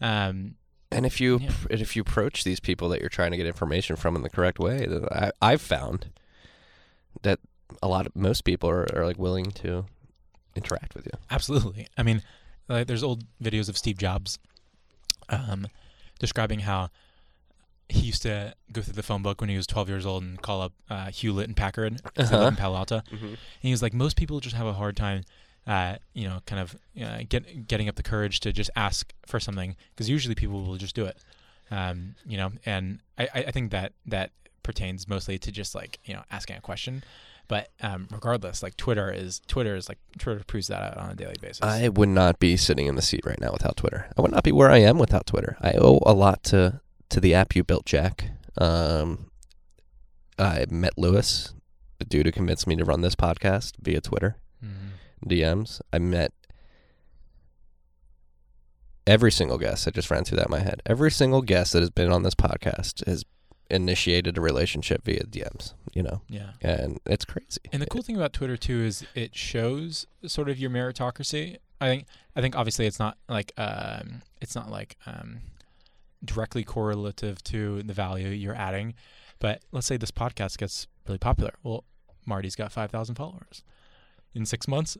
Um, 0.00 0.54
And 0.92 1.06
if 1.06 1.20
you 1.20 1.38
Yeah. 1.38 1.50
and 1.70 1.80
if 1.80 1.94
you 1.96 2.02
approach 2.02 2.44
these 2.44 2.60
people 2.60 2.88
that 2.90 3.00
you're 3.00 3.08
trying 3.08 3.30
to 3.30 3.36
get 3.36 3.46
information 3.46 3.96
from 3.96 4.16
in 4.16 4.22
the 4.22 4.30
correct 4.30 4.58
way, 4.58 4.86
I, 5.12 5.30
I've 5.40 5.60
found 5.62 6.10
that 7.22 7.38
a 7.82 7.88
lot 7.88 8.06
of 8.06 8.16
most 8.16 8.42
people 8.44 8.68
are, 8.68 8.86
are 8.94 9.06
like 9.06 9.18
willing 9.18 9.50
to 9.52 9.86
interact 10.56 10.94
with 10.94 11.06
you. 11.06 11.12
Absolutely. 11.30 11.86
I 11.96 12.02
mean, 12.02 12.22
like, 12.68 12.86
there's 12.88 13.02
old 13.04 13.24
videos 13.42 13.68
of 13.68 13.78
Steve 13.78 13.98
Jobs 13.98 14.38
um, 15.28 15.66
describing 16.18 16.60
how 16.60 16.90
he 17.88 18.00
used 18.06 18.22
to 18.22 18.54
go 18.72 18.82
through 18.82 18.94
the 18.94 19.02
phone 19.02 19.22
book 19.22 19.40
when 19.40 19.50
he 19.50 19.56
was 19.56 19.66
12 19.66 19.88
years 19.88 20.06
old 20.06 20.22
and 20.22 20.40
call 20.42 20.60
up 20.62 20.72
uh, 20.88 21.10
Hewlett 21.10 21.48
and 21.48 21.56
Packard 21.56 22.00
live 22.16 22.32
in 22.48 22.56
Palo 22.56 22.76
Alto. 22.76 23.02
And 23.10 23.36
he 23.60 23.70
was 23.72 23.82
like, 23.82 23.92
most 23.94 24.16
people 24.16 24.38
just 24.40 24.54
have 24.56 24.66
a 24.66 24.72
hard 24.74 24.96
time, 24.96 25.22
uh, 25.66 25.96
you 26.14 26.26
know, 26.28 26.40
kind 26.46 26.60
of 26.62 26.76
uh, 27.02 27.22
get 27.28 27.66
getting 27.68 27.88
up 27.88 27.96
the 27.96 28.02
courage 28.02 28.40
to 28.40 28.52
just 28.52 28.70
ask 28.76 29.12
for 29.26 29.38
something 29.40 29.76
because 29.90 30.08
usually 30.08 30.34
people 30.34 30.62
will 30.64 30.76
just 30.76 30.94
do 30.94 31.04
it, 31.06 31.18
um, 31.70 32.14
you 32.26 32.36
know. 32.36 32.50
And 32.66 33.00
I, 33.18 33.28
I 33.34 33.50
think 33.50 33.70
that 33.72 33.92
that 34.06 34.32
pertains 34.62 35.08
mostly 35.08 35.38
to 35.38 35.52
just 35.52 35.74
like 35.74 35.98
you 36.04 36.14
know 36.14 36.22
asking 36.30 36.56
a 36.56 36.60
question. 36.60 37.04
But 37.48 37.70
um, 37.82 38.06
regardless, 38.12 38.62
like 38.62 38.76
Twitter 38.76 39.10
is 39.10 39.40
Twitter 39.48 39.74
is 39.74 39.88
like 39.88 39.98
Twitter 40.18 40.42
proves 40.46 40.68
that 40.68 40.82
out 40.82 40.96
on 40.98 41.10
a 41.10 41.14
daily 41.14 41.34
basis. 41.40 41.62
I 41.62 41.88
would 41.88 42.08
not 42.08 42.38
be 42.38 42.56
sitting 42.56 42.86
in 42.86 42.94
the 42.94 43.02
seat 43.02 43.26
right 43.26 43.40
now 43.40 43.50
without 43.52 43.76
Twitter. 43.76 44.08
I 44.16 44.22
would 44.22 44.30
not 44.30 44.44
be 44.44 44.52
where 44.52 44.70
I 44.70 44.78
am 44.78 44.98
without 44.98 45.26
Twitter. 45.26 45.56
I 45.60 45.72
owe 45.72 46.00
a 46.06 46.12
lot 46.14 46.44
to 46.44 46.80
to 47.08 47.20
the 47.20 47.34
app 47.34 47.56
you 47.56 47.64
built, 47.64 47.86
Jack. 47.86 48.30
Um, 48.56 49.30
I 50.38 50.64
met 50.70 50.96
Lewis, 50.96 51.52
the 51.98 52.04
dude 52.04 52.26
who 52.26 52.32
convinced 52.32 52.66
me 52.68 52.76
to 52.76 52.84
run 52.84 53.00
this 53.00 53.14
podcast 53.16 53.72
via 53.80 54.00
Twitter 54.00 54.36
Mhm. 54.64 54.90
DMs. 55.26 55.80
I 55.92 55.98
met 55.98 56.32
every 59.06 59.32
single 59.32 59.58
guest. 59.58 59.86
I 59.88 59.90
just 59.90 60.10
ran 60.10 60.24
through 60.24 60.36
that 60.36 60.46
in 60.46 60.50
my 60.50 60.60
head. 60.60 60.82
Every 60.86 61.10
single 61.10 61.42
guest 61.42 61.72
that 61.72 61.80
has 61.80 61.90
been 61.90 62.12
on 62.12 62.22
this 62.22 62.34
podcast 62.34 63.04
has 63.06 63.24
initiated 63.70 64.36
a 64.36 64.40
relationship 64.40 65.04
via 65.04 65.24
DMs. 65.24 65.74
You 65.94 66.02
know, 66.04 66.22
Yeah. 66.28 66.52
and 66.60 67.00
it's 67.06 67.24
crazy. 67.24 67.60
And 67.72 67.82
the 67.82 67.86
cool 67.86 68.02
thing 68.02 68.16
about 68.16 68.32
Twitter 68.32 68.56
too 68.56 68.80
is 68.82 69.04
it 69.14 69.34
shows 69.34 70.06
sort 70.26 70.48
of 70.48 70.58
your 70.58 70.70
meritocracy. 70.70 71.56
I 71.80 71.86
think 71.88 72.06
I 72.36 72.40
think 72.40 72.56
obviously 72.56 72.86
it's 72.86 72.98
not 72.98 73.16
like 73.28 73.52
um, 73.56 74.22
it's 74.40 74.54
not 74.54 74.70
like 74.70 74.96
um, 75.06 75.40
directly 76.24 76.62
correlative 76.62 77.42
to 77.44 77.82
the 77.82 77.94
value 77.94 78.28
you're 78.28 78.54
adding, 78.54 78.94
but 79.38 79.62
let's 79.72 79.86
say 79.86 79.96
this 79.96 80.10
podcast 80.10 80.58
gets 80.58 80.86
really 81.08 81.18
popular. 81.18 81.54
Well, 81.62 81.84
Marty's 82.26 82.54
got 82.54 82.70
five 82.70 82.90
thousand 82.90 83.14
followers. 83.16 83.64
In 84.34 84.44
six 84.46 84.68
months, 84.68 84.96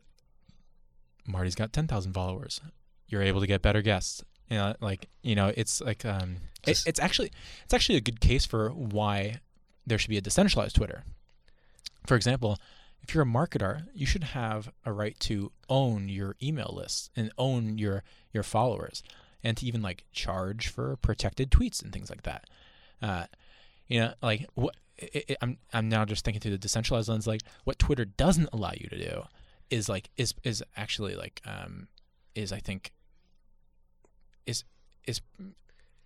Marty's 1.26 1.54
got 1.54 1.72
ten 1.72 1.87
thousand 1.87 2.12
followers. 2.12 2.61
You're 3.09 3.22
able 3.22 3.40
to 3.40 3.46
get 3.46 3.62
better 3.62 3.83
guests. 3.83 4.22
You 4.48 4.56
know, 4.56 4.74
like 4.80 5.09
you 5.22 5.35
know, 5.35 5.52
it's 5.56 5.80
like 5.80 6.04
um, 6.04 6.37
it, 6.66 6.83
it's 6.87 7.00
actually 7.00 7.30
it's 7.64 7.74
actually 7.74 7.96
a 7.96 8.00
good 8.00 8.20
case 8.20 8.44
for 8.44 8.70
why 8.70 9.40
there 9.87 9.98
should 9.98 10.11
be 10.11 10.18
a 10.18 10.22
decentralized 10.22 10.76
Twitter. 10.76 11.04
For 12.06 12.16
example, 12.16 12.59
if 13.02 13.14
you're 13.14 13.22
a 13.22 13.26
marketer, 13.26 13.87
you 13.94 14.06
should 14.06 14.24
have 14.24 14.72
a 14.85 14.92
right 14.92 15.18
to 15.20 15.52
own 15.68 16.09
your 16.09 16.37
email 16.42 16.72
list 16.76 17.11
and 17.16 17.33
own 17.38 17.78
your 17.78 18.02
your 18.33 18.42
followers, 18.42 19.02
and 19.42 19.56
to 19.56 19.66
even 19.66 19.83
like 19.83 20.04
charge 20.12 20.68
for 20.68 20.96
protected 20.96 21.50
tweets 21.50 21.83
and 21.83 21.92
things 21.92 22.11
like 22.11 22.22
that. 22.22 22.44
Uh, 23.02 23.26
you 23.88 24.00
know, 24.00 24.14
like 24.22 24.46
what 24.54 24.76
it, 24.96 25.24
it, 25.28 25.38
I'm 25.40 25.59
I'm 25.72 25.88
now 25.88 26.04
just 26.04 26.24
thinking 26.24 26.40
through 26.40 26.52
the 26.52 26.59
decentralized 26.59 27.09
lens. 27.09 27.26
Like 27.26 27.42
what 27.64 27.78
Twitter 27.78 28.04
doesn't 28.04 28.48
allow 28.52 28.72
you 28.72 28.88
to 28.88 28.98
do 28.98 29.24
is 29.70 29.88
like 29.88 30.11
is 30.16 30.35
is 30.44 30.62
actually 30.76 31.14
like 31.14 31.40
um 31.46 31.88
is 32.35 32.52
I 32.52 32.59
think 32.59 32.92
is 34.46 34.64
is 35.06 35.20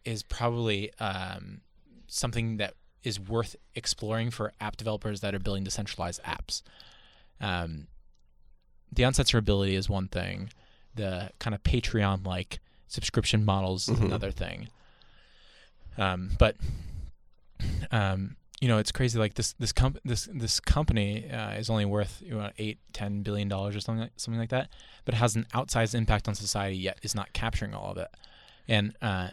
is 0.04 0.22
probably 0.22 0.92
um 0.98 1.60
something 2.06 2.58
that 2.58 2.74
is 3.02 3.18
worth 3.20 3.56
exploring 3.74 4.30
for 4.30 4.52
app 4.60 4.76
developers 4.76 5.20
that 5.20 5.34
are 5.34 5.38
building 5.38 5.64
decentralized 5.64 6.22
apps. 6.22 6.62
Um, 7.40 7.88
the 8.92 9.02
uncensorability 9.02 9.72
is 9.72 9.88
one 9.90 10.08
thing. 10.08 10.50
The 10.94 11.30
kind 11.38 11.54
of 11.54 11.62
Patreon 11.62 12.26
like 12.26 12.60
subscription 12.86 13.44
models 13.44 13.88
is 13.88 13.98
Mhm. 13.98 14.04
another 14.06 14.30
thing. 14.30 14.68
Um, 15.98 16.30
but 16.38 16.56
um, 17.90 18.36
you 18.64 18.68
know, 18.68 18.78
it's 18.78 18.92
crazy. 18.92 19.18
Like 19.18 19.34
this 19.34 19.52
this 19.58 19.72
comp 19.74 19.98
this 20.06 20.26
this 20.32 20.58
company 20.58 21.30
uh, 21.30 21.50
is 21.50 21.68
only 21.68 21.84
worth 21.84 22.22
you 22.24 22.34
know, 22.34 22.50
eight 22.56 22.78
ten 22.94 23.20
billion 23.20 23.46
dollars 23.46 23.76
or 23.76 23.80
something 23.80 24.04
like, 24.04 24.12
something 24.16 24.40
like 24.40 24.48
that, 24.48 24.70
but 25.04 25.12
it 25.12 25.18
has 25.18 25.36
an 25.36 25.46
outsized 25.52 25.94
impact 25.94 26.28
on 26.28 26.34
society. 26.34 26.74
Yet 26.74 26.98
is 27.02 27.14
not 27.14 27.34
capturing 27.34 27.74
all 27.74 27.90
of 27.90 27.98
it. 27.98 28.08
And 28.66 28.96
uh, 29.02 29.28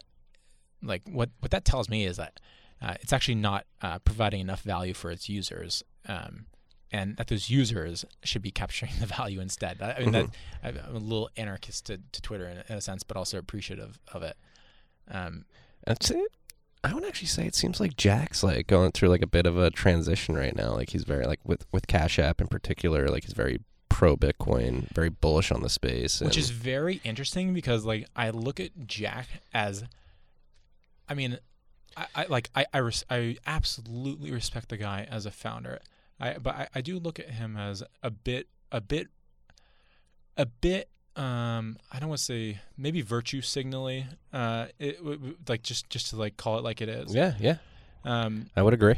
like 0.84 1.04
what 1.10 1.30
what 1.40 1.52
that 1.52 1.64
tells 1.64 1.88
me 1.88 2.04
is 2.04 2.18
that 2.18 2.42
uh, 2.82 2.96
it's 3.00 3.14
actually 3.14 3.36
not 3.36 3.68
uh, 3.82 4.00
providing 4.00 4.42
enough 4.42 4.64
value 4.64 4.94
for 4.94 5.12
its 5.12 5.30
users, 5.30 5.82
um, 6.10 6.48
and 6.92 7.16
that 7.16 7.28
those 7.28 7.50
users 7.50 8.04
should 8.26 8.42
be 8.42 8.52
capturing 8.52 8.92
the 9.00 9.06
value 9.06 9.40
instead. 9.40 9.82
I, 9.82 9.94
I 9.94 10.00
mean, 10.02 10.12
that, 10.12 10.26
I'm 10.62 10.78
a 10.94 11.00
little 11.00 11.30
anarchist 11.38 11.86
to, 11.86 12.02
to 12.12 12.22
Twitter 12.22 12.50
in, 12.50 12.64
in 12.68 12.76
a 12.76 12.82
sense, 12.82 13.04
but 13.04 13.16
also 13.16 13.38
appreciative 13.38 13.98
of 14.12 14.24
it. 14.24 14.36
Um, 15.10 15.46
I'd 15.88 16.04
say, 16.04 16.22
I 16.84 16.94
would 16.94 17.06
actually 17.06 17.28
say 17.28 17.46
it 17.46 17.56
seems 17.56 17.80
like 17.80 17.96
Jack's 17.96 18.42
like 18.44 18.66
going 18.66 18.92
through 18.92 19.10
like 19.10 19.22
a 19.22 19.28
bit 19.28 19.46
of 19.46 19.58
a 19.58 19.70
transition 19.70 20.36
right 20.36 20.56
now. 20.56 20.74
Like 20.74 20.90
he's 20.90 21.04
very 21.04 21.26
like 21.26 21.40
with 21.44 21.66
with 21.72 21.88
Cash 21.88 22.18
App 22.18 22.42
in 22.42 22.48
particular. 22.48 23.08
Like 23.08 23.24
he's 23.24 23.34
very 23.34 23.60
pro 23.90 24.18
Bitcoin, 24.18 24.92
very 24.94 25.10
bullish 25.10 25.52
on 25.52 25.62
the 25.62 25.70
space. 25.70 26.22
which 26.22 26.38
is 26.38 26.50
very 26.50 27.00
interesting 27.04 27.54
because 27.54 27.86
like 27.86 28.08
I 28.16 28.32
look 28.32 28.60
at 28.60 28.88
Jack 28.88 29.28
as, 29.54 29.84
I 31.08 31.14
mean, 31.14 31.38
I, 31.96 32.08
I 32.16 32.26
like 32.28 32.50
I 32.56 32.66
I, 32.74 32.78
res- 32.80 33.06
I 33.12 33.38
absolutely 33.46 34.32
respect 34.32 34.70
the 34.70 34.78
guy 34.78 35.08
as 35.10 35.28
a 35.28 35.32
founder. 35.32 35.80
I 36.20 36.38
but 36.40 36.56
I, 36.56 36.68
I 36.76 36.82
do 36.82 36.98
look 36.98 37.20
at 37.20 37.30
him 37.30 37.58
as 37.58 37.84
a 38.02 38.10
bit 38.10 38.48
a 38.72 38.82
bit 38.82 39.10
a 40.36 40.48
bit 40.48 40.90
um 41.16 41.78
I 41.92 42.00
don't 42.00 42.10
want 42.10 42.20
to 42.20 42.26
say 42.26 42.60
maybe 42.78 43.02
virtue 43.02 43.42
signally 43.42 44.06
uh 44.32 44.68
it 44.80 44.98
w- 44.98 45.18
w- 45.18 45.38
like 45.48 45.62
just 45.62 45.90
just 45.90 46.10
to 46.12 46.16
like 46.16 46.38
call 46.38 46.58
it 46.58 46.64
like 46.64 46.82
it 46.82 46.88
is 46.90 47.14
yeah, 47.14 47.34
yeah, 47.40 47.58
um 48.06 48.50
I 48.56 48.62
would 48.62 48.74
agree. 48.74 48.96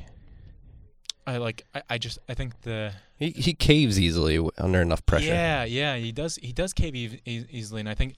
I 1.26 1.38
like 1.38 1.66
I, 1.74 1.82
I 1.92 1.98
just 1.98 2.20
I 2.30 2.34
think 2.34 2.62
the 2.62 2.92
He 3.18 3.30
he 3.32 3.54
caves 3.54 4.00
easily 4.00 4.36
w- 4.36 4.52
under 4.58 4.82
enough 4.82 5.06
pressure. 5.06 5.28
Yeah, 5.34 5.64
yeah, 5.64 5.96
he 5.96 6.12
does. 6.12 6.36
He 6.36 6.52
does 6.52 6.74
cave 6.74 6.96
e- 6.96 7.22
e- 7.26 7.46
easily, 7.50 7.80
and 7.80 7.90
I 7.90 7.94
think 7.96 8.16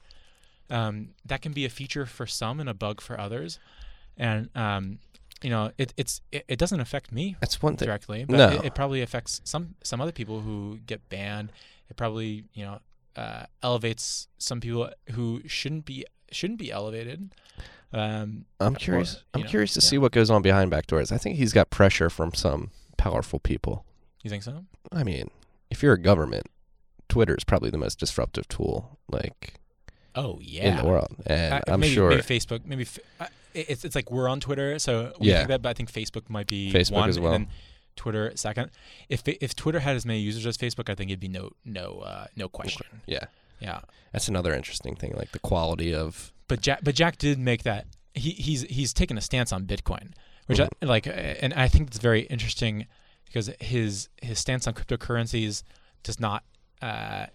um, 0.72 1.10
that 1.26 1.42
can 1.44 1.54
be 1.54 1.66
a 1.66 1.70
feature 1.70 2.06
for 2.08 2.26
some 2.26 2.60
and 2.60 2.68
a 2.68 2.74
bug 2.74 3.00
for 3.02 3.20
others. 3.20 3.60
And 4.18 4.50
um, 4.56 4.98
you 5.44 5.52
know, 5.52 5.72
it, 5.78 5.94
it's 5.98 6.22
it, 6.32 6.46
it 6.48 6.58
doesn't 6.60 6.80
affect 6.80 7.12
me 7.12 7.36
That's 7.40 7.62
one 7.62 7.78
thing. 7.78 7.86
directly, 7.86 8.26
but 8.26 8.38
No. 8.38 8.50
it, 8.50 8.66
it 8.66 8.76
probably 8.76 9.02
affects 9.04 9.40
some 9.44 9.76
some 9.84 10.02
other 10.02 10.12
people 10.12 10.42
who 10.42 10.80
get 10.88 11.08
banned. 11.08 11.52
It 11.90 11.98
probably 11.98 12.46
you 12.56 12.66
know 12.66 12.80
uh, 13.16 13.46
elevates 13.64 14.28
some 14.38 14.60
people 14.60 14.90
who 15.12 15.42
shouldn't 15.48 15.86
be 15.86 16.06
shouldn't 16.32 16.60
be 16.60 16.72
elevated. 16.72 17.34
Um, 17.94 18.46
I'm 18.60 18.76
curious. 18.76 19.14
you 19.16 19.20
I'm 19.36 19.42
know, 19.44 19.48
curious 19.48 19.74
to 19.74 19.80
yeah. 19.82 19.88
see 19.90 19.98
what 19.98 20.12
goes 20.12 20.30
on 20.30 20.42
behind 20.42 20.70
back 20.72 20.88
doors. 20.88 21.12
I 21.12 21.18
think 21.18 21.38
he's 21.38 21.54
got 21.54 21.70
pressure 21.70 22.10
from 22.10 22.34
some 22.34 22.72
powerful 22.98 23.40
people. 23.40 23.86
You 24.24 24.30
think 24.30 24.44
so? 24.44 24.66
I 24.92 25.04
mean, 25.04 25.30
if 25.70 25.82
you're 25.84 25.94
a 25.94 26.02
government, 26.02 26.48
Twitter 27.08 27.36
is 27.36 27.44
probably 27.44 27.70
the 27.70 27.78
most 27.78 28.00
disruptive 28.00 28.48
tool 28.48 28.98
like 29.10 29.60
Oh 30.16 30.40
yeah, 30.42 30.70
in 30.72 30.78
the 30.78 30.86
world, 30.86 31.16
and 31.28 31.62
I'm 31.68 31.82
maybe, 31.82 31.94
sure 31.94 32.10
maybe 32.10 32.22
Facebook. 32.22 32.66
Maybe 32.66 32.84
f- 32.84 33.30
it's 33.54 33.86
it's 33.86 33.96
like 33.96 34.10
we're 34.12 34.28
on 34.30 34.40
Twitter, 34.40 34.80
so 34.80 35.14
we 35.20 35.28
Yeah. 35.28 35.38
think 35.40 35.50
that, 35.50 35.62
but 35.62 35.70
I 35.70 35.74
think 35.74 35.92
Facebook 35.92 36.30
might 36.30 36.48
be 36.48 36.72
Facebook 36.74 36.94
one, 36.94 37.10
as 37.10 37.20
well. 37.20 37.34
and 37.34 37.46
then 37.46 37.54
Twitter 37.96 38.32
second. 38.36 38.72
If 39.10 39.24
if 39.28 39.56
Twitter 39.56 39.80
had 39.80 39.96
as 39.96 40.06
many 40.06 40.20
users 40.20 40.46
as 40.46 40.58
Facebook, 40.58 40.90
I 40.90 40.96
think 40.96 41.10
it'd 41.12 41.20
be 41.20 41.28
no 41.28 41.52
no 41.64 42.00
uh, 42.00 42.28
no 42.36 42.48
question. 42.50 42.86
yeah, 43.06 43.26
Yeah, 43.60 43.82
that's 44.12 44.28
another 44.28 44.54
interesting 44.54 44.96
thing, 44.96 45.14
like 45.16 45.32
the 45.32 45.40
quality 45.40 45.94
of 45.94 46.32
but 46.48 46.62
Jack 46.62 46.80
but 46.84 46.96
Jack 46.96 47.18
did 47.18 47.40
make 47.40 47.64
that. 47.64 47.88
He 48.14 48.32
he's 48.32 48.62
he's 48.64 48.94
taken 48.94 49.18
a 49.18 49.22
stance 49.22 49.52
on 49.52 49.66
Bitcoin, 49.66 50.12
which 50.48 50.60
I, 50.60 50.70
like, 50.82 51.06
and 51.08 51.54
I 51.54 51.68
think 51.68 51.88
it's 51.90 51.98
very 51.98 52.22
interesting 52.22 52.88
because 53.26 53.50
his 53.60 54.10
his 54.22 54.40
stance 54.40 54.68
on 54.68 54.74
cryptocurrencies 54.74 55.64
does 56.04 56.20
not. 56.20 56.44
Uh, 56.82 57.26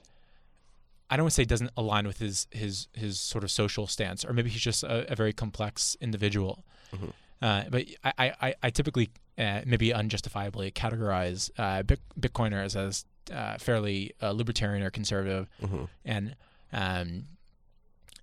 I 1.12 1.16
don't 1.16 1.24
want 1.24 1.32
to 1.32 1.34
say 1.34 1.44
doesn't 1.44 1.72
align 1.76 2.06
with 2.06 2.18
his 2.18 2.46
his 2.50 2.86
his 2.94 3.18
sort 3.20 3.42
of 3.44 3.50
social 3.50 3.86
stance, 3.86 4.24
or 4.24 4.32
maybe 4.32 4.48
he's 4.48 4.62
just 4.62 4.84
a, 4.84 5.10
a 5.12 5.16
very 5.16 5.32
complex 5.32 5.96
individual. 6.00 6.64
Mhm. 6.94 7.12
Uh, 7.42 7.64
but 7.70 7.86
I, 8.04 8.32
I, 8.40 8.54
I- 8.62 8.70
typically 8.70 9.10
uh, 9.38 9.62
maybe 9.64 9.92
unjustifiably 9.92 10.70
categorize 10.72 11.50
uh, 11.58 11.82
Bitcoiners 12.18 12.76
as 12.76 13.04
uh, 13.32 13.56
fairly 13.58 14.12
uh, 14.20 14.32
libertarian 14.32 14.82
or 14.82 14.90
conservative, 14.90 15.48
mhm. 15.62 15.88
and 16.04 16.36
um, 16.72 17.24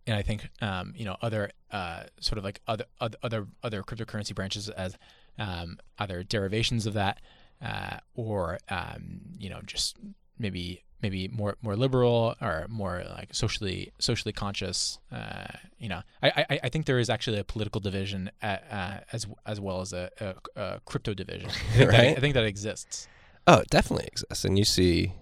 and 0.06 0.16
I 0.16 0.22
think 0.22 0.50
um, 0.62 0.94
you 0.96 1.06
know 1.06 1.18
other 1.22 1.52
uh, 1.72 2.04
sort 2.20 2.38
of 2.38 2.44
like 2.44 2.62
other 2.68 2.86
other 3.02 3.18
other, 3.24 3.48
other 3.64 3.84
cryptocurrency 3.84 4.36
branches 4.36 4.70
as 4.70 4.96
um, 5.40 5.80
either 5.98 6.24
derivations 6.24 6.86
of 6.86 6.94
that 6.94 7.20
uh, 7.64 7.98
or 8.16 8.60
um, 8.70 9.22
you 9.40 9.50
know 9.50 9.60
just 9.66 9.98
maybe 10.40 10.84
maybe 11.02 11.28
more 11.28 11.58
more 11.62 11.76
liberal 11.76 12.36
or 12.42 12.66
more 12.70 13.04
like 13.16 13.34
socially 13.34 13.92
socially 14.00 14.34
conscious. 14.34 15.00
Uh, 15.12 15.46
you 15.78 15.90
know, 15.90 16.02
I, 16.24 16.46
I 16.50 16.60
I 16.64 16.70
think 16.70 16.86
there 16.86 17.00
is 17.00 17.10
actually 17.10 17.40
a 17.40 17.44
political 17.44 17.80
division 17.82 18.32
at, 18.42 18.64
uh, 18.72 18.98
as 19.12 19.28
as 19.46 19.60
well 19.60 19.82
as 19.82 19.94
a, 19.94 20.10
a, 20.20 20.62
a 20.62 20.80
crypto 20.86 21.14
division. 21.14 21.50
I 21.50 21.54
think, 21.54 21.92
that, 21.92 21.98
Right. 21.98 22.18
I 22.18 22.20
think 22.20 22.34
that 22.34 22.46
exists. 22.46 23.08
Oh, 23.46 23.60
it 23.60 23.70
definitely 23.70 24.08
exists, 24.08 24.44
and 24.44 24.58
you 24.58 24.66
see 24.66 25.14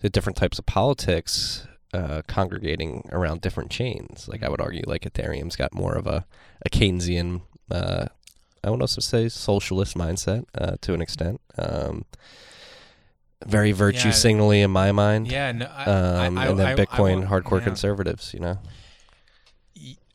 the 0.00 0.10
different 0.10 0.36
types 0.36 0.58
of 0.58 0.66
politics 0.66 1.66
uh, 1.94 2.22
congregating 2.26 3.08
around 3.12 3.40
different 3.40 3.70
chains. 3.70 4.28
Like 4.28 4.42
I 4.42 4.48
would 4.48 4.60
argue, 4.60 4.82
like 4.86 5.02
Ethereum's 5.02 5.56
got 5.56 5.72
more 5.72 5.94
of 5.94 6.06
a, 6.06 6.26
a 6.66 6.70
Keynesian, 6.70 7.42
uh, 7.70 8.06
I 8.64 8.70
would 8.70 8.80
also 8.80 9.00
say 9.00 9.28
socialist 9.28 9.96
mindset 9.96 10.44
uh, 10.56 10.76
to 10.82 10.94
an 10.94 11.00
extent. 11.00 11.40
Um, 11.56 12.04
very 13.46 13.72
virtue 13.72 14.08
Yeah. 14.08 14.14
signally 14.14 14.60
in 14.60 14.70
my 14.70 14.92
mind. 14.92 15.28
Yeah, 15.30 15.52
no, 15.52 15.66
I, 15.66 15.84
Um, 15.84 16.38
I, 16.38 16.44
I, 16.44 16.48
and 16.48 16.58
then 16.58 16.76
Bitcoin, 16.76 17.28
hardcore 17.28 17.58
yeah. 17.58 17.64
conservatives. 17.64 18.32
You 18.34 18.40
know. 18.40 18.58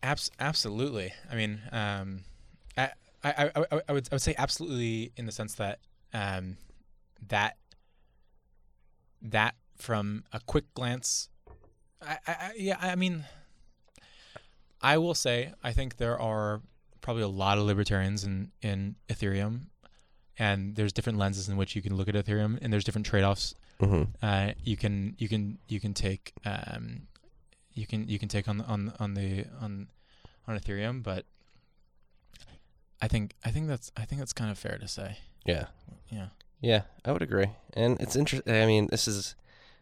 Abs- 0.03 0.31
absolutely. 0.39 1.13
I 1.29 1.35
mean, 1.35 1.59
um, 1.71 2.23
I, 2.77 2.91
I, 3.23 3.51
I, 3.55 3.91
would 3.91 4.07
I 4.11 4.15
would 4.15 4.21
say 4.21 4.35
absolutely 4.37 5.11
in 5.17 5.25
the 5.25 5.31
sense 5.31 5.55
that 5.55 5.79
um, 6.13 6.57
that 7.27 7.57
that 9.21 9.55
from 9.75 10.23
a 10.31 10.39
quick 10.39 10.71
glance, 10.73 11.29
I 12.01 12.51
yeah, 12.55 12.77
I 12.79 12.95
mean, 12.95 13.25
I 14.81 14.97
will 14.97 15.15
say 15.15 15.53
I 15.63 15.73
think 15.73 15.97
there 15.97 16.19
are 16.19 16.61
probably 17.01 17.23
a 17.23 17.27
lot 17.27 17.57
of 17.57 17.65
libertarians 17.65 18.23
in 18.23 18.51
in 18.61 18.95
Ethereum, 19.09 19.67
and 20.39 20.75
there's 20.75 20.93
different 20.93 21.17
lenses 21.17 21.47
in 21.49 21.57
which 21.57 21.75
you 21.75 21.81
can 21.81 21.95
look 21.95 22.07
at 22.07 22.15
Ethereum, 22.15 22.57
and 22.61 22.71
there's 22.71 22.83
different 22.83 23.05
trade-offs 23.07 23.55
hmm 23.79 24.03
uh, 24.23 24.53
you 24.63 24.75
can 24.75 25.15
you 25.19 25.29
can 25.29 25.59
you 25.67 25.79
can 25.79 25.93
take 25.93 26.33
um, 26.45 27.03
you 27.73 27.85
can 27.85 28.07
you 28.09 28.17
can 28.17 28.27
take 28.27 28.47
on 28.47 28.61
on 28.61 28.91
on 28.99 29.13
the 29.13 29.45
on 29.61 29.87
on 30.47 30.57
Ethereum, 30.57 31.03
but 31.03 31.25
I 33.01 33.07
think 33.07 33.35
I 33.45 33.51
think 33.51 33.67
that's 33.67 33.91
I 33.95 34.05
think 34.05 34.19
that's 34.19 34.33
kind 34.33 34.49
of 34.49 34.57
fair 34.57 34.77
to 34.79 34.87
say. 34.87 35.17
Yeah. 35.45 35.67
Yeah. 36.09 36.27
Yeah, 36.59 36.81
I 37.05 37.11
would 37.11 37.21
agree. 37.21 37.49
And 37.75 38.01
it's 38.01 38.15
interesting. 38.15 38.51
I 38.55 38.65
mean, 38.65 38.87
this 38.89 39.07
is 39.07 39.35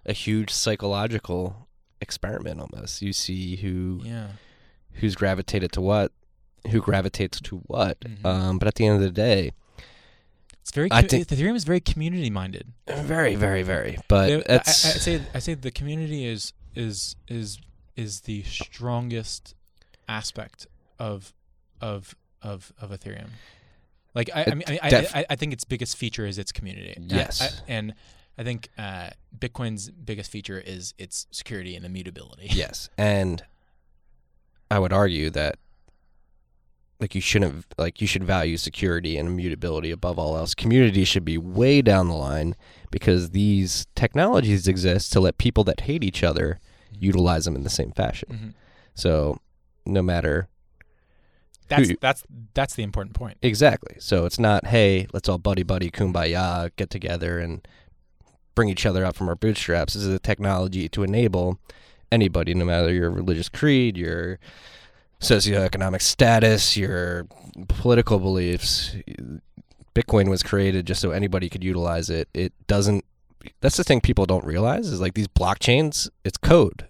a 0.06 0.12
huge 0.12 0.52
psychological 0.52 1.68
experiment 2.02 2.60
almost. 2.60 3.02
You 3.02 3.14
see 3.14 3.56
who 3.58 4.02
Yeah. 4.04 4.28
who's 4.96 5.16
gravitated 5.16 5.72
to 5.74 5.82
what, 5.82 6.12
who 6.72 6.82
gravitates 6.82 7.40
to 7.42 7.58
what. 7.60 8.02
Mhm. 8.02 8.26
Um, 8.26 8.60
but 8.60 8.68
at 8.68 8.76
the 8.76 8.86
end 8.86 8.96
of 8.98 9.02
the 9.02 9.12
day, 9.12 9.54
It's 10.66 10.72
very 10.72 10.90
I 10.92 11.04
think- 11.04 11.28
Ethereum 11.28 11.54
is 11.56 11.64
very 11.64 11.80
community 11.80 12.32
minded. 12.32 12.74
very, 12.88 13.36
very, 13.36 13.62
very. 13.62 14.00
But 14.08 14.50
I, 14.50 14.54
I, 14.56 14.58
I 14.58 14.62
say 14.64 15.22
I 15.36 15.38
say 15.40 15.54
the 15.54 15.70
community 15.70 16.26
is 16.26 16.54
is 16.74 17.16
is 17.28 17.60
is 17.96 18.22
the 18.22 18.42
strongest 18.44 19.54
aspect 20.10 20.66
of 20.98 21.36
of 21.80 22.16
of 22.42 22.74
of 22.82 22.90
Ethereum. 22.90 23.30
Like 24.16 24.32
I, 24.34 24.46
I 24.48 24.54
mean, 24.56 24.64
I, 24.68 24.80
I, 24.82 24.90
def- 24.90 25.16
I, 25.16 25.26
I 25.30 25.36
think 25.36 25.54
its 25.54 25.66
biggest 25.66 25.98
feature 25.98 26.26
is 26.26 26.40
its 26.40 26.52
community. 26.52 26.96
Yes. 27.00 27.62
And 27.68 27.94
I 28.36 28.44
think 28.44 28.70
uh, 28.76 29.12
Bitcoin's 29.38 29.92
biggest 29.92 30.32
feature 30.32 30.60
is 30.60 30.96
its 30.98 31.28
security 31.30 31.76
and 31.76 31.86
immutability. 31.86 32.48
yes, 32.50 32.90
and 32.98 33.44
I 34.72 34.80
would 34.80 34.92
argue 34.94 35.30
that 35.30 35.58
like 37.00 37.14
you 37.16 37.22
shouldn't 37.22 37.66
like 37.78 38.00
you 38.02 38.08
should 38.08 38.24
value 38.24 38.58
security 38.58 39.18
and 39.18 39.28
immutability 39.28 39.92
above 39.92 40.18
all 40.18 40.38
else. 40.38 40.54
Community 40.54 41.04
should 41.04 41.26
be 41.26 41.38
way 41.38 41.82
down 41.82 42.08
the 42.08 42.14
line 42.16 42.56
because 42.92 43.32
these 43.32 43.86
technologies 43.96 44.68
exist 44.68 45.12
to 45.14 45.20
let 45.20 45.38
people 45.38 45.64
that 45.66 45.82
hate 45.82 46.04
each 46.04 46.24
other 46.24 46.60
utilize 46.98 47.44
them 47.46 47.56
in 47.56 47.64
the 47.64 47.70
same 47.70 47.92
fashion. 47.92 48.30
Mhm. 48.32 48.54
So 48.94 49.40
no 49.86 50.02
matter 50.02 50.48
That's 51.68 51.90
Who- 51.90 51.98
that's 52.00 52.24
that's 52.54 52.76
the 52.76 52.84
important 52.84 53.16
point. 53.16 53.38
exactly. 53.42 53.96
So 54.00 54.26
it's 54.28 54.38
not 54.38 54.68
hey, 54.68 55.08
let's 55.14 55.28
all 55.28 55.40
buddy 55.40 55.64
buddy 55.64 55.90
kumbaya 55.90 56.70
get 56.76 56.92
together 56.92 57.40
and 57.40 57.68
bring 58.54 58.70
each 58.70 58.86
other 58.86 59.04
up 59.04 59.16
from 59.16 59.28
our 59.30 59.36
bootstraps. 59.36 59.96
This 59.96 60.04
is 60.04 60.14
a 60.14 60.20
technology 60.20 60.88
to 60.90 61.02
enable 61.04 61.60
anybody, 62.12 62.54
no 62.54 62.66
matter 62.66 62.94
your 62.94 63.10
religious 63.10 63.50
creed, 63.50 63.98
your 63.98 64.38
socioeconomic 65.20 66.02
status, 66.02 66.76
your 66.78 67.26
political 67.68 68.20
beliefs. 68.20 68.96
Bitcoin 69.94 70.30
was 70.30 70.44
created 70.44 70.86
just 70.86 71.02
so 71.02 71.12
anybody 71.12 71.50
could 71.50 71.64
utilize 71.64 72.10
it. 72.10 72.28
It 72.34 72.54
doesn't. 72.68 73.06
That's 73.62 73.78
the 73.78 73.84
thing 73.84 74.02
people 74.02 74.26
don't 74.26 74.46
realize 74.46 74.88
is 74.88 75.00
like 75.00 75.14
these 75.14 75.28
blockchains. 75.28 76.10
It's 76.26 76.38
code, 76.38 76.88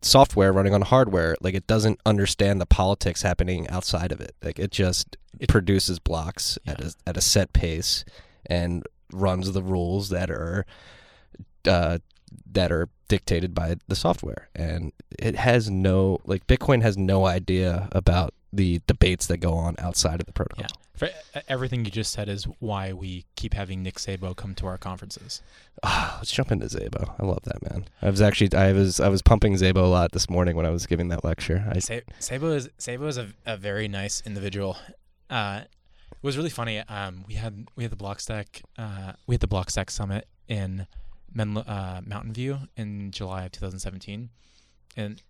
software 0.00 0.52
running 0.52 0.72
on 0.72 0.82
hardware. 0.82 1.36
Like 1.40 1.54
it 1.54 1.66
doesn't 1.66 2.00
understand 2.06 2.60
the 2.60 2.66
politics 2.66 3.22
happening 3.22 3.68
outside 3.68 4.12
of 4.12 4.20
it. 4.20 4.34
Like 4.42 4.58
it 4.58 4.70
just 4.70 5.16
It- 5.38 5.48
produces 5.48 5.98
blocks 5.98 6.58
at 6.66 6.80
a 6.80 6.94
at 7.06 7.16
a 7.16 7.20
set 7.20 7.52
pace 7.52 8.04
and 8.46 8.84
runs 9.12 9.52
the 9.52 9.62
rules 9.62 10.08
that 10.08 10.30
are 10.30 10.64
uh, 11.68 11.98
that 12.52 12.72
are 12.72 12.88
dictated 13.08 13.54
by 13.54 13.76
the 13.88 13.96
software. 13.96 14.48
And 14.54 14.92
it 15.18 15.36
has 15.36 15.70
no 15.70 16.20
like 16.24 16.46
Bitcoin 16.46 16.82
has 16.82 16.96
no 16.96 17.26
idea 17.26 17.88
about 17.92 18.34
the 18.52 18.80
debates 18.86 19.26
that 19.26 19.38
go 19.38 19.52
on 19.54 19.74
outside 19.78 20.20
of 20.20 20.26
the 20.26 20.32
protocol. 20.32 20.62
Yeah. 20.62 20.76
For, 20.96 21.06
e- 21.08 21.40
everything 21.46 21.84
you 21.84 21.90
just 21.90 22.10
said 22.10 22.28
is 22.28 22.44
why 22.58 22.92
we 22.92 23.26
keep 23.36 23.52
having 23.52 23.82
Nick 23.82 23.96
Szabo 23.96 24.34
come 24.34 24.54
to 24.54 24.66
our 24.66 24.78
conferences. 24.78 25.42
Ah, 25.82 26.16
let's 26.18 26.32
jump 26.32 26.50
into 26.50 26.66
Szabo. 26.66 27.14
I 27.20 27.26
love 27.26 27.42
that 27.44 27.62
man. 27.70 27.84
I 28.00 28.08
was 28.10 28.22
actually 28.22 28.56
I 28.56 28.72
was 28.72 28.98
I 28.98 29.08
was 29.08 29.22
pumping 29.22 29.54
Szabo 29.54 29.76
a 29.76 29.80
lot 29.80 30.12
this 30.12 30.30
morning 30.30 30.56
when 30.56 30.64
I 30.66 30.70
was 30.70 30.86
giving 30.86 31.08
that 31.08 31.22
lecture. 31.24 31.64
I 31.70 31.80
Sa- 31.80 32.00
Szabo 32.20 32.54
is 32.54 32.68
Szabo 32.78 33.08
is 33.08 33.18
a, 33.18 33.28
a 33.44 33.56
very 33.56 33.88
nice 33.88 34.22
individual. 34.24 34.78
Uh, 35.28 35.62
it 36.12 36.22
was 36.22 36.36
really 36.36 36.50
funny. 36.50 36.78
Um, 36.78 37.24
we 37.28 37.34
had 37.34 37.68
we 37.76 37.84
had 37.84 37.92
the 37.92 37.96
Blockstack 37.96 38.62
uh, 38.78 39.12
we 39.26 39.34
had 39.34 39.40
the 39.40 39.48
Blockstack 39.48 39.90
summit 39.90 40.26
in 40.48 40.86
Menlo, 41.32 41.62
uh, 41.62 42.00
Mountain 42.04 42.32
View 42.32 42.58
in 42.76 43.10
July 43.10 43.44
of 43.44 43.52
2017, 43.52 44.30
and 44.96 45.22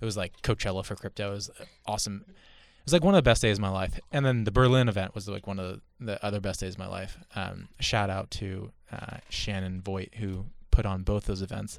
it 0.00 0.04
was 0.04 0.16
like 0.16 0.40
Coachella 0.42 0.84
for 0.84 0.94
crypto. 0.94 1.32
It 1.32 1.34
was 1.34 1.50
awesome. 1.86 2.24
It 2.28 2.84
was 2.84 2.92
like 2.92 3.04
one 3.04 3.14
of 3.14 3.18
the 3.18 3.28
best 3.28 3.42
days 3.42 3.58
of 3.58 3.62
my 3.62 3.68
life. 3.68 3.98
And 4.12 4.24
then 4.24 4.44
the 4.44 4.50
Berlin 4.50 4.88
event 4.88 5.14
was 5.14 5.28
like 5.28 5.46
one 5.46 5.58
of 5.58 5.80
the, 5.98 6.04
the 6.04 6.24
other 6.24 6.40
best 6.40 6.60
days 6.60 6.74
of 6.74 6.78
my 6.78 6.86
life. 6.86 7.18
Um, 7.34 7.68
shout 7.78 8.10
out 8.10 8.30
to 8.32 8.72
uh, 8.90 9.18
Shannon 9.28 9.80
Voigt 9.82 10.14
who 10.16 10.46
put 10.70 10.86
on 10.86 11.02
both 11.02 11.26
those 11.26 11.42
events. 11.42 11.78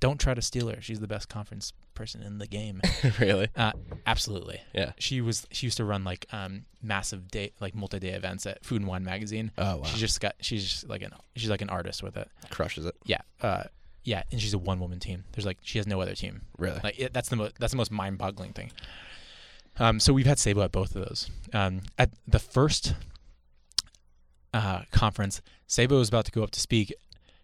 Don't 0.00 0.18
try 0.18 0.34
to 0.34 0.42
steal 0.42 0.68
her. 0.68 0.80
She's 0.80 0.98
the 1.00 1.06
best 1.06 1.28
conference 1.28 1.72
person 1.94 2.22
in 2.22 2.38
the 2.38 2.46
game. 2.46 2.80
really 3.20 3.48
Uh, 3.54 3.72
absolutely. 4.06 4.60
Yeah. 4.74 4.92
She 4.98 5.20
was. 5.20 5.46
She 5.52 5.66
used 5.66 5.76
to 5.76 5.84
run 5.84 6.04
like 6.04 6.26
um 6.32 6.64
massive 6.82 7.28
day, 7.28 7.52
like 7.60 7.74
multi-day 7.74 8.10
events 8.10 8.46
at 8.46 8.64
Food 8.64 8.80
and 8.80 8.88
Wine 8.88 9.04
magazine. 9.04 9.52
oh 9.58 9.76
wow 9.76 9.84
She 9.84 9.98
just 9.98 10.20
got. 10.20 10.34
She's 10.40 10.64
just 10.68 10.88
like 10.88 11.02
an. 11.02 11.12
She's 11.36 11.50
like 11.50 11.60
an 11.62 11.68
artist 11.70 12.02
with 12.02 12.16
it. 12.16 12.28
crushes 12.50 12.86
it 12.86 12.94
Yeah. 13.04 13.20
Uh, 13.42 13.64
yeah. 14.02 14.22
And 14.32 14.40
she's 14.40 14.54
a 14.54 14.58
one-woman 14.58 14.98
team. 15.00 15.24
There's 15.32 15.44
like 15.44 15.58
she 15.62 15.76
has 15.78 15.86
no 15.86 16.00
other 16.00 16.14
team. 16.14 16.42
really. 16.58 16.80
Like 16.82 16.98
it, 16.98 17.12
that's 17.12 17.28
the 17.28 17.36
most. 17.36 17.56
That's 17.58 17.72
the 17.72 17.76
most 17.76 17.90
mind-boggling 17.92 18.54
thing. 18.54 18.72
Um. 19.78 20.00
So 20.00 20.12
we've 20.14 20.26
had 20.26 20.38
Szabo 20.38 20.64
at 20.64 20.72
both 20.72 20.96
of 20.96 21.06
those. 21.06 21.28
Um. 21.52 21.82
At 21.98 22.10
the 22.26 22.38
first. 22.38 22.94
Uh, 24.52 24.82
conference, 24.90 25.40
Szabo 25.68 25.90
was 25.92 26.08
about 26.08 26.24
to 26.24 26.32
go 26.32 26.42
up 26.42 26.50
to 26.50 26.58
speak, 26.60 26.92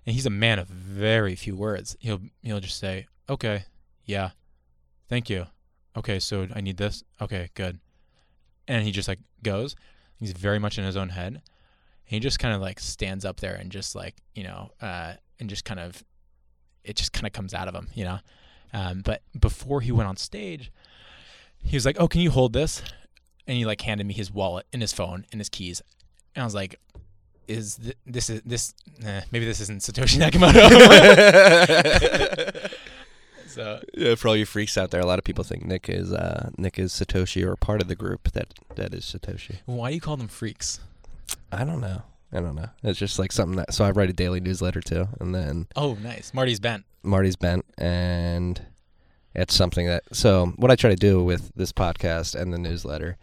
and 0.07 0.14
he's 0.14 0.26
a 0.26 0.30
man 0.30 0.59
of 0.59 0.68
very 0.68 1.34
few 1.34 1.57
words. 1.57 1.96
He'll 2.00 2.20
he'll 2.42 2.61
just 2.61 2.78
say, 2.78 3.07
"Okay, 3.28 3.64
yeah, 4.04 4.30
thank 5.09 5.28
you. 5.28 5.46
Okay, 5.96 6.20
so 6.20 6.46
I 6.54 6.61
need 6.61 6.76
this. 6.76 7.02
Okay, 7.20 7.50
good." 7.54 7.80
And 8.68 8.84
he 8.84 8.92
just 8.92 9.09
like 9.09 9.18
goes. 9.42 9.74
He's 10.18 10.32
very 10.32 10.59
much 10.59 10.78
in 10.78 10.84
his 10.84 10.96
own 10.96 11.11
head. 11.11 11.42
He 12.04 12.20
just 12.20 12.38
kind 12.38 12.54
of 12.54 12.61
like 12.61 12.78
stands 12.78 13.24
up 13.24 13.40
there 13.40 13.54
and 13.54 13.70
just 13.70 13.94
like 13.94 14.14
you 14.34 14.44
know, 14.44 14.70
uh, 14.80 15.14
and 15.40 15.50
just 15.50 15.64
kind 15.64 15.80
of, 15.80 16.04
it 16.84 16.96
just 16.96 17.12
kind 17.12 17.26
of 17.26 17.32
comes 17.32 17.52
out 17.52 17.68
of 17.68 17.74
him, 17.74 17.88
you 17.94 18.04
know. 18.04 18.18
Um, 18.72 19.02
but 19.02 19.22
before 19.38 19.80
he 19.80 19.90
went 19.92 20.09
on 20.09 20.16
stage, 20.16 20.70
he 21.64 21.76
was 21.76 21.84
like, 21.84 21.96
"Oh, 21.98 22.07
can 22.07 22.20
you 22.20 22.30
hold 22.30 22.52
this?" 22.52 22.80
And 23.48 23.57
he 23.57 23.64
like 23.64 23.80
handed 23.80 24.07
me 24.07 24.14
his 24.14 24.30
wallet 24.30 24.66
and 24.72 24.82
his 24.82 24.92
phone 24.92 25.26
and 25.32 25.40
his 25.40 25.48
keys, 25.48 25.82
and 26.36 26.42
I 26.42 26.46
was 26.46 26.54
like, 26.54 26.78
"Is 27.49 27.76
th- 27.76 27.97
this 28.07 28.30
is 28.30 28.42
this? 28.44 28.74
Eh, 29.05 29.20
maybe 29.30 29.44
this 29.44 29.61
isn't 29.61 29.80
Satoshi 29.82 30.18
Nakamoto." 30.18 30.57
so 33.49 33.80
Yeah, 33.94 34.14
for 34.16 34.28
all 34.28 34.36
you 34.36 34.47
freaks 34.47 34.76
out 34.76 34.90
there, 34.90 35.01
a 35.01 35.07
lot 35.07 35.18
of 35.18 35.24
people 35.24 35.44
think 35.44 35.64
Nick 35.64 35.88
is 35.88 36.12
uh, 36.12 36.51
Nick 36.59 36.78
is 36.78 36.92
Satoshi 36.92 37.44
or 37.47 37.57
part 37.57 37.80
of 37.82 37.88
the 37.88 37.94
group 37.97 38.32
that 38.32 38.55
that 38.74 38.92
is 38.94 39.05
Satoshi. 39.05 39.57
why 39.66 39.90
do 39.90 39.94
you 39.94 40.01
call 40.01 40.16
them 40.16 40.28
freaks? 40.28 40.80
I 41.53 41.64
don't 41.64 41.80
know. 41.80 42.03
I 42.32 42.40
don't 42.40 42.57
know. 42.57 42.68
It's 42.82 42.99
just 42.99 43.18
like 43.18 43.32
something 43.32 43.57
that. 43.57 43.72
So 43.72 43.84
I 43.84 43.90
write 43.92 44.11
a 44.11 44.12
daily 44.12 44.40
newsletter 44.40 44.80
too, 44.80 45.09
and 45.20 45.34
then 45.34 45.68
Oh, 45.76 45.94
nice. 46.03 46.34
Marty's 46.34 46.61
bent. 46.61 46.84
Marty's 47.03 47.36
bent, 47.36 47.64
and 47.78 48.61
it's 49.34 49.55
something 49.55 49.86
that. 49.86 50.03
So 50.12 50.53
what 50.57 50.70
I 50.70 50.76
try 50.76 50.90
to 50.90 50.97
do 50.97 51.22
with 51.22 51.53
this 51.55 51.72
podcast 51.72 52.34
and 52.34 52.53
the 52.53 52.59
newsletter 52.59 53.16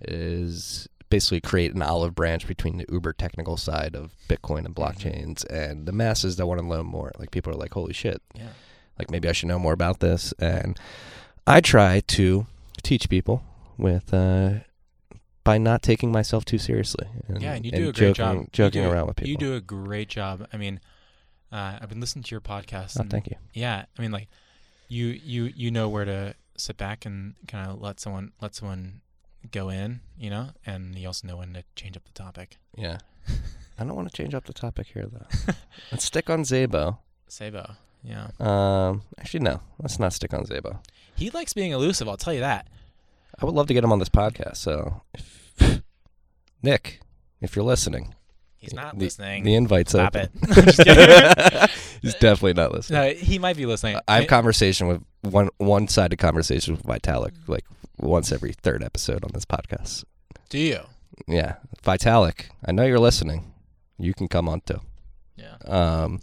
is 0.00 0.88
basically 1.10 1.40
create 1.40 1.74
an 1.74 1.82
olive 1.82 2.14
branch 2.14 2.46
between 2.46 2.78
the 2.78 2.86
uber 2.90 3.12
technical 3.12 3.56
side 3.56 3.94
of 3.96 4.12
Bitcoin 4.28 4.64
and 4.66 4.74
Mm-hmm. 4.74 4.82
blockchains 4.82 5.44
and 5.50 5.86
the 5.86 5.92
masses 5.92 6.36
that 6.36 6.46
want 6.46 6.60
to 6.60 6.66
learn 6.66 6.86
more. 6.86 7.12
Like 7.18 7.30
people 7.30 7.52
are 7.52 7.56
like, 7.56 7.72
holy 7.72 7.92
shit, 7.94 8.20
Yeah. 8.34 8.48
like 8.98 9.10
maybe 9.10 9.28
I 9.28 9.32
should 9.32 9.48
know 9.48 9.58
more 9.58 9.72
about 9.72 10.00
this. 10.00 10.32
And 10.38 10.78
I 11.46 11.60
try 11.60 12.00
to 12.00 12.46
teach 12.82 13.08
people 13.08 13.42
with 13.78 14.12
uh, 14.12 14.50
by 15.44 15.56
not 15.56 15.82
taking 15.82 16.12
myself 16.12 16.44
too 16.44 16.58
seriously. 16.58 17.06
And, 17.26 17.40
Yeah, 17.40 17.54
and 17.54 17.64
you 17.64 17.72
do 17.72 17.88
a 17.88 17.92
great 17.92 18.14
joking, 18.16 18.42
job. 18.44 18.52
Joking 18.52 18.82
do- 18.82 18.90
around 18.90 19.06
with 19.06 19.16
people. 19.16 19.30
You 19.30 19.36
do 19.38 19.54
a 19.54 19.60
great 19.62 20.08
job. 20.10 20.46
I 20.52 20.56
mean, 20.58 20.78
uh, 21.50 21.78
I've 21.80 21.88
been 21.88 22.00
listening 22.00 22.24
to 22.24 22.30
your 22.32 22.42
podcast. 22.42 22.98
Oh, 22.98 23.00
and 23.00 23.10
thank 23.10 23.28
you. 23.28 23.36
Yeah, 23.54 23.86
I 23.98 24.02
mean, 24.02 24.12
like, 24.12 24.28
you 24.88 25.06
you 25.06 25.44
you 25.56 25.70
know 25.70 25.88
where 25.88 26.04
to 26.04 26.34
sit 26.56 26.76
back 26.76 27.06
and 27.06 27.34
kind 27.46 27.70
of 27.70 27.80
let 27.80 28.00
someone 28.00 28.32
let 28.42 28.54
someone 28.54 29.00
go 29.50 29.68
in, 29.68 30.00
you 30.18 30.30
know, 30.30 30.48
and 30.66 30.94
you 30.96 31.06
also 31.06 31.26
know 31.26 31.36
when 31.36 31.54
to 31.54 31.64
change 31.76 31.96
up 31.96 32.04
the 32.04 32.12
topic. 32.12 32.56
Yeah. 32.76 32.98
I 33.78 33.84
don't 33.84 33.94
want 33.94 34.10
to 34.10 34.16
change 34.16 34.34
up 34.34 34.44
the 34.44 34.52
topic 34.52 34.88
here 34.92 35.06
though. 35.10 35.52
Let's 35.92 36.04
stick 36.04 36.28
on 36.30 36.42
Szabo. 36.42 36.98
Szabo. 37.28 37.76
yeah, 38.02 38.28
Um, 38.40 39.02
actually, 39.18 39.40
no. 39.40 39.60
Let's 39.80 39.98
not 39.98 40.12
stick 40.12 40.34
on 40.34 40.44
Szabo. 40.46 40.78
he 41.16 41.30
likes 41.30 41.52
being 41.52 41.72
elusive. 41.72 42.08
I'll 42.08 42.16
tell 42.16 42.34
you 42.34 42.40
that. 42.40 42.66
I 43.40 43.44
would 43.44 43.54
love 43.54 43.68
to 43.68 43.74
get 43.74 43.84
him 43.84 43.92
on 43.92 44.00
this 44.00 44.08
podcast. 44.08 44.56
So, 44.56 45.02
if, 45.14 45.52
Nick, 46.62 47.00
if 47.40 47.54
you're 47.54 47.64
listening, 47.64 48.14
He's 48.56 48.74
not 48.74 48.98
the, 48.98 49.04
listening. 49.04 49.44
The 49.44 49.54
invite's 49.54 49.92
Stop 49.92 50.16
open. 50.16 50.30
it. 50.34 50.58
I'm 50.58 50.64
just 50.64 50.78
kidding. 50.82 51.68
He's 52.02 52.14
definitely 52.14 52.54
not 52.54 52.72
listening. 52.72 53.00
no, 53.00 53.10
he 53.14 53.38
might 53.38 53.56
be 53.56 53.66
listening. 53.66 54.00
I 54.08 54.16
have 54.20 54.26
conversation 54.26 54.88
with 54.88 55.02
one 55.22 55.48
one-sided 55.58 56.16
conversation 56.18 56.74
with 56.74 56.82
Vitalik 56.84 57.32
like 57.46 57.64
once 57.98 58.32
every 58.32 58.52
third 58.52 58.82
episode 58.82 59.24
on 59.24 59.30
this 59.34 59.44
podcast. 59.44 60.04
Do 60.48 60.58
you? 60.58 60.80
Yeah, 61.26 61.56
Vitalik, 61.82 62.46
I 62.64 62.72
know 62.72 62.84
you're 62.84 62.98
listening. 62.98 63.52
You 63.98 64.14
can 64.14 64.28
come 64.28 64.48
on 64.48 64.60
too. 64.62 64.80
Yeah. 65.36 65.56
Um, 65.66 66.20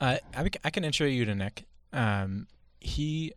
Uh, 0.00 0.16
I, 0.34 0.50
I 0.64 0.70
can 0.70 0.84
intro 0.84 1.06
you 1.06 1.24
to 1.24 1.34
Nick. 1.34 1.64
Um, 1.92 2.48
he, 2.80 3.32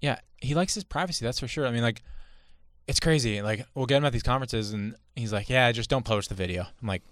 yeah, 0.00 0.18
he 0.40 0.54
likes 0.54 0.74
his 0.74 0.84
privacy. 0.84 1.24
That's 1.24 1.38
for 1.38 1.48
sure. 1.48 1.66
I 1.66 1.70
mean, 1.70 1.82
like, 1.82 2.02
it's 2.88 2.98
crazy. 3.00 3.42
Like, 3.42 3.66
we'll 3.74 3.86
get 3.86 3.98
him 3.98 4.04
at 4.06 4.12
these 4.12 4.22
conferences, 4.22 4.72
and 4.72 4.94
he's 5.14 5.32
like, 5.32 5.48
"Yeah, 5.50 5.70
just 5.72 5.90
don't 5.90 6.04
publish 6.04 6.28
the 6.28 6.34
video." 6.34 6.66
I'm 6.80 6.88
like, 6.88 7.02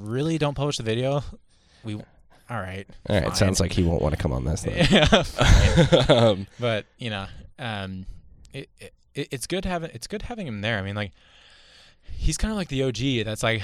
"Really? 0.00 0.38
Don't 0.38 0.54
publish 0.54 0.78
the 0.78 0.82
video?" 0.82 1.22
We, 1.84 1.94
all 1.94 2.02
right. 2.50 2.86
all 3.08 3.16
right, 3.16 3.24
fine. 3.26 3.34
sounds 3.34 3.60
like 3.60 3.72
he 3.72 3.82
won't 3.82 4.00
want 4.02 4.14
to 4.16 4.20
come 4.20 4.32
on 4.32 4.44
this. 4.44 4.62
Then. 4.62 4.86
yeah, 4.90 6.04
um, 6.08 6.46
but 6.58 6.86
you 6.98 7.10
know, 7.10 7.26
um, 7.58 8.06
it, 8.54 8.68
it 8.80 8.92
it's 9.14 9.46
good 9.46 9.64
having 9.64 9.90
it's 9.92 10.06
good 10.06 10.22
having 10.22 10.46
him 10.46 10.60
there. 10.60 10.78
I 10.78 10.82
mean, 10.82 10.94
like, 10.94 11.12
he's 12.12 12.36
kind 12.36 12.50
of 12.50 12.56
like 12.56 12.68
the 12.68 12.82
OG. 12.82 13.24
That's 13.24 13.42
like, 13.42 13.62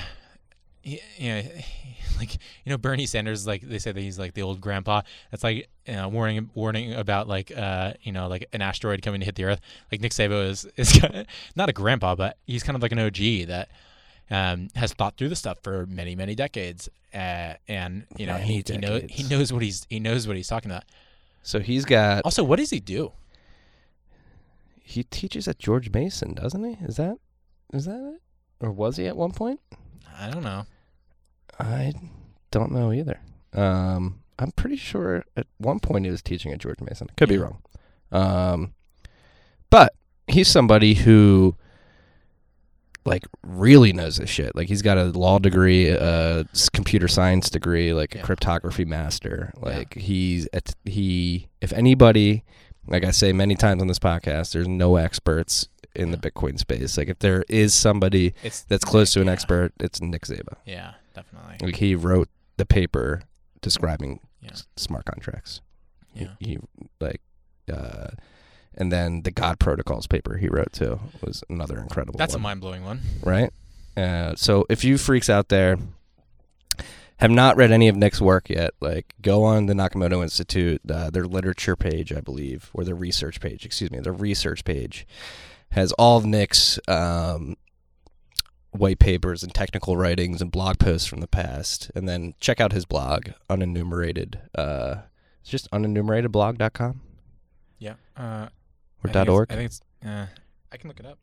he, 0.82 1.00
you 1.16 1.28
know, 1.30 1.42
like 2.18 2.34
you 2.34 2.70
know 2.70 2.78
Bernie 2.78 3.06
Sanders. 3.06 3.46
Like 3.46 3.62
they 3.62 3.78
say 3.78 3.92
that 3.92 4.00
he's 4.00 4.18
like 4.18 4.34
the 4.34 4.42
old 4.42 4.60
grandpa. 4.60 5.02
That's 5.30 5.44
like 5.44 5.68
you 5.86 5.94
know, 5.94 6.08
warning 6.08 6.50
warning 6.54 6.94
about 6.94 7.28
like 7.28 7.52
uh 7.56 7.94
you 8.02 8.12
know 8.12 8.28
like 8.28 8.46
an 8.52 8.62
asteroid 8.62 9.02
coming 9.02 9.20
to 9.20 9.26
hit 9.26 9.34
the 9.34 9.44
Earth. 9.44 9.60
Like 9.90 10.00
Nick 10.00 10.12
Szabo 10.12 10.48
is 10.48 10.66
is 10.76 10.92
kinda, 10.92 11.26
not 11.56 11.68
a 11.68 11.72
grandpa, 11.72 12.14
but 12.14 12.36
he's 12.46 12.62
kind 12.62 12.76
of 12.76 12.82
like 12.82 12.92
an 12.92 12.98
OG 12.98 13.48
that. 13.48 13.68
Um, 14.32 14.68
has 14.76 14.92
thought 14.92 15.16
through 15.16 15.30
the 15.30 15.34
stuff 15.34 15.58
for 15.60 15.86
many, 15.86 16.14
many 16.14 16.36
decades, 16.36 16.88
uh, 17.12 17.54
and 17.66 18.06
you 18.16 18.26
know 18.26 18.36
he, 18.36 18.62
Many 18.62 18.64
he 18.64 18.78
knows 18.78 19.02
he 19.10 19.22
knows 19.24 19.52
what 19.52 19.60
he's 19.60 19.84
he 19.90 19.98
knows 19.98 20.28
what 20.28 20.36
he's 20.36 20.46
talking 20.46 20.70
about. 20.70 20.84
so 21.42 21.58
he's 21.58 21.84
got 21.84 22.24
Also, 22.24 22.44
what 22.44 22.60
does 22.60 22.70
he 22.70 22.78
do? 22.78 23.10
He 24.82 25.04
teaches 25.04 25.46
at 25.48 25.58
George 25.58 25.92
Mason, 25.92 26.34
doesn't 26.34 26.64
he? 26.64 26.84
Is 26.84 26.96
that 26.96 27.18
is 27.72 27.84
that 27.86 28.14
it? 28.14 28.20
Or 28.64 28.70
was 28.72 28.96
he 28.96 29.06
at 29.06 29.16
one 29.16 29.32
point? 29.32 29.60
I 30.18 30.30
don't 30.30 30.42
know. 30.42 30.64
I 31.58 31.92
don't 32.50 32.72
know 32.72 32.92
either. 32.92 33.20
Um, 33.52 34.20
I'm 34.38 34.50
pretty 34.52 34.76
sure 34.76 35.24
at 35.36 35.46
one 35.58 35.80
point 35.80 36.04
he 36.04 36.10
was 36.10 36.22
teaching 36.22 36.52
at 36.52 36.58
George 36.58 36.80
Mason. 36.80 37.08
Could 37.16 37.28
be 37.28 37.38
wrong. 37.38 37.58
Um, 38.12 38.74
but 39.70 39.94
he's 40.26 40.48
somebody 40.48 40.94
who 40.94 41.56
like 43.04 43.24
really 43.42 43.92
knows 43.92 44.16
his 44.18 44.28
shit. 44.28 44.54
Like 44.54 44.68
he's 44.68 44.82
got 44.82 44.98
a 44.98 45.04
law 45.04 45.38
degree, 45.38 45.88
a 45.88 46.44
computer 46.72 47.08
science 47.08 47.48
degree, 47.48 47.92
like 47.94 48.14
Yeah. 48.14 48.20
a 48.20 48.24
cryptography 48.24 48.84
master. 48.84 49.52
Yeah. 49.56 49.62
Like 49.78 49.94
he's 49.94 50.48
at, 50.52 50.74
he 50.84 51.48
if 51.60 51.72
anybody, 51.72 52.44
like 52.86 53.04
I 53.04 53.10
say 53.10 53.32
many 53.32 53.54
times 53.54 53.80
on 53.82 53.88
this 53.88 53.98
podcast, 53.98 54.52
there's 54.52 54.68
no 54.68 54.96
experts 54.96 55.68
in 55.94 56.10
the 56.12 56.16
Bitcoin 56.16 56.58
space. 56.58 56.96
Like 56.96 57.08
if 57.08 57.18
there 57.18 57.44
is 57.48 57.74
somebody 57.74 58.34
It's 58.42 58.62
that's 58.62 58.84
close 58.84 59.12
to 59.14 59.20
an 59.20 59.26
yeah. 59.26 59.32
expert, 59.32 59.72
it's 59.80 60.00
Nick 60.00 60.22
Szabo. 60.26 60.56
Yeah, 60.64 60.94
definitely. 61.14 61.56
Like 61.66 61.76
he 61.76 61.94
wrote 61.94 62.28
the 62.56 62.66
paper 62.66 63.22
describing 63.60 64.20
Yeah. 64.40 64.52
s- 64.52 64.66
smart 64.76 65.04
contracts. 65.04 65.60
Yeah. 66.14 66.28
He, 66.40 66.58
like, 67.00 67.20
uh, 67.72 68.08
and 68.74 68.90
then 68.92 69.22
the 69.22 69.30
God 69.30 69.58
protocols 69.58 70.06
paper 70.06 70.36
he 70.36 70.48
wrote 70.48 70.72
too 70.72 71.00
was 71.22 71.42
another 71.50 71.78
incredible. 71.78 72.18
That's 72.18 72.34
a 72.34 72.38
mind 72.38 72.60
blowing 72.60 72.84
one. 72.84 73.00
right? 73.22 73.52
Uh, 73.96 74.34
so 74.36 74.64
if 74.70 74.84
you 74.84 74.96
freaks 74.96 75.28
out 75.28 75.48
there 75.48 75.76
have 77.20 77.30
not 77.30 77.56
read 77.56 77.70
any 77.70 77.88
of 77.88 77.96
Nick's 77.96 78.20
work 78.20 78.48
yet, 78.50 78.72
like 78.80 79.14
go 79.22 79.44
on 79.44 79.66
the 79.66 79.74
Nakamoto 79.74 80.22
Institute, 80.22 80.80
uh, 80.90 81.10
their 81.10 81.24
literature 81.24 81.76
page, 81.76 82.12
I 82.12 82.20
believe, 82.20 82.70
or 82.74 82.82
their 82.84 82.94
research 82.94 83.40
page. 83.40 83.64
Excuse 83.64 83.90
me, 83.90 84.00
their 84.00 84.12
research 84.12 84.64
page 84.64 85.06
has 85.70 85.92
all 85.92 86.16
of 86.18 86.24
Nick's 86.24 86.78
um, 86.88 87.56
white 88.72 88.98
papers 88.98 89.42
and 89.42 89.54
technical 89.54 89.96
writings 89.96 90.40
and 90.42 90.50
blog 90.50 90.78
posts 90.78 91.06
from 91.06 91.20
the 91.20 91.28
past, 91.28 91.90
and 91.94 92.08
then 92.08 92.34
check 92.40 92.60
out 92.60 92.72
his 92.72 92.84
blog, 92.84 93.28
unenumerated. 93.48 94.40
Uh, 94.54 95.02
it's 95.40 95.50
just 95.50 95.70
unennumeratedblog.com 95.70 97.00
Yeah. 97.78 97.94
Uh, 98.16 98.48
or 99.04 99.10
I 99.10 99.12
dot 99.12 99.28
.org. 99.28 99.52
I 99.52 99.56
think 99.56 99.66
it's. 99.66 99.80
Uh, 100.04 100.26
I 100.72 100.76
can 100.76 100.88
look 100.88 101.00
it 101.00 101.06
up. 101.06 101.18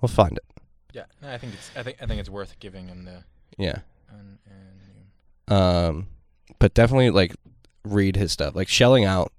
We'll 0.00 0.08
find 0.08 0.36
it. 0.36 0.44
Yeah. 0.92 1.04
No, 1.20 1.30
I 1.32 1.38
think 1.38 1.54
it's. 1.54 1.70
I 1.76 1.82
think. 1.82 1.98
I 2.00 2.06
think 2.06 2.20
it's 2.20 2.30
worth 2.30 2.58
giving 2.60 2.88
him 2.88 3.04
the. 3.04 3.24
Yeah. 3.58 3.78
Un, 4.10 4.38
un, 4.46 4.77
Um, 5.50 6.08
but 6.58 6.74
definitely 6.74 7.10
like 7.10 7.34
read 7.84 8.16
his 8.16 8.32
stuff, 8.32 8.54
like 8.54 8.68
shelling 8.68 9.04
out 9.04 9.32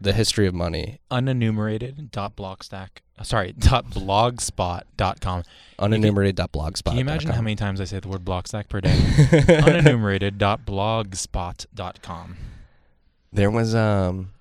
the 0.00 0.12
history 0.12 0.46
of 0.46 0.54
money, 0.54 1.00
unenumerated 1.10 2.10
dot 2.10 2.36
blockstack. 2.36 2.88
Uh, 3.18 3.22
sorry. 3.22 3.52
Dot 3.58 3.90
blogspot 3.90 4.82
dot 4.96 5.20
com. 5.20 5.42
unenumerated.blogspot. 5.78 6.84
Can 6.84 6.94
you 6.94 7.00
imagine 7.00 7.30
how 7.30 7.42
many 7.42 7.54
times 7.54 7.80
I 7.80 7.84
say 7.84 8.00
the 8.00 8.08
word 8.08 8.24
blockstack 8.24 8.70
per 8.70 8.80
day? 8.80 8.90
unenumerated 8.96 10.38
dot 10.38 10.64
blogspot 10.64 11.66
dot 11.74 12.00
com. 12.02 12.36
There 13.32 13.50
was 13.50 13.74
um. 13.74 14.32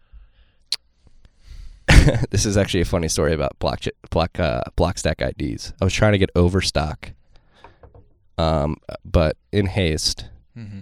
this 2.30 2.46
is 2.46 2.56
actually 2.56 2.82
a 2.82 2.86
funny 2.86 3.10
story 3.10 3.34
about 3.34 3.58
block 3.60 3.84
block 4.12 4.40
uh, 4.40 4.62
blockstack 4.78 5.20
IDs. 5.22 5.74
I 5.82 5.84
was 5.84 5.94
trying 5.94 6.14
to 6.14 6.18
get 6.20 6.30
overstock, 6.36 7.12
um, 8.38 8.78
but 9.04 9.36
in 9.52 9.66
haste, 9.66 10.26
Mm-hmm. 10.58 10.80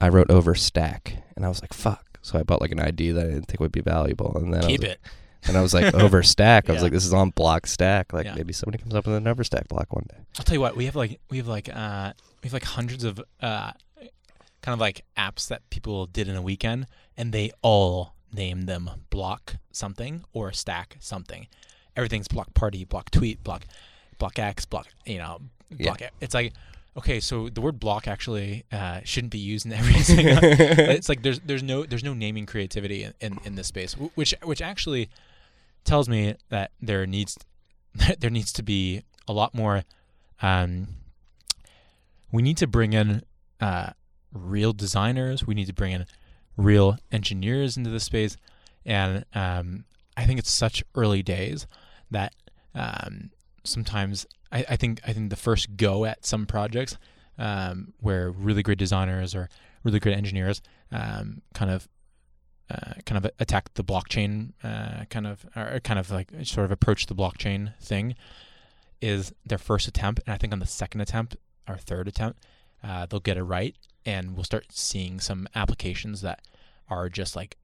I 0.00 0.08
wrote 0.08 0.28
overstack, 0.28 1.22
and 1.36 1.44
I 1.44 1.48
was 1.48 1.60
like, 1.60 1.72
"Fuck!" 1.72 2.18
So 2.22 2.38
I 2.38 2.42
bought 2.42 2.60
like 2.60 2.72
an 2.72 2.80
ID 2.80 3.12
that 3.12 3.24
I 3.26 3.28
didn't 3.30 3.44
think 3.46 3.60
would 3.60 3.72
be 3.72 3.80
valuable, 3.80 4.36
and 4.36 4.52
then 4.54 4.64
I 4.64 4.66
was, 4.72 4.80
it. 4.82 5.00
And 5.46 5.56
I 5.56 5.62
was 5.62 5.72
like, 5.72 5.94
overstack. 5.94 6.62
I 6.68 6.72
was 6.72 6.82
like, 6.82 6.92
this 6.92 7.06
is 7.06 7.12
on 7.14 7.30
block 7.30 7.66
stack. 7.66 8.12
Like 8.12 8.26
Yeah. 8.26 8.34
maybe 8.34 8.52
somebody 8.52 8.78
comes 8.82 8.94
up 8.94 9.06
with 9.06 9.16
an 9.16 9.24
overstack 9.24 9.68
block 9.68 9.92
one 9.92 10.04
day. 10.10 10.18
I'll 10.38 10.44
tell 10.44 10.54
you 10.54 10.60
what. 10.60 10.76
We 10.76 10.84
have 10.86 10.96
like 10.96 11.20
we 11.30 11.38
have 11.38 11.46
like 11.48 11.68
uh 11.74 12.12
we 12.42 12.48
have 12.48 12.52
like 12.52 12.64
hundreds 12.64 13.04
of 13.04 13.20
uh 13.40 13.72
kind 14.62 14.74
of 14.74 14.80
like 14.80 15.04
apps 15.16 15.48
that 15.48 15.68
people 15.70 16.06
did 16.06 16.28
in 16.28 16.36
a 16.36 16.42
weekend, 16.42 16.86
and 17.16 17.32
they 17.32 17.50
all 17.62 18.14
name 18.32 18.62
them 18.62 18.90
block 19.10 19.56
something 19.72 20.24
or 20.32 20.52
stack 20.52 20.96
something. 21.00 21.46
Everything's 21.96 22.28
block 22.28 22.52
party, 22.54 22.84
block 22.84 23.10
tweet, 23.10 23.42
block 23.42 23.64
block 24.18 24.38
X, 24.38 24.66
block 24.66 24.88
you 25.06 25.18
know 25.18 25.40
Yeah. 25.70 25.84
block. 25.94 26.02
It's 26.20 26.34
like 26.34 26.52
okay, 26.98 27.20
so 27.20 27.48
the 27.48 27.60
word 27.60 27.78
block 27.78 28.08
actually 28.08 28.64
uh, 28.72 29.00
shouldn't 29.04 29.32
be 29.32 29.38
used 29.38 29.64
in 29.64 29.72
every 29.80 30.00
single. 30.00 30.38
it's 30.42 31.08
like 31.08 31.22
there's 31.22 31.40
there's 31.40 31.62
no 31.62 31.84
there's 31.84 32.04
no 32.04 32.12
naming 32.12 32.44
creativity 32.44 33.04
in, 33.04 33.14
in, 33.20 33.38
in 33.44 33.54
this 33.54 33.68
space, 33.68 33.94
which 33.94 34.34
which 34.42 34.60
actually 34.60 35.08
tells 35.84 36.08
me 36.08 36.34
that 36.50 36.72
there 36.80 37.06
needs 37.06 37.38
there 38.18 38.30
needs 38.30 38.52
to 38.52 38.62
be 38.62 39.02
a 39.26 39.32
lot 39.32 39.54
more. 39.54 39.84
Um, 40.42 40.88
we 42.30 42.42
need 42.42 42.58
to 42.58 42.66
bring 42.66 42.92
in 42.92 43.22
uh, 43.60 43.90
real 44.32 44.72
designers. 44.72 45.46
We 45.46 45.54
need 45.54 45.66
to 45.66 45.72
bring 45.72 45.92
in 45.92 46.06
real 46.56 46.98
engineers 47.10 47.76
into 47.76 47.90
the 47.90 48.00
space, 48.00 48.36
and 48.84 49.24
um, 49.34 49.84
I 50.16 50.26
think 50.26 50.38
it's 50.38 50.50
such 50.50 50.82
early 50.94 51.22
days 51.22 51.66
that 52.10 52.34
um, 52.74 53.30
sometimes 53.64 54.26
I, 54.52 54.64
I 54.70 54.76
think 54.76 55.00
I 55.06 55.12
think 55.12 55.30
the 55.30 55.36
first 55.36 55.76
go 55.76 56.04
at 56.04 56.24
some 56.24 56.46
projects 56.46 56.96
um, 57.38 57.92
where 58.00 58.30
really 58.30 58.62
great 58.62 58.78
designers 58.78 59.34
or 59.34 59.48
really 59.84 60.00
great 60.00 60.16
engineers 60.16 60.62
um, 60.92 61.42
kind 61.54 61.70
of 61.70 61.88
uh, 62.70 62.94
kind 63.06 63.24
of 63.24 63.30
attack 63.38 63.72
the 63.74 63.84
blockchain 63.84 64.52
uh, 64.62 65.04
kind 65.10 65.26
of 65.26 65.46
or 65.56 65.80
kind 65.80 65.98
of 65.98 66.10
like 66.10 66.30
sort 66.42 66.64
of 66.64 66.70
approach 66.70 67.06
the 67.06 67.14
blockchain 67.14 67.72
thing 67.80 68.14
is 69.00 69.32
their 69.46 69.58
first 69.58 69.86
attempt, 69.86 70.20
and 70.26 70.34
I 70.34 70.36
think 70.36 70.52
on 70.52 70.58
the 70.58 70.66
second 70.66 71.00
attempt 71.00 71.36
or 71.68 71.76
third 71.76 72.08
attempt, 72.08 72.44
uh, 72.82 73.06
they'll 73.06 73.20
get 73.20 73.36
it 73.36 73.42
right, 73.42 73.76
and 74.04 74.34
we'll 74.34 74.44
start 74.44 74.66
seeing 74.70 75.20
some 75.20 75.48
applications 75.54 76.20
that 76.22 76.42
are 76.88 77.08
just 77.08 77.36
like 77.36 77.56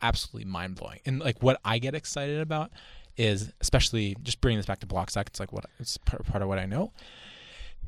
absolutely 0.00 0.50
mind 0.50 0.76
blowing. 0.76 1.00
And 1.04 1.20
like 1.20 1.42
what 1.42 1.60
I 1.64 1.78
get 1.78 1.94
excited 1.94 2.40
about 2.40 2.70
is, 3.16 3.52
especially 3.60 4.16
just 4.22 4.40
bringing 4.40 4.58
this 4.58 4.66
back 4.66 4.80
to 4.80 4.86
Blockstack, 4.86 5.26
it's 5.26 5.40
like 5.40 5.52
what 5.52 5.66
it's 5.78 5.98
part, 5.98 6.24
part 6.26 6.42
of 6.42 6.48
what 6.48 6.58
I 6.58 6.66
know 6.66 6.92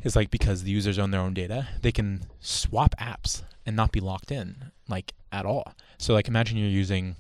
is 0.03 0.15
like 0.15 0.31
because 0.31 0.63
the 0.63 0.71
users 0.71 0.99
own 0.99 1.11
their 1.11 1.21
own 1.21 1.35
data, 1.35 1.69
they 1.83 1.93
can 1.93 2.27
swap 2.41 2.95
apps 3.01 3.43
and 3.65 3.75
not 3.75 3.93
be 3.93 4.01
locked 4.01 4.31
in 4.31 4.71
like 4.89 5.15
at 5.33 5.47
all. 5.47 5.73
So 5.99 6.13
like 6.15 6.29
imagine 6.29 6.59
you're 6.59 6.69
using, 6.69 7.17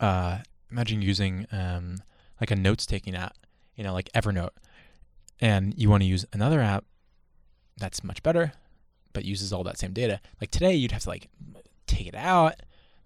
uh, 0.00 0.38
imagine 0.70 1.02
using 1.02 1.46
um, 1.52 1.98
like 2.40 2.50
a 2.50 2.56
notes 2.56 2.86
taking 2.86 3.14
app, 3.14 3.36
you 3.76 3.84
know, 3.84 3.92
like 3.92 4.10
Evernote, 4.12 4.50
and 5.40 5.74
you 5.76 5.88
want 5.88 6.02
to 6.02 6.08
use 6.08 6.26
another 6.32 6.60
app 6.60 6.84
that's 7.76 8.04
much 8.04 8.22
better, 8.22 8.52
but 9.12 9.24
uses 9.24 9.52
all 9.52 9.64
that 9.64 9.78
same 9.78 9.92
data. 9.92 10.20
Like 10.40 10.50
today, 10.50 10.74
you'd 10.74 10.92
have 10.92 11.02
to 11.02 11.08
like 11.08 11.28
take 11.86 12.06
it 12.06 12.14
out. 12.14 12.54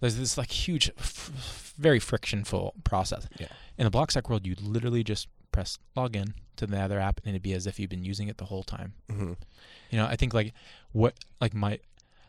There's 0.01 0.17
this 0.17 0.37
like 0.37 0.51
huge, 0.51 0.91
f- 0.99 1.75
very 1.79 1.99
frictionful 1.99 2.75
process. 2.85 3.27
Yeah. 3.39 3.49
In 3.79 3.85
the 3.85 3.91
Blockstack 3.91 4.29
world, 4.29 4.47
you'd 4.47 4.61
literally 4.61 5.03
just 5.03 5.29
press 5.53 5.79
login 5.97 6.35
to 6.57 6.67
the 6.67 6.79
other 6.79 7.01
app, 7.01 7.21
and 7.25 7.31
it'd 7.31 7.43
be 7.43 7.55
as 7.55 7.67
if 7.67 7.79
you've 7.79 7.91
been 7.91 8.05
using 8.05 8.29
it 8.29 8.37
the 8.39 8.45
whole 8.45 8.63
time. 8.63 8.95
Mm-hmm. 9.11 9.33
You 9.91 9.99
know, 9.99 10.07
I 10.07 10.17
think 10.17 10.35
like 10.35 10.53
what 10.93 11.15
like 11.41 11.55
my 11.55 11.79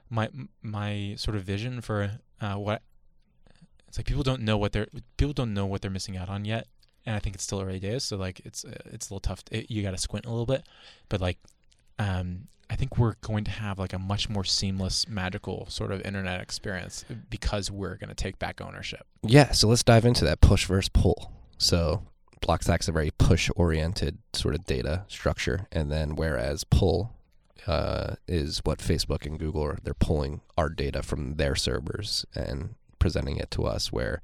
my 0.09 0.29
my 0.61 1.15
sort 1.17 1.35
of 1.35 1.43
vision 1.43 1.81
for 1.81 2.19
uh, 2.39 2.55
what 2.55 2.81
it's 3.87 3.97
like 3.97 4.05
people 4.05 4.23
don't 4.23 4.41
know 4.41 4.57
what 4.57 4.71
they're 4.71 4.87
people 5.17 5.33
don't 5.33 5.53
know 5.53 5.65
what 5.65 5.81
they're 5.81 5.91
missing 5.91 6.17
out 6.17 6.29
on 6.29 6.45
yet, 6.45 6.67
and 7.05 7.15
I 7.15 7.19
think 7.19 7.35
it's 7.35 7.43
still 7.43 7.61
early 7.61 7.79
days. 7.79 8.03
So 8.03 8.17
like 8.17 8.41
it's 8.45 8.65
uh, 8.65 8.77
it's 8.85 9.09
a 9.09 9.13
little 9.13 9.21
tough. 9.21 9.43
It, 9.51 9.71
you 9.71 9.83
got 9.83 9.91
to 9.91 9.97
squint 9.97 10.25
a 10.25 10.29
little 10.29 10.45
bit, 10.45 10.65
but 11.09 11.21
like 11.21 11.37
um, 11.99 12.47
I 12.69 12.75
think 12.75 12.97
we're 12.97 13.15
going 13.21 13.43
to 13.45 13.51
have 13.51 13.79
like 13.79 13.93
a 13.93 13.99
much 13.99 14.29
more 14.29 14.43
seamless, 14.43 15.07
magical 15.07 15.67
sort 15.69 15.91
of 15.91 16.01
internet 16.01 16.41
experience 16.41 17.05
because 17.29 17.71
we're 17.71 17.95
going 17.95 18.09
to 18.09 18.15
take 18.15 18.39
back 18.39 18.61
ownership. 18.61 19.05
Yeah, 19.23 19.51
so 19.51 19.67
let's 19.67 19.83
dive 19.83 20.05
into 20.05 20.25
that 20.25 20.41
push 20.41 20.65
versus 20.65 20.89
pull. 20.89 21.31
So 21.57 22.03
Blockstack's 22.41 22.87
a 22.87 22.91
very 22.91 23.11
push 23.17 23.49
oriented 23.55 24.19
sort 24.33 24.53
of 24.55 24.65
data 24.65 25.05
structure, 25.07 25.67
and 25.71 25.91
then 25.91 26.15
whereas 26.15 26.63
pull 26.63 27.13
uh, 27.65 28.15
is 28.27 28.59
what 28.63 28.79
Facebook 28.79 29.25
and 29.25 29.39
Google 29.39 29.63
are, 29.63 29.77
they're 29.83 29.93
pulling 29.93 30.41
our 30.57 30.69
data 30.69 31.03
from 31.03 31.35
their 31.35 31.55
servers 31.55 32.25
and 32.35 32.75
presenting 32.99 33.37
it 33.37 33.51
to 33.51 33.65
us. 33.65 33.91
Where 33.91 34.21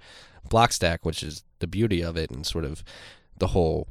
Blockstack, 0.50 1.00
which 1.04 1.24
is 1.24 1.44
the 1.60 1.68
beauty 1.68 2.02
of 2.02 2.18
it 2.18 2.30
and 2.30 2.46
sort 2.46 2.66
of 2.66 2.84
the 3.38 3.48
whole 3.48 3.88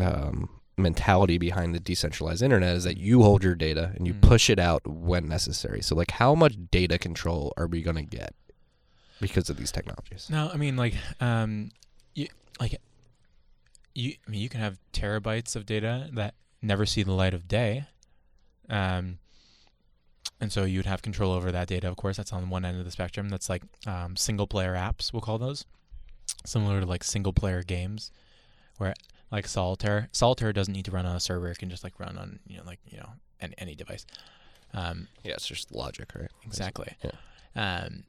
um, 0.00 0.48
mentality 0.78 1.38
behind 1.38 1.74
the 1.74 1.80
decentralized 1.80 2.42
internet, 2.42 2.76
is 2.76 2.84
that 2.84 2.98
you 2.98 3.22
hold 3.22 3.42
your 3.42 3.54
data 3.54 3.92
and 3.96 4.06
you 4.06 4.12
Mm. 4.14 4.20
push 4.20 4.50
it 4.50 4.58
out 4.58 4.86
when 4.86 5.26
necessary. 5.28 5.80
So, 5.82 5.94
like, 5.94 6.10
how 6.12 6.34
much 6.34 6.56
data 6.70 6.98
control 6.98 7.52
are 7.56 7.66
we 7.66 7.80
going 7.82 7.96
to 7.96 8.02
get 8.02 8.34
because 9.20 9.48
of 9.48 9.56
these 9.56 9.72
technologies? 9.72 10.28
No, 10.30 10.50
I 10.52 10.56
mean 10.56 10.76
like 10.76 10.94
um, 11.20 11.70
you 12.14 12.28
like 12.60 12.74
you. 13.94 14.14
I 14.26 14.30
mean 14.30 14.40
you 14.42 14.48
can 14.50 14.60
have 14.60 14.78
terabytes 14.92 15.56
of 15.56 15.64
data 15.64 16.10
that 16.12 16.34
never 16.60 16.84
see 16.84 17.02
the 17.02 17.12
light 17.12 17.32
of 17.32 17.48
day, 17.48 17.84
um, 18.68 19.18
and 20.40 20.52
so 20.52 20.64
you'd 20.64 20.84
have 20.86 21.00
control 21.00 21.32
over 21.32 21.50
that 21.52 21.68
data. 21.68 21.88
Of 21.88 21.96
course, 21.96 22.18
that's 22.18 22.32
on 22.34 22.50
one 22.50 22.66
end 22.66 22.78
of 22.78 22.84
the 22.84 22.90
spectrum. 22.90 23.30
That's 23.30 23.48
like 23.48 23.62
um, 23.86 24.16
single 24.16 24.46
player 24.46 24.74
apps. 24.74 25.12
We'll 25.12 25.22
call 25.22 25.38
those 25.38 25.64
similar 26.44 26.80
to 26.80 26.86
like 26.86 27.02
single 27.02 27.32
player 27.32 27.62
games, 27.62 28.10
where 28.76 28.92
like 29.30 29.46
solitaire. 29.46 30.08
Solitaire 30.12 30.52
doesn't 30.52 30.72
need 30.72 30.84
to 30.84 30.90
run 30.90 31.06
on 31.06 31.16
a 31.16 31.20
server. 31.20 31.48
It 31.50 31.58
can 31.58 31.70
just 31.70 31.84
like 31.84 31.98
run 31.98 32.16
on 32.18 32.38
you 32.46 32.56
know 32.58 32.64
like 32.64 32.80
you 32.86 32.98
know 32.98 33.10
any, 33.40 33.54
any 33.58 33.74
device. 33.74 34.06
Um, 34.74 35.08
Yeah, 35.24 35.34
it's 35.34 35.46
just 35.46 35.72
logic, 35.72 36.12
right? 36.14 36.30
Exactly. 36.44 36.96
Yeah. 37.04 37.12
Um, 37.54 38.04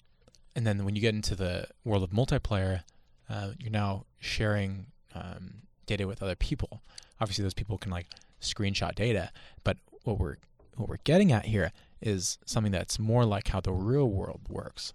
and 0.55 0.65
then 0.65 0.83
when 0.85 0.95
you 0.95 1.01
get 1.01 1.13
into 1.13 1.35
the 1.35 1.67
world 1.85 2.03
of 2.03 2.09
multiplayer, 2.09 2.81
uh, 3.29 3.51
you're 3.59 3.71
now 3.71 4.05
sharing 4.19 4.87
um, 5.13 5.61
data 5.85 6.07
with 6.07 6.21
other 6.23 6.35
people. 6.35 6.81
Obviously, 7.21 7.43
those 7.43 7.53
people 7.53 7.77
can 7.77 7.91
like 7.91 8.07
screenshot 8.41 8.95
data, 8.95 9.31
but 9.63 9.77
what 10.03 10.19
we're 10.19 10.37
what 10.75 10.87
we're 10.89 10.97
getting 11.03 11.31
at 11.31 11.45
here 11.45 11.71
is 12.01 12.37
something 12.45 12.71
that's 12.71 12.99
more 12.99 13.25
like 13.25 13.47
how 13.47 13.59
the 13.59 13.71
real 13.71 14.07
world 14.07 14.41
works. 14.47 14.93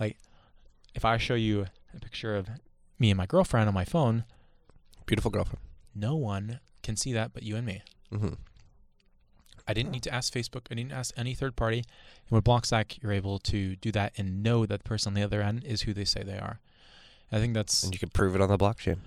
Like, 0.00 0.16
if 0.94 1.04
I 1.04 1.18
show 1.18 1.34
you 1.34 1.66
a 1.94 2.00
picture 2.00 2.34
of 2.36 2.48
me 2.98 3.10
and 3.10 3.18
my 3.18 3.26
girlfriend 3.26 3.68
on 3.68 3.74
my 3.74 3.84
phone, 3.84 4.24
Beautiful 5.10 5.30
girlfriend. 5.32 5.58
no 5.94 6.14
one 6.14 6.60
can 6.84 6.96
see 6.96 7.12
that 7.12 7.32
but 7.34 7.42
you 7.42 7.56
and 7.56 7.66
me. 7.66 7.82
Mm-hmm. 8.12 8.34
I 9.66 9.74
didn't 9.74 9.90
need 9.90 10.04
to 10.04 10.14
ask 10.14 10.32
Facebook. 10.32 10.62
I 10.70 10.74
didn't 10.74 10.92
ask 10.92 11.12
any 11.16 11.34
third 11.34 11.54
party. 11.56 11.78
And 11.78 12.30
with 12.30 12.44
Blockstack, 12.44 13.02
you're 13.02 13.12
able 13.12 13.38
to 13.40 13.74
do 13.76 13.90
that 13.92 14.12
and 14.16 14.42
know 14.42 14.66
that 14.66 14.82
the 14.82 14.88
person 14.88 15.10
on 15.10 15.14
the 15.14 15.22
other 15.22 15.42
end 15.42 15.64
is 15.64 15.82
who 15.82 15.92
they 15.92 16.04
say 16.04 16.22
they 16.22 16.38
are. 16.38 16.60
I 17.32 17.38
think 17.38 17.54
that's 17.54 17.82
And 17.82 17.92
you 17.92 17.98
can 17.98 18.08
prove 18.10 18.34
it 18.36 18.40
on 18.40 18.48
the 18.48 18.56
blockchain. 18.56 18.98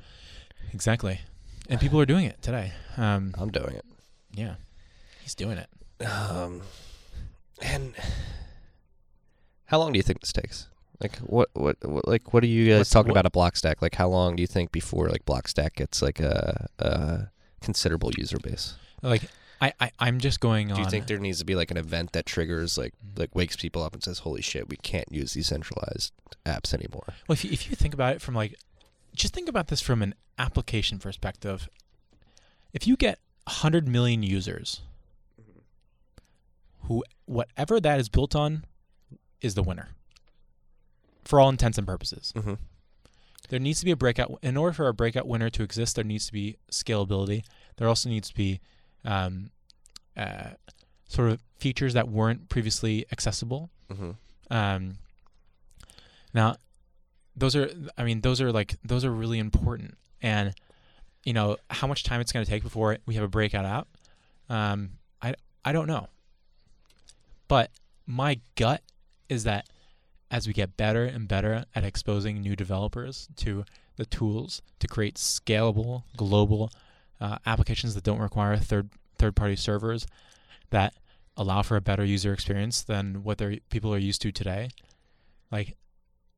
exactly. 0.73 1.21
And 1.69 1.79
people 1.79 1.99
are 2.01 2.05
doing 2.05 2.25
it 2.25 2.41
today. 2.41 2.73
Um, 2.97 3.33
I'm 3.37 3.49
doing 3.49 3.73
it. 3.75 3.85
yeah, 4.33 4.55
he's 5.21 5.35
doing 5.35 5.57
it. 5.57 6.05
Um, 6.05 6.61
and 7.61 7.93
how 9.65 9.79
long 9.79 9.93
do 9.93 9.97
you 9.97 10.03
think 10.03 10.19
this 10.19 10.33
takes? 10.33 10.67
Like 11.01 11.17
what, 11.17 11.49
what, 11.53 11.77
what 11.83 12.07
like 12.07 12.33
what 12.33 12.43
are 12.43 12.47
you 12.47 12.67
guys 12.69 12.77
What's- 12.79 12.89
talking 12.91 13.11
what- 13.13 13.25
about 13.25 13.25
a 13.25 13.31
Blockstack? 13.37 13.81
Like 13.81 13.95
how 13.95 14.07
long 14.09 14.35
do 14.35 14.41
you 14.41 14.47
think 14.47 14.71
before 14.71 15.09
like 15.09 15.25
Blockstack 15.25 15.73
gets 15.75 16.01
like 16.01 16.19
a, 16.19 16.67
a 16.79 17.27
considerable 17.61 18.11
user 18.17 18.37
base? 18.37 18.75
Like 19.01 19.23
I, 19.61 19.73
I 19.79 19.91
I'm 19.99 20.19
just 20.19 20.39
going 20.39 20.71
on. 20.71 20.77
Do 20.77 20.83
you 20.83 20.89
think 20.89 21.07
there 21.07 21.17
needs 21.19 21.39
to 21.39 21.45
be 21.45 21.55
like 21.55 21.71
an 21.71 21.77
event 21.77 22.13
that 22.13 22.25
triggers 22.25 22.77
like 22.77 22.93
Mhm. 23.05 23.19
like 23.19 23.35
wakes 23.35 23.55
people 23.55 23.81
up 23.83 23.93
and 23.93 24.03
says, 24.03 24.19
"Holy 24.19 24.41
shit, 24.41 24.69
we 24.69 24.77
can't 24.77 25.11
use 25.11 25.33
these 25.33 25.47
centralized 25.47 26.11
apps 26.45 26.73
anymore"? 26.73 27.05
Well, 27.27 27.33
if 27.33 27.43
you, 27.43 27.51
if 27.51 27.69
you 27.69 27.75
think 27.75 27.93
about 27.93 28.15
it 28.15 28.21
from 28.21 28.35
like, 28.35 28.55
just 29.15 29.33
think 29.33 29.49
about 29.49 29.67
this 29.67 29.81
from 29.81 30.01
an 30.01 30.15
application 30.37 30.99
perspective. 30.99 31.67
If 32.73 32.87
you 32.87 32.95
get 32.97 33.19
100 33.45 33.87
million 33.87 34.23
users, 34.23 34.81
who 36.83 37.03
whatever 37.25 37.79
that 37.79 37.99
is 37.99 38.09
built 38.09 38.35
on 38.35 38.65
is 39.41 39.55
the 39.55 39.63
winner. 39.63 39.89
For 41.25 41.39
all 41.39 41.49
intents 41.49 41.77
and 41.77 41.87
purposes. 41.87 42.33
Mm-hmm. 42.35 42.53
There 43.49 43.59
needs 43.59 43.79
to 43.79 43.85
be 43.85 43.91
a 43.91 43.95
breakout. 43.95 44.39
In 44.41 44.57
order 44.57 44.73
for 44.73 44.87
a 44.87 44.93
breakout 44.93 45.27
winner 45.27 45.49
to 45.49 45.63
exist, 45.63 45.95
there 45.95 46.05
needs 46.05 46.25
to 46.27 46.33
be 46.33 46.57
scalability. 46.71 47.43
There 47.77 47.87
also 47.87 48.09
needs 48.09 48.29
to 48.29 48.35
be 48.35 48.61
um, 49.05 49.51
uh, 50.15 50.51
sort 51.07 51.29
of 51.29 51.39
features 51.59 51.93
that 51.93 52.07
weren't 52.07 52.49
previously 52.49 53.05
accessible. 53.11 53.69
Mm-hmm. 53.91 54.11
Um, 54.49 54.97
now, 56.33 56.55
those 57.35 57.55
are, 57.55 57.69
I 57.97 58.03
mean, 58.03 58.21
those 58.21 58.41
are 58.41 58.51
like, 58.51 58.75
those 58.83 59.05
are 59.05 59.11
really 59.11 59.39
important. 59.39 59.97
And, 60.21 60.53
you 61.23 61.33
know, 61.33 61.57
how 61.69 61.87
much 61.87 62.03
time 62.03 62.21
it's 62.21 62.31
going 62.31 62.45
to 62.45 62.49
take 62.49 62.63
before 62.63 62.97
we 63.05 63.15
have 63.15 63.23
a 63.23 63.29
breakout 63.29 63.65
app, 63.65 63.87
um, 64.49 64.91
I, 65.21 65.35
I 65.65 65.73
don't 65.73 65.87
know. 65.87 66.07
But 67.47 67.71
my 68.07 68.39
gut 68.55 68.81
is 69.29 69.43
that 69.43 69.67
as 70.33 70.47
we 70.47 70.53
get 70.53 70.75
better 70.75 71.05
and 71.05 71.27
better 71.27 71.63
at 71.75 71.83
exposing 71.83 72.41
new 72.41 72.55
developers 72.55 73.29
to 73.37 73.63
the 73.97 74.05
tools 74.05 74.61
to 74.79 74.87
create 74.87 75.15
scalable, 75.15 76.03
global 76.17 76.71
uh, 77.21 77.37
applications 77.45 77.93
that 77.95 78.03
don't 78.03 78.19
require 78.19 78.57
third 78.57 78.89
third 79.19 79.35
party 79.35 79.55
servers, 79.55 80.07
that 80.71 80.93
allow 81.37 81.61
for 81.61 81.75
a 81.77 81.81
better 81.81 82.03
user 82.03 82.33
experience 82.33 82.81
than 82.83 83.23
what 83.23 83.37
their 83.37 83.57
people 83.69 83.93
are 83.93 83.97
used 83.99 84.21
to 84.23 84.31
today. 84.31 84.69
Like, 85.51 85.77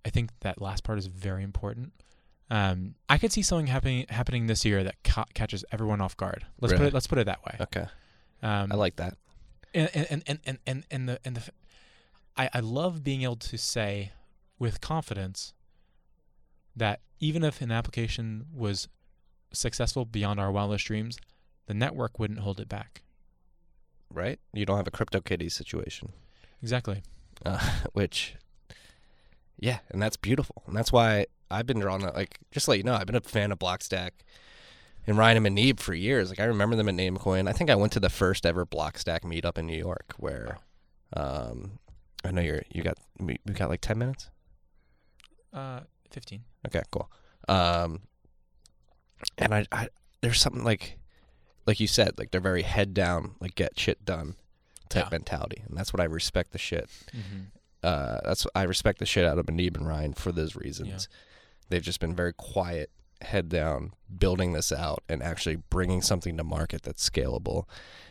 I 0.06 0.10
think 0.10 0.30
that 0.41 0.62
last 0.62 0.84
part 0.84 1.00
is 1.00 1.08
very 1.08 1.43
important. 1.43 1.93
Um, 2.50 2.96
I 3.10 3.18
could 3.18 3.32
see 3.32 3.41
something 3.41 3.68
happening 3.68 4.06
happening 4.10 4.48
this 4.48 4.66
year 4.66 4.84
that 4.84 4.96
ca- 5.06 5.26
catches 5.34 5.64
everyone 5.72 6.02
off 6.02 6.16
guard. 6.18 6.46
Let's 6.60 6.74
put 6.74 6.82
it 6.88 6.93
let's 6.93 7.08
put 7.08 7.18
it 7.18 7.26
that 7.26 7.43
way. 7.46 7.56
Okay, 7.62 7.86
Um, 8.43 8.72
I 8.72 8.76
like 8.76 8.98
that. 8.98 9.18
and 9.74 9.89
and 9.96 10.24
and 10.28 10.39
and 10.46 10.60
and, 10.68 10.84
and 10.91 11.10
the 11.10 11.20
and 11.26 11.36
the 11.38 11.50
I, 12.38 12.50
I 12.54 12.60
love 12.60 13.04
being 13.04 13.24
able 13.24 13.38
to 13.38 13.58
say 13.58 14.12
with 14.60 14.82
confidence 14.82 15.54
that 16.76 17.02
even 17.20 17.44
if 17.44 17.62
an 17.62 17.72
application 17.72 18.46
was 18.54 18.88
successful 19.54 20.06
beyond 20.06 20.40
our 20.40 20.52
wildest 20.52 20.86
dreams, 20.86 21.18
the 21.68 21.74
network 21.74 22.20
wouldn't 22.20 22.40
hold 22.40 22.60
it 22.60 22.68
back. 22.68 23.04
Right? 24.14 24.40
You 24.54 24.66
don't 24.66 24.78
have 24.78 24.88
a 24.88 24.92
CryptoKitty 24.92 25.52
situation. 25.52 26.12
Exactly. 26.62 27.04
uh, 27.46 27.60
which 27.94 28.36
yeah 29.60 29.80
and 29.90 30.02
that's 30.02 30.18
beautiful 30.18 30.64
and 30.68 30.76
that's 30.76 30.92
why 30.92 31.26
i've 31.50 31.66
been 31.66 31.80
drawn 31.80 32.02
to 32.02 32.12
like 32.12 32.40
just 32.52 32.66
to 32.66 32.72
let 32.72 32.78
you 32.78 32.84
know 32.84 32.94
i've 32.94 33.06
been 33.06 33.16
a 33.16 33.22
fan 33.22 33.52
of 33.52 33.60
blockstack 33.60 34.12
and 35.08 35.18
ryan 35.18 35.46
and 35.46 35.58
Muneeb 35.58 35.80
for 35.80 35.94
years 35.94 36.30
like 36.30 36.40
i 36.40 36.44
remember 36.44 36.76
them 36.76 36.90
at 36.90 36.96
namecoin 36.96 37.48
i 37.48 37.54
think 37.54 37.70
i 37.70 37.76
went 37.76 37.94
to 37.94 38.00
the 38.00 38.10
first 38.10 38.46
ever 38.46 38.66
blockstack 38.66 39.22
meetup 39.22 39.58
in 39.58 39.66
new 39.66 39.78
york 39.78 40.14
where 40.18 40.58
um 41.14 41.80
i 42.26 42.32
know 42.32 42.41
you're 42.41 42.61
you 42.71 42.82
got 42.84 42.97
we, 43.19 43.38
we 43.45 43.53
got 43.53 43.69
like 43.69 43.82
10 43.82 43.97
minutes 43.97 44.30
Uh, 45.53 45.82
fifteen. 46.11 46.43
okay 46.65 46.82
cool 46.91 47.09
um 47.47 48.01
and 49.38 49.53
i 49.53 49.65
i 49.71 49.88
there's 50.21 50.39
something 50.41 50.63
like 50.63 50.97
like 51.67 51.80
you 51.80 51.88
said, 51.88 52.11
like 52.19 52.30
they're 52.30 52.39
very 52.41 52.61
head 52.61 52.93
down, 52.93 53.34
like 53.39 53.55
get 53.55 53.80
shit 53.80 54.05
done 54.05 54.36
type 54.88 55.05
Yeah. 55.05 55.09
mentality, 55.13 55.63
and 55.67 55.76
that's 55.76 55.91
what 55.91 55.99
I 55.99 56.03
respect 56.03 56.51
the 56.51 56.59
shit. 56.59 56.88
Mm-hmm. 57.11 57.39
Uh, 57.82 58.19
that's 58.23 58.45
I 58.53 58.63
respect 58.63 58.99
the 58.99 59.05
shit 59.07 59.26
out 59.26 59.39
of 59.39 59.47
Muneeb 59.47 59.76
and 59.76 59.88
Ryan 59.88 60.13
for 60.13 60.32
those 60.32 60.55
reasons. 60.55 61.09
They've 61.69 61.82
just 61.82 61.99
been 61.99 62.15
very 62.15 62.34
quiet, 62.34 62.91
head 63.22 63.49
down, 63.49 63.93
building 64.18 64.53
this 64.53 64.72
out 64.72 65.03
and 65.09 65.24
actually 65.24 65.55
bringing 65.55 66.01
something 66.01 66.38
to 66.38 66.43
market 66.43 66.84
that's 66.84 67.07
scalable. 67.09 67.66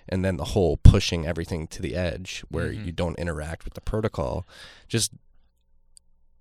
And 0.09 0.25
then 0.25 0.37
the 0.37 0.45
whole 0.47 0.77
pushing 0.77 1.27
everything 1.27 1.67
to 1.69 1.81
the 1.83 1.95
edge 1.95 2.43
where 2.49 2.71
Mhm. 2.73 2.87
you 2.87 2.93
don't 2.93 3.19
interact 3.19 3.65
with 3.65 3.75
the 3.75 3.81
protocol 3.81 4.47
just 4.89 5.13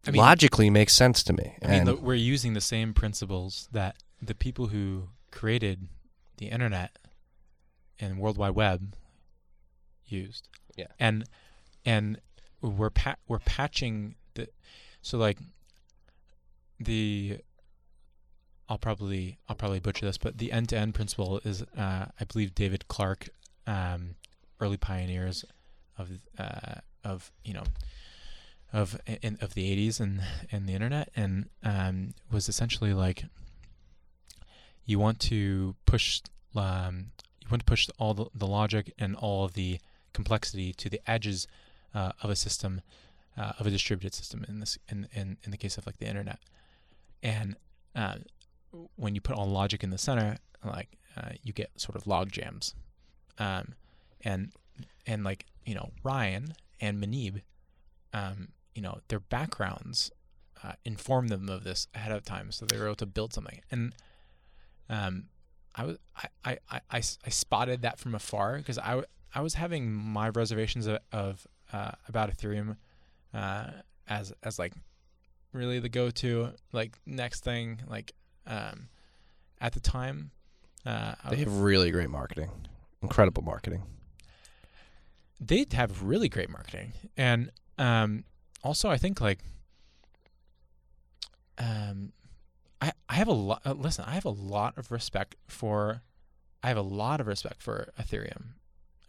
I 0.06 0.12
mean- 0.12 0.20
logically 0.20 0.70
makes 0.70 0.94
sense 0.94 1.24
to 1.24 1.34
me. 1.34 1.58
I 1.64 1.68
mean, 1.68 1.86
the, 1.86 1.96
we're 1.96 2.14
using 2.16 2.54
the 2.54 2.62
same 2.62 2.94
principles 2.94 3.70
that 3.72 3.96
the 4.22 4.36
people 4.36 4.68
who 4.68 5.10
created 5.32 5.88
the 6.38 6.48
internet 6.48 6.98
and 8.00 8.18
World 8.20 8.38
Wide 8.38 8.52
Web 8.56 8.96
used. 10.06 10.50
Yeah. 10.76 10.88
And 11.00 11.26
and 11.86 12.20
we're 12.62 12.90
pa- 12.90 13.16
we're 13.28 13.40
patching 13.40 14.16
the 14.34 14.50
so 15.02 15.18
like 15.18 15.38
the 16.80 17.40
I'll 18.74 18.80
probably 18.80 19.38
I'll 19.48 19.56
probably 19.56 19.80
butcher 19.80 20.08
this, 20.08 20.18
but 20.18 20.40
the 20.40 20.52
end-to-end 20.52 20.96
principle 20.96 21.40
is 21.46 21.62
uh, 21.78 22.06
I 22.20 22.24
believe 22.28 22.56
David 22.56 22.88
Clark, 22.88 23.30
um, 23.68 24.16
early 24.60 24.78
pioneers 24.78 25.46
of 25.96 26.10
uh, 26.40 26.80
of 27.04 27.32
you 27.46 27.54
know 27.54 27.66
of 28.74 29.00
in, 29.22 29.38
of 29.42 29.54
the 29.54 29.88
80s 29.88 30.00
and 30.00 30.22
and 30.52 30.68
the 30.68 30.74
internet 30.74 31.12
and 31.16 31.50
um, 31.62 32.16
was 32.32 32.50
essentially 32.50 32.96
like 32.96 33.26
you 34.86 34.98
want 34.98 35.20
to 35.20 35.76
push 35.86 36.22
um, 36.56 37.12
you 37.42 37.52
want 37.52 37.62
to 37.62 37.66
push 37.66 37.88
all 38.00 38.16
the, 38.16 38.26
the 38.34 38.48
logic 38.48 38.92
and 38.98 39.16
all 39.16 39.46
of 39.46 39.54
the 39.54 39.80
complexity 40.14 40.74
to 40.74 40.90
the 40.90 41.00
edges 41.06 41.48
uh, 41.94 42.14
of 42.24 42.32
a 42.32 42.36
system 42.36 42.82
uh, 43.38 43.52
of 43.60 43.68
a 43.68 43.70
distributed 43.70 44.16
system 44.16 44.44
in 44.50 44.60
this 44.60 44.80
in, 44.90 45.08
in 45.14 45.38
in 45.44 45.52
the 45.52 45.58
case 45.58 45.78
of 45.78 45.86
like 45.86 45.98
the 45.98 46.08
internet. 46.08 46.40
And 47.22 47.56
uh, 47.96 48.16
when 48.96 49.16
you 49.16 49.22
put 49.22 49.36
all 49.36 49.48
logic 49.48 49.84
in 49.84 49.90
the 49.90 49.98
center 49.98 50.38
like 50.66 50.98
uh, 51.18 51.30
you 51.44 51.54
get 51.54 51.70
sort 51.80 51.96
of 51.96 52.08
log 52.08 52.32
jams. 52.32 52.76
Um, 53.38 53.74
and 54.22 54.52
and 55.06 55.24
like 55.24 55.46
you 55.66 55.76
know 55.76 55.92
Ryan 56.04 56.54
and 56.80 57.04
Muneeb 57.04 57.42
um, 58.14 58.50
you 58.76 58.82
know 58.82 59.00
their 59.08 59.20
backgrounds 59.20 60.12
uh, 60.64 60.74
inform 60.86 61.28
them 61.28 61.50
of 61.50 61.64
this 61.64 61.88
ahead 61.94 62.12
of 62.12 62.24
time. 62.24 62.52
So 62.52 62.66
they 62.66 62.78
were 62.78 62.86
able 62.86 62.96
to 62.96 63.06
build 63.06 63.34
something. 63.34 63.62
And 63.72 63.94
um, 64.90 65.26
I 65.76 65.86
was 65.86 65.98
I, 66.46 66.58
I, 66.70 66.80
I, 66.92 66.98
I 66.98 67.30
spotted 67.30 67.82
that 67.82 68.00
from 68.00 68.16
afar 68.16 68.58
because 68.58 68.78
I, 68.78 69.04
I 69.34 69.42
was 69.42 69.56
having 69.56 69.92
my 69.92 70.30
reservations 70.30 70.88
of, 70.88 71.00
of 71.12 71.48
uh, 71.72 71.92
about 72.08 72.36
Ethereum 72.36 72.78
uh, 73.34 73.68
as 74.08 74.34
as 74.44 74.60
like 74.60 74.74
really 75.52 75.80
the 75.80 75.90
go 75.90 76.10
to 76.12 76.50
like 76.72 76.98
next 77.06 77.44
thing. 77.44 77.82
Like 77.88 78.14
um, 78.48 78.88
at 79.62 79.74
the 79.74 79.80
time 79.80 80.32
uh, 80.86 81.16
they 81.30 81.38
have 81.38 81.60
really 81.60 81.92
great 81.92 82.10
marketing. 82.10 82.50
Incredible 83.02 83.44
marketing. 83.44 83.84
they 85.40 85.66
have 85.74 86.04
really 86.04 86.30
great 86.30 86.50
marketing 86.50 86.94
and 87.18 87.52
um 87.78 88.24
also 88.64 88.90
i 88.90 88.98
think 88.98 89.20
like 89.20 89.40
um 91.58 92.12
i 92.82 92.92
i 93.10 93.16
have 93.16 93.28
a 93.28 93.34
lot 93.34 93.62
uh, 93.66 93.74
listen 93.74 94.06
i 94.08 94.12
have 94.14 94.26
a 94.26 94.30
lot 94.30 94.78
of 94.78 94.92
respect 94.92 95.36
for 95.48 96.02
i 96.64 96.68
have 96.68 96.78
a 96.78 96.82
lot 96.82 97.20
of 97.22 97.28
respect 97.28 97.62
for 97.62 97.92
ethereum 98.00 98.54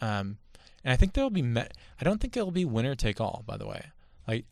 um 0.00 0.38
and 0.82 0.92
i 0.92 0.96
think 0.96 1.12
there'll 1.12 1.30
be 1.30 1.42
me- 1.42 1.62
i 2.00 2.04
don't 2.04 2.20
think 2.20 2.36
it'll 2.36 2.50
be 2.50 2.64
winner 2.64 2.94
take 2.94 3.20
all 3.20 3.42
by 3.46 3.56
the 3.56 3.66
way 3.66 3.86
like 4.28 4.44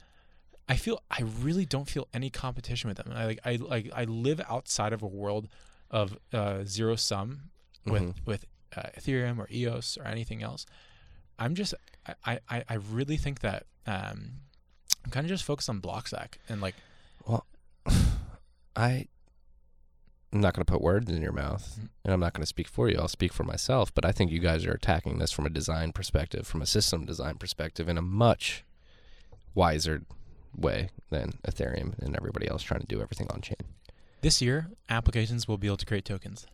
i 0.68 0.76
feel 0.76 1.02
i 1.10 1.22
really 1.40 1.66
don't 1.66 1.88
feel 1.88 2.06
any 2.14 2.30
competition 2.30 2.88
with 2.88 2.96
them 2.96 3.12
i 3.14 3.24
like 3.26 3.38
i 3.44 3.56
like 3.56 3.90
i 3.94 4.04
live 4.04 4.40
outside 4.48 4.92
of 4.92 5.02
a 5.02 5.06
world 5.06 5.48
of 5.90 6.16
uh 6.32 6.62
zero 6.64 6.96
sum 6.96 7.50
with 7.84 8.02
Mhm. 8.02 8.14
with 8.26 8.44
uh, 8.76 8.82
Ethereum 8.98 9.38
or 9.38 9.46
EOS 9.52 9.98
or 9.98 10.06
anything 10.06 10.42
else. 10.42 10.64
I'm 11.38 11.54
just 11.54 11.74
I 12.24 12.38
I, 12.48 12.64
I 12.68 12.74
really 12.74 13.18
think 13.18 13.40
that 13.40 13.66
um, 13.86 14.34
I'm 15.04 15.10
kind 15.10 15.26
of 15.26 15.28
just 15.28 15.44
focused 15.44 15.68
on 15.68 15.80
Blockstack 15.82 16.34
and 16.48 16.62
like 16.62 16.74
Well, 17.26 17.44
I 18.76 19.08
I'm 20.32 20.40
not 20.40 20.54
going 20.54 20.64
to 20.64 20.72
put 20.72 20.80
words 20.80 21.10
in 21.10 21.20
your 21.20 21.32
mouth, 21.32 21.76
Mhm. 21.78 21.88
and 22.04 22.14
I'm 22.14 22.20
not 22.20 22.32
going 22.32 22.40
to 22.42 22.46
speak 22.46 22.66
for 22.68 22.88
you. 22.88 22.96
I'll 22.98 23.08
speak 23.08 23.34
for 23.34 23.44
myself. 23.44 23.92
But 23.92 24.06
I 24.06 24.12
think 24.12 24.30
you 24.30 24.38
guys 24.38 24.64
are 24.64 24.72
attacking 24.72 25.18
this 25.18 25.30
from 25.32 25.44
a 25.44 25.50
design 25.50 25.92
perspective, 25.92 26.46
from 26.46 26.62
a 26.62 26.66
system 26.66 27.04
design 27.04 27.36
perspective, 27.36 27.86
in 27.90 27.98
a 27.98 28.02
much 28.02 28.64
wiser 29.54 30.04
way 30.56 30.88
than 31.10 31.32
Ethereum 31.46 31.98
and 31.98 32.16
everybody 32.16 32.48
else 32.48 32.62
trying 32.62 32.80
to 32.80 32.86
do 32.86 33.00
everything 33.00 33.28
on 33.30 33.40
chain. 33.40 33.56
this 34.20 34.40
year 34.40 34.68
applications 34.88 35.48
will 35.48 35.58
be 35.58 35.66
able 35.66 35.76
to 35.76 35.86
create 35.86 36.04
tokens. 36.04 36.46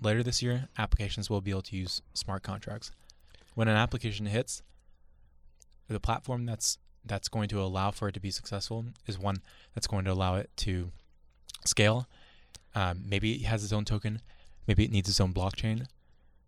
Later 0.00 0.22
this 0.22 0.42
year, 0.42 0.68
applications 0.78 1.30
will 1.30 1.40
be 1.40 1.50
able 1.50 1.62
to 1.62 1.76
use 1.76 2.02
smart 2.14 2.42
contracts. 2.42 2.90
When 3.54 3.68
an 3.68 3.76
application 3.76 4.26
hits, 4.26 4.62
the 5.88 6.00
platform 6.00 6.44
that's 6.46 6.78
that's 7.04 7.28
going 7.28 7.48
to 7.48 7.60
allow 7.60 7.92
for 7.92 8.08
it 8.08 8.12
to 8.12 8.20
be 8.20 8.30
successful 8.32 8.84
is 9.06 9.18
one 9.18 9.36
that's 9.74 9.86
going 9.86 10.04
to 10.04 10.12
allow 10.12 10.34
it 10.34 10.50
to 10.56 10.90
scale. 11.64 12.08
Um, 12.74 13.04
maybe 13.08 13.34
it 13.34 13.44
has 13.46 13.62
its 13.62 13.72
own 13.72 13.84
token. 13.84 14.20
Maybe 14.66 14.84
it 14.84 14.90
needs 14.90 15.08
its 15.08 15.20
own 15.20 15.32
blockchain. 15.32 15.86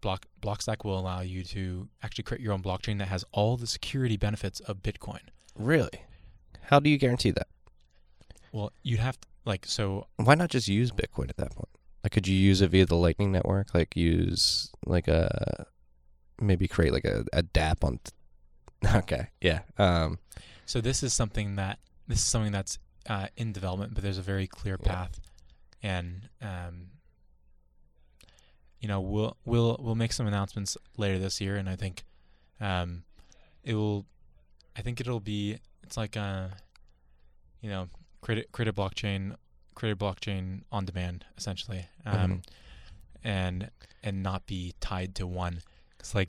Block 0.01 0.27
Blockstack 0.43 0.85
will 0.85 0.99
allow 0.99 1.21
you 1.21 1.43
to 1.45 1.89
actually 2.03 2.25
create 2.25 2.43
your 2.43 2.53
own 2.53 2.63
blockchain 2.63 2.99
that 2.99 3.09
has 3.09 3.25
all 3.33 3.57
the 3.57 3.67
security 3.67 4.17
benefits 4.17 4.61
of 4.61 4.83
Bitcoin. 4.83 5.21
Really? 5.57 6.03
How 6.69 6.79
do 6.81 6.91
you 6.91 6.99
guarantee 6.99 7.31
that? 7.33 7.49
Well, 8.53 8.73
you'd 8.83 9.01
have 9.01 9.21
to 9.21 9.29
like 9.45 9.65
so 9.67 10.07
Why 10.17 10.35
not 10.35 10.51
just 10.51 10.69
use 10.69 10.91
Bitcoin 10.91 11.29
at 11.31 11.37
that 11.39 11.55
point? 11.55 11.69
Like, 12.05 12.13
could 12.13 12.29
you 12.29 12.37
use 12.37 12.61
it 12.61 12.71
via 12.71 12.87
the 12.87 12.95
Lightning 12.97 13.33
Network? 13.33 13.75
Like, 13.75 13.97
use 13.97 14.71
like 14.87 15.09
a 15.09 15.67
maybe 16.41 16.69
create 16.69 16.93
like 16.93 17.05
a, 17.05 17.25
a 17.33 17.43
DApp 17.43 17.83
on. 17.85 17.99
okay, 18.97 19.29
yeah. 19.41 19.61
Um, 19.79 20.19
So 20.67 20.81
this 20.81 21.03
is 21.03 21.13
something 21.13 21.57
that 21.57 21.79
this 22.07 22.19
is 22.19 22.25
something 22.27 22.53
that's 22.53 22.79
uh, 23.09 23.29
in 23.37 23.53
development, 23.53 23.95
but 23.95 24.03
there's 24.05 24.19
a 24.19 24.23
very 24.23 24.47
clear 24.47 24.79
Yeah. 24.85 24.93
path, 24.93 25.21
and 25.83 26.29
um, 26.43 26.91
you 28.81 28.89
know 28.89 29.01
we'll 29.01 29.37
we'll 29.45 29.77
we'll 29.81 29.95
make 29.95 30.13
some 30.13 30.27
announcements 30.27 30.77
later 30.97 31.19
this 31.19 31.41
year, 31.41 31.57
and 31.57 31.69
I 31.69 31.77
think 31.77 32.05
um, 32.61 33.05
it 33.65 33.75
will. 33.75 34.07
I 34.77 34.83
think 34.83 35.01
it'll 35.01 35.19
be 35.21 35.59
it's 35.89 35.97
like 35.97 36.17
a 36.17 36.51
you 37.63 37.71
know 37.71 37.89
create 38.21 38.45
a, 38.45 38.49
create 38.53 38.69
a 38.69 38.73
blockchain 38.75 39.35
create 39.75 39.93
a 39.93 39.97
blockchain 39.97 40.63
on 40.71 40.85
demand 40.85 41.25
essentially, 41.39 41.87
um, 42.05 42.15
Mhm. 42.31 42.43
and 43.25 43.71
and 44.03 44.23
not 44.23 44.45
be 44.47 44.75
tied 44.81 45.15
to 45.17 45.27
one. 45.27 45.63
It's 45.99 46.15
like 46.15 46.29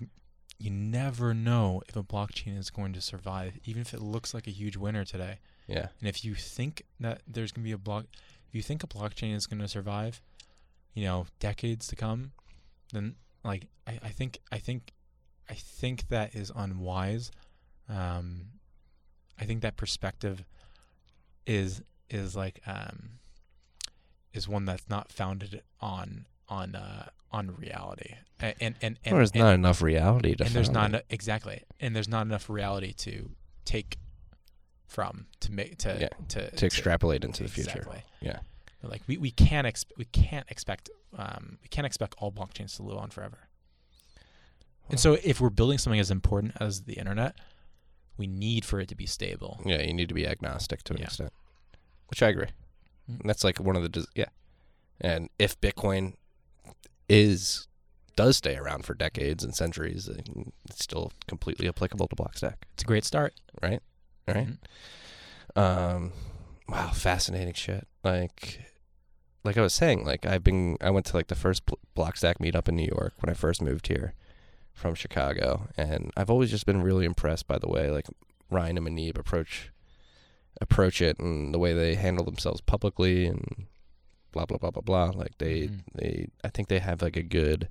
you 0.59 0.69
never 0.69 1.33
know 1.33 1.81
if 1.89 1.95
a 1.95 2.03
blockchain 2.03 2.57
is 2.57 2.69
going 2.69 2.93
to 2.93 3.01
survive, 3.01 3.57
even 3.65 3.81
if 3.81 3.93
it 3.93 4.01
looks 4.01 4.33
like 4.33 4.47
a 4.47 4.51
huge 4.51 4.77
winner 4.77 5.03
today. 5.05 5.39
yeah. 5.67 5.87
And 5.99 6.07
if 6.09 6.23
you 6.25 6.35
think 6.35 6.83
that 6.99 7.21
there's 7.27 7.51
going 7.51 7.63
to 7.63 7.67
be 7.67 7.71
a 7.71 7.77
block, 7.77 8.05
if 8.47 8.55
you 8.55 8.61
think 8.61 8.83
a 8.83 8.87
blockchain 8.87 9.35
is 9.35 9.45
going 9.47 9.59
to 9.61 9.67
survive, 9.67 10.21
you 10.93 11.03
know, 11.03 11.27
decades 11.39 11.85
to 11.87 11.95
come, 11.95 12.31
then 12.93 13.15
like 13.43 13.67
I, 13.87 13.99
I 14.03 14.09
think 14.09 14.39
I 14.51 14.57
think 14.59 14.93
I 15.49 15.53
think 15.55 16.07
that 16.09 16.33
is 16.35 16.51
unwise. 16.55 17.31
Um, 17.87 18.58
I 19.39 19.45
think 19.45 19.61
that 19.61 19.77
perspective 19.77 20.43
is 21.45 21.81
is 22.09 22.35
like 22.35 22.61
um, 22.67 23.19
is 24.33 24.47
one 24.47 24.65
that's 24.65 24.89
not 24.89 25.11
founded 25.11 25.61
on 25.81 26.25
on 26.47 26.75
uh, 26.75 27.09
on 27.31 27.55
reality. 27.55 28.15
And 28.39 28.55
and 28.59 28.75
and, 28.81 28.99
and, 29.03 29.17
there's 29.17 29.31
and- 29.31 29.41
not 29.41 29.53
enough 29.53 29.81
reality 29.81 30.35
to. 30.35 30.43
and 30.45 30.53
there's 30.53 30.69
not 30.69 31.03
exactly 31.09 31.63
and 31.79 31.95
there's 31.95 32.07
not 32.07 32.25
enough 32.25 32.49
reality 32.49 32.93
to 32.93 33.31
take 33.65 33.97
from 34.87 35.27
to 35.41 35.51
make 35.51 35.77
to 35.79 35.97
Yeah, 35.99 36.07
to, 36.29 36.51
to 36.51 36.65
extrapolate 36.65 37.23
into 37.23 37.43
the 37.43 37.49
future. 37.49 37.69
exactly. 37.79 38.03
Yeah. 38.21 38.39
But, 38.81 38.91
like 38.91 39.01
we, 39.07 39.17
we 39.17 39.31
can't 39.31 39.67
exp- 39.67 39.91
we 39.97 40.05
can't 40.05 40.49
expect 40.49 40.89
um, 41.17 41.57
we 41.61 41.67
can't 41.67 41.85
expect 41.85 42.15
all 42.17 42.31
blockchains 42.31 42.75
to 42.77 42.83
live 42.83 42.97
on 42.97 43.09
forever 43.09 43.39
and 44.89 44.99
so 44.99 45.17
if 45.23 45.39
we're 45.41 45.49
building 45.49 45.77
something 45.77 45.99
as 45.99 46.09
important 46.11 46.53
as 46.59 46.81
the 46.83 46.93
internet 46.93 47.35
we 48.19 48.27
need 48.27 48.65
for 48.65 48.79
it 48.79 48.87
to 48.89 48.95
be 48.95 49.05
stable 49.07 49.59
Yeah, 49.65 49.81
you 49.81 49.93
need 49.93 50.09
to 50.09 50.13
be 50.13 50.27
agnostic 50.27 50.83
to 50.83 50.93
an 50.93 50.99
Yeah. 50.99 51.05
extent, 51.05 51.33
which 52.09 52.21
I 52.21 52.27
agree. 52.29 52.49
Mm. 53.09 53.21
And 53.21 53.29
that's 53.29 53.43
like 53.43 53.59
one 53.59 53.75
of 53.75 53.81
the 53.91 54.05
yeah. 54.13 54.25
And 55.01 55.29
if 55.39 55.59
Bitcoin 55.61 56.13
is 57.07 57.67
does 58.15 58.35
stay 58.37 58.57
around 58.57 58.85
for 58.85 58.93
decades 58.93 59.43
and 59.45 59.55
centuries, 59.55 60.09
it's 60.09 60.83
still 60.83 61.13
completely 61.27 61.67
applicable 61.69 62.07
to 62.09 62.15
Blockstack, 62.15 62.55
it's 62.73 62.83
a 62.83 62.85
great 62.85 63.05
start 63.05 63.33
right? 63.63 63.81
Right. 64.27 64.47
Mhm. 65.55 65.59
Um, 65.59 66.11
wow, 66.67 66.91
fascinating 66.91 67.53
shit. 67.53 67.87
Like, 68.03 68.59
like 69.43 69.57
I 69.57 69.61
was 69.61 69.73
saying, 69.73 70.05
like 70.05 70.25
I've 70.25 70.43
been, 70.43 70.77
I 70.81 70.89
went 70.91 71.05
to 71.07 71.15
like 71.17 71.27
the 71.27 71.35
first 71.35 71.63
Blockstack 71.95 72.35
meetup 72.39 72.67
in 72.67 72.75
New 72.75 72.85
York 72.87 73.13
when 73.21 73.29
I 73.29 73.33
first 73.33 73.61
moved 73.61 73.87
here 73.87 74.13
from 74.79 74.95
Chicago, 74.95 75.67
and 75.77 76.11
I've 76.15 76.29
always 76.29 76.49
just 76.51 76.65
been 76.65 76.81
really 76.81 77.05
impressed 77.05 77.47
by 77.47 77.59
the 77.59 77.67
way 77.69 77.89
like 77.91 78.07
Ryan 78.49 78.77
and 78.77 78.87
Muneeb 78.87 79.17
approach 79.17 79.71
approach 80.61 81.01
it 81.01 81.19
and 81.19 81.53
the 81.53 81.59
way 81.59 81.73
they 81.73 81.95
handle 81.95 82.25
themselves 82.25 82.61
publicly 82.61 83.25
and 83.25 83.65
blah 84.31 84.45
blah 84.45 84.57
blah 84.57 84.71
blah 84.71 84.81
blah. 84.81 85.05
Like 85.09 85.37
they 85.37 85.67
Mhm. 85.67 85.81
they 85.95 86.27
I 86.43 86.49
think 86.49 86.67
they 86.69 86.79
have 86.79 87.01
like 87.01 87.17
a 87.17 87.23
good 87.23 87.69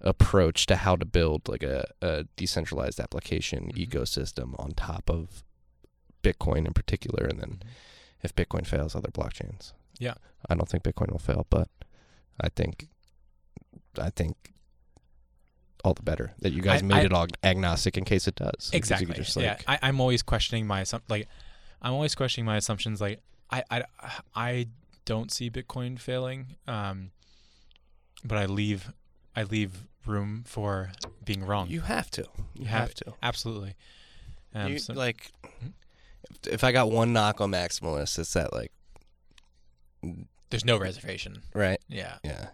approach 0.00 0.66
to 0.66 0.76
how 0.76 0.94
to 0.96 1.04
build 1.04 1.48
like 1.48 1.62
a, 1.62 1.84
a 2.00 2.24
decentralized 2.36 3.00
application 3.00 3.70
Mhm. 3.72 3.86
ecosystem 3.88 4.58
on 4.58 4.72
top 4.72 5.10
of 5.10 5.42
Bitcoin 6.22 6.66
in 6.66 6.72
particular, 6.72 7.24
and 7.26 7.40
then 7.40 7.50
Mhm. 7.62 7.68
if 8.22 8.34
Bitcoin 8.34 8.66
fails, 8.66 8.94
other 8.94 9.10
blockchains. 9.10 9.72
Yeah. 9.98 10.14
I 10.48 10.54
don't 10.54 10.68
think 10.68 10.82
Bitcoin 10.84 11.10
will 11.10 11.18
fail, 11.18 11.46
but 11.50 11.68
I 12.40 12.48
think 12.48 12.88
I 13.98 14.10
think 14.10 14.54
all 15.84 15.94
the 15.94 16.02
better 16.02 16.32
that 16.40 16.52
you 16.52 16.60
guys 16.62 16.82
I- 16.82 16.86
made 16.86 16.96
I- 16.96 17.02
it 17.02 17.12
all 17.12 17.26
agnostic 17.44 17.96
in 17.96 18.04
case 18.04 18.26
it 18.28 18.34
does. 18.34 18.70
Exactly. 18.72 19.06
could 19.06 19.16
just, 19.16 19.36
yeah, 19.36 19.58
like- 19.66 19.82
I, 19.82 19.88
I'm 19.88 20.00
always 20.00 20.22
questioning 20.22 20.66
my 20.66 20.82
assump- 20.82 21.02
like, 21.08 21.28
I'm 21.80 21.92
always 21.92 22.14
questioning 22.14 22.46
my 22.46 22.56
assumptions. 22.56 23.00
Like, 23.00 23.20
I, 23.50 23.62
I, 23.70 23.82
I 24.34 24.66
don't 25.04 25.30
see 25.30 25.50
Bitcoin 25.50 25.98
failing, 25.98 26.56
um, 26.66 27.12
but 28.24 28.36
I 28.38 28.46
leave, 28.46 28.92
I 29.36 29.44
leave 29.44 29.84
room 30.04 30.42
for 30.46 30.90
being 31.24 31.44
wrong. 31.44 31.68
you 31.68 31.80
have 31.82 32.10
to. 32.12 32.24
You 32.54 32.66
have 32.66 32.80
have 32.88 32.94
to. 32.94 33.14
Absolutely. 33.22 33.74
Um, 34.54 34.72
you, 34.72 34.78
so- 34.78 34.94
like, 34.94 35.30
Hmm? 35.60 35.68
if, 36.44 36.54
if 36.54 36.64
I 36.64 36.72
got 36.72 36.90
one 36.90 37.12
knock 37.12 37.40
on 37.40 37.52
Maximalist, 37.52 38.18
it's 38.18 38.32
that 38.32 38.52
like, 38.52 38.72
there's 40.50 40.64
no 40.64 40.78
reservation. 40.78 41.42
right? 41.54 41.78
Yeah. 41.88 42.16
Yeah. 42.24 42.48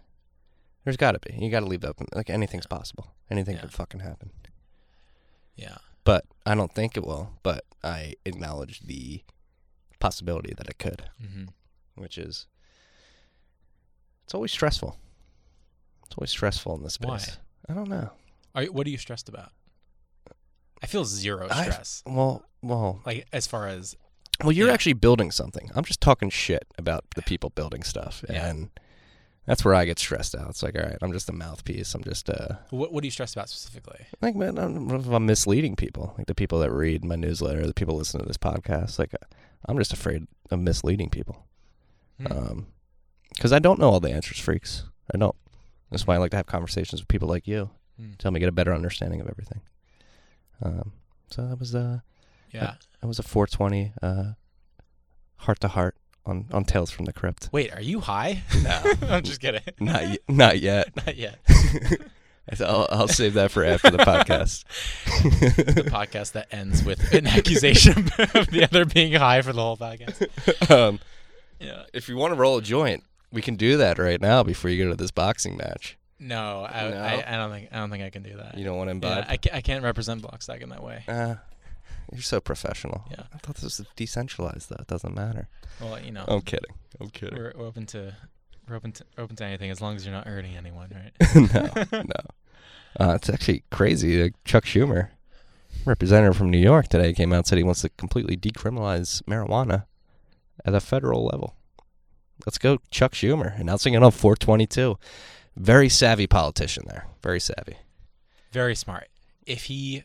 There's 0.83 0.97
got 0.97 1.13
to 1.13 1.19
be. 1.19 1.35
You 1.43 1.49
got 1.49 1.61
to 1.61 1.65
leave 1.65 1.81
that 1.81 1.89
open. 1.89 2.07
Like 2.13 2.29
anything's 2.29 2.67
possible. 2.67 3.14
Anything 3.29 3.55
Yeah. 3.55 3.61
could 3.61 3.73
fucking 3.73 4.01
happen. 4.01 4.31
Yeah. 5.55 5.77
But 6.03 6.25
I 6.45 6.53
don't 6.55 6.73
think 6.73 6.95
it 6.97 7.03
will. 7.05 7.33
But 7.43 7.65
I 7.83 8.15
acknowledge 8.25 8.81
the 8.81 9.23
possibility 9.99 10.53
that 10.55 10.67
it 10.67 10.77
could, 10.77 11.09
hmm 11.19 11.45
which 11.95 12.17
is 12.17 12.45
it's 14.25 14.33
always 14.33 14.51
stressful. 14.51 14.97
It's 16.05 16.15
always 16.17 16.29
stressful 16.29 16.75
in 16.75 16.83
this 16.83 16.93
space. 16.95 17.07
Why? 17.09 17.23
I 17.69 17.73
don't 17.73 17.87
know. 17.89 18.09
Are 18.53 18.63
you, 18.63 18.71
what 18.73 18.85
are 18.85 18.89
you 18.89 18.97
stressed 18.97 19.29
about? 19.29 19.51
I 20.83 20.87
feel 20.87 21.05
zero 21.05 21.47
I- 21.49 21.63
stress. 21.63 22.03
Well, 22.05 22.43
well, 22.61 23.01
like 23.05 23.27
as 23.31 23.47
far 23.47 23.67
as 23.67 23.95
well. 24.43 24.51
You're 24.51 24.67
Yeah. 24.67 24.73
actually 24.73 24.93
building 24.93 25.31
something. 25.31 25.71
I'm 25.73 25.85
just 25.85 26.01
talking 26.01 26.29
shit 26.29 26.65
about 26.77 27.05
the 27.15 27.21
people 27.21 27.49
building 27.51 27.81
stuff, 27.83 28.23
Yeah. 28.29 28.45
and 28.47 28.69
that's 29.45 29.63
where 29.65 29.75
I 29.75 29.85
get 29.85 29.99
stressed 29.99 30.35
out. 30.35 30.49
It's 30.49 30.63
like, 30.63 30.75
all 30.75 30.81
right, 30.83 30.97
I'm 31.01 31.11
just 31.11 31.29
a 31.29 31.33
mouthpiece. 31.33 31.93
I'm 31.95 32.03
just 32.03 32.29
uh, 32.29 32.55
what, 32.69 32.91
what 32.91 33.03
are 33.03 33.07
you 33.07 33.11
stressed 33.11 33.35
about 33.35 33.49
specifically? 33.49 34.05
like 34.21 34.35
man, 34.35 34.57
I'm, 34.57 34.89
if 34.91 35.07
I'm 35.07 35.25
misleading 35.25 35.75
people, 35.75 36.13
like 36.17 36.27
the 36.27 36.35
people 36.35 36.59
that 36.59 36.71
read 36.71 37.03
my 37.05 37.15
newsletter, 37.15 37.65
the 37.67 37.73
people 37.73 37.95
listen 37.95 38.19
to 38.19 38.25
this 38.25 38.37
podcast. 38.37 38.97
Like, 38.99 39.13
I'm 39.67 39.77
just 39.77 39.93
afraid 39.93 40.27
of 40.51 40.59
misleading 40.59 41.09
people. 41.09 41.45
Hmm. 42.19 42.31
Um 42.31 42.67
I 43.51 43.59
don't 43.59 43.79
know 43.79 43.89
all 43.89 43.99
the 43.99 44.11
answers, 44.11 44.39
freaks. 44.39 44.85
I 45.13 45.17
don't. 45.17 45.35
That's 45.91 46.07
why 46.07 46.15
I 46.15 46.17
like 46.17 46.31
to 46.31 46.37
have 46.37 46.45
conversations 46.47 47.01
with 47.01 47.07
people 47.07 47.27
like 47.27 47.47
you 47.47 47.69
Hmm. 47.99 48.11
to 48.17 48.23
help 48.23 48.33
me 48.33 48.39
get 48.39 48.49
a 48.49 48.53
better 48.53 48.73
understanding 48.73 49.21
of 49.21 49.27
everything. 49.29 49.61
Um, 50.61 50.91
so 51.29 51.47
that 51.47 51.59
was 51.59 51.73
uh, 51.75 51.99
Yeah. 52.51 52.75
that 53.01 53.07
was 53.07 53.19
a 53.19 53.23
420 53.23 53.93
uh, 54.01 54.33
heart 55.37 55.59
to 55.61 55.67
heart 55.69 55.95
on 56.25 56.45
on 56.51 56.65
Tales 56.65 56.91
from 56.91 57.05
the 57.05 57.13
Crypt. 57.13 57.49
Wait, 57.51 57.73
are 57.73 57.81
you 57.81 57.99
high? 57.99 58.43
No. 58.63 58.81
I'm 59.09 59.23
just 59.23 59.39
kidding. 59.41 59.61
Not 59.79 60.01
y- 60.03 60.17
not 60.27 60.59
yet. 60.59 60.95
Not 61.05 61.15
yet. 61.17 61.39
I'll, 62.61 62.87
I'll 62.91 63.07
save 63.07 63.33
that 63.33 63.49
for 63.49 63.63
after 63.65 63.89
the 63.89 63.97
podcast. 63.97 64.65
the 65.75 65.81
podcast 65.89 66.33
that 66.33 66.47
ends 66.53 66.83
with 66.83 67.11
an 67.11 67.25
accusation 67.25 67.97
of 68.35 68.47
the 68.51 68.61
other 68.69 68.85
being 68.85 69.13
high 69.13 69.41
for 69.41 69.51
the 69.51 69.61
whole 69.61 69.77
podcast. 69.77 70.69
um, 70.69 70.99
Yeah. 71.59 71.83
if 71.91 72.07
you 72.07 72.15
want 72.17 72.35
to 72.35 72.39
roll 72.39 72.57
a 72.57 72.61
joint, 72.61 73.03
we 73.31 73.41
can 73.41 73.55
do 73.55 73.77
that 73.77 73.97
right 73.97 74.21
now 74.21 74.43
before 74.43 74.69
you 74.69 74.83
go 74.83 74.91
to 74.91 74.95
this 74.95 75.09
boxing 75.09 75.57
match. 75.57 75.97
No, 76.19 76.65
I, 76.69 76.89
No? 76.91 76.97
I, 76.97 77.23
I 77.27 77.35
don't 77.35 77.51
think 77.51 77.69
I 77.71 77.77
don't 77.77 77.89
think 77.89 78.03
I 78.03 78.09
can 78.11 78.21
do 78.23 78.37
that. 78.37 78.57
You 78.57 78.63
don't 78.63 78.77
want 78.77 79.01
to 79.01 79.07
yeah. 79.07 79.25
I, 79.27 79.37
ca- 79.37 79.49
I 79.53 79.61
can't 79.61 79.83
represent 79.83 80.21
Blockstack 80.21 80.61
in 80.61 80.69
that 80.69 80.83
way. 80.83 81.03
Uh, 81.07 81.35
you're 82.11 82.21
so 82.21 82.39
professional. 82.39 83.03
Yeah. 83.09 83.23
I 83.33 83.37
thought 83.37 83.55
this 83.55 83.79
was 83.79 83.87
decentralized, 83.95 84.69
though. 84.69 84.77
It 84.79 84.87
doesn't 84.87 85.15
matter. 85.15 85.47
Well, 85.81 85.99
you 85.99 86.11
know, 86.11 86.25
I'm 86.27 86.41
kidding. 86.41 86.75
I'm 86.99 87.09
kidding. 87.09 87.37
we're, 87.37 87.53
open 87.57 87.85
to 87.87 88.15
we're 88.67 88.75
open 88.75 88.91
to 88.93 89.05
open 89.17 89.35
to 89.37 89.45
anything 89.45 89.69
as 89.69 89.81
long 89.81 89.95
as 89.95 90.05
you're 90.05 90.13
not 90.15 90.27
hurting 90.27 90.55
anyone, 90.55 90.89
right? 90.93 91.35
no, 91.91 92.01
no. 92.01 92.25
Uh, 92.99 93.15
it's 93.15 93.29
actually 93.29 93.63
crazy. 93.71 94.21
Uh, 94.21 94.29
Chuck 94.45 94.65
Schumer, 94.65 95.09
representative 95.85 96.37
from 96.37 96.49
New 96.49 96.59
York 96.59 96.87
today, 96.87 97.13
came 97.13 97.33
out 97.33 97.37
and 97.37 97.47
said 97.47 97.57
he 97.57 97.63
wants 97.63 97.81
to 97.81 97.89
completely 97.89 98.37
decriminalize 98.37 99.21
marijuana 99.23 99.85
at 100.63 100.73
a 100.73 100.79
federal 100.79 101.25
level. 101.25 101.55
Let's 102.45 102.57
go, 102.57 102.79
Chuck 102.91 103.13
Schumer, 103.13 103.59
announcing 103.59 103.93
it 103.93 104.03
on 104.03 104.11
422. 104.11 104.97
Very 105.55 105.89
savvy 105.89 106.27
politician 106.27 106.83
there. 106.87 107.07
Very 107.23 107.39
savvy. 107.39 107.77
Very 108.51 108.75
smart. 108.75 109.07
If 109.45 109.63
he 109.65 110.03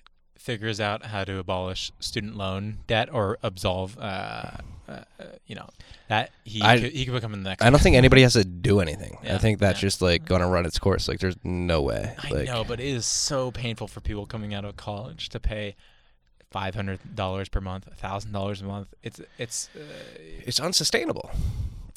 figures 0.50 0.80
out 0.80 1.06
how 1.06 1.22
to 1.22 1.38
abolish 1.38 1.92
student 2.00 2.36
loan 2.36 2.78
debt 2.88 3.08
or 3.12 3.38
absolve, 3.40 3.96
uh, 3.98 4.00
uh, 4.02 4.56
uh, 4.88 5.24
you 5.46 5.54
know, 5.54 5.68
that 6.08 6.30
he 6.42 6.60
I- 6.60 6.80
could, 6.80 6.92
he 6.92 7.04
could 7.04 7.14
become 7.14 7.30
the 7.30 7.38
next. 7.38 7.62
I 7.62 7.70
don't 7.70 7.80
think 7.80 7.94
anybody 7.94 8.22
has 8.22 8.32
to 8.32 8.44
do 8.44 8.80
anything. 8.80 9.16
I 9.22 9.38
think 9.38 9.60
that's 9.60 9.78
yeah. 9.78 9.86
just 9.86 10.02
like 10.02 10.24
going 10.24 10.40
to 10.40 10.48
run 10.48 10.66
its 10.66 10.78
course. 10.78 11.06
Like, 11.06 11.20
there's 11.20 11.36
no 11.44 11.82
way. 11.82 12.16
I 12.18 12.30
like, 12.30 12.46
know, 12.46 12.64
but 12.64 12.80
it 12.80 12.88
is 12.88 13.06
so 13.06 13.52
painful 13.52 13.86
for 13.86 14.00
people 14.00 14.26
coming 14.26 14.52
out 14.52 14.64
of 14.64 14.76
college 14.76 15.28
to 15.28 15.38
pay 15.38 15.76
five 16.50 16.74
hundred 16.74 16.98
dollars 17.14 17.48
per 17.48 17.60
month, 17.60 17.88
thousand 17.96 18.32
dollars 18.32 18.60
a 18.60 18.64
month. 18.64 18.88
It's 19.04 19.20
it's. 19.38 19.68
Uh, 19.76 19.80
it's 20.40 20.58
unsustainable. 20.58 21.30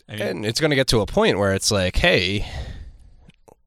I 0.07 0.11
mean, 0.11 0.21
and 0.21 0.45
it's 0.45 0.59
going 0.59 0.69
to 0.69 0.75
get 0.75 0.87
to 0.89 1.01
a 1.01 1.07
point 1.07 1.39
where 1.39 1.55
it's 1.55 1.71
like, 1.71 1.95
hey, 1.95 2.45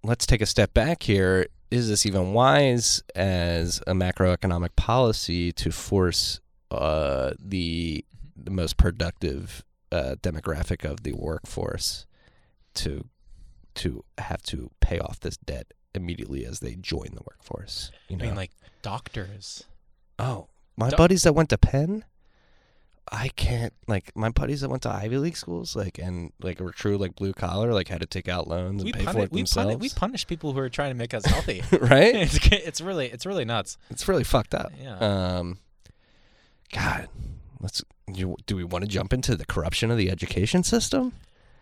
let's 0.04 0.26
take 0.26 0.42
a 0.42 0.46
step 0.46 0.72
back 0.72 1.02
here. 1.02 1.48
Is 1.70 1.88
this 1.88 2.06
even 2.06 2.32
wise 2.32 3.02
as 3.14 3.82
a 3.86 3.92
macroeconomic 3.92 4.76
policy 4.76 5.52
to 5.52 5.70
force 5.72 6.40
uh, 6.70 7.32
the 7.38 8.04
the 8.36 8.50
most 8.50 8.76
productive 8.76 9.64
uh, 9.90 10.16
demographic 10.22 10.84
of 10.88 11.02
the 11.02 11.12
workforce 11.12 12.06
to 12.74 13.06
to 13.76 14.04
have 14.18 14.42
to 14.42 14.70
pay 14.80 14.98
off 14.98 15.20
this 15.20 15.36
debt 15.38 15.72
immediately 15.94 16.44
as 16.46 16.60
they 16.60 16.74
join 16.76 17.08
the 17.14 17.22
workforce? 17.26 17.90
You 18.08 18.16
I 18.16 18.18
know, 18.18 18.24
mean, 18.26 18.34
like 18.36 18.52
doctors. 18.82 19.64
oh, 20.18 20.48
my 20.76 20.90
Do- 20.90 20.96
buddies 20.96 21.24
that 21.24 21.34
went 21.34 21.48
to 21.50 21.58
Penn. 21.58 22.04
I 23.12 23.28
can't 23.28 23.72
like 23.86 24.10
my 24.16 24.30
buddies 24.30 24.62
that 24.62 24.68
went 24.68 24.82
to 24.82 24.90
Ivy 24.90 25.18
League 25.18 25.36
schools, 25.36 25.76
like 25.76 25.98
and 25.98 26.32
like 26.42 26.58
were 26.60 26.72
true 26.72 26.98
like 26.98 27.14
blue 27.14 27.32
collar, 27.32 27.72
like 27.72 27.88
had 27.88 28.00
to 28.00 28.06
take 28.06 28.28
out 28.28 28.48
loans 28.48 28.82
and 28.82 28.84
We 28.84 28.92
pay 28.92 29.04
for 29.04 29.20
it 29.20 29.30
we, 29.32 29.40
themselves. 29.42 29.74
punish, 29.76 29.80
we 29.80 29.88
punish 29.96 30.26
people 30.26 30.52
who 30.52 30.58
are 30.58 30.68
trying 30.68 30.90
to 30.90 30.96
make 30.96 31.14
us 31.14 31.24
healthy. 31.24 31.62
right? 31.80 32.14
it's, 32.16 32.38
it's 32.50 32.80
really 32.80 33.06
it's 33.06 33.24
really 33.24 33.44
nuts. 33.44 33.78
It's 33.90 34.08
really 34.08 34.24
fucked 34.24 34.54
up. 34.54 34.72
Yeah. 34.82 34.98
Um, 34.98 35.58
God, 36.72 37.08
let's. 37.60 37.84
You, 38.12 38.36
do 38.46 38.54
we 38.56 38.64
want 38.64 38.82
to 38.84 38.88
jump 38.88 39.12
into 39.12 39.34
the 39.36 39.46
corruption 39.46 39.90
of 39.90 39.98
the 39.98 40.10
education 40.10 40.62
system? 40.62 41.12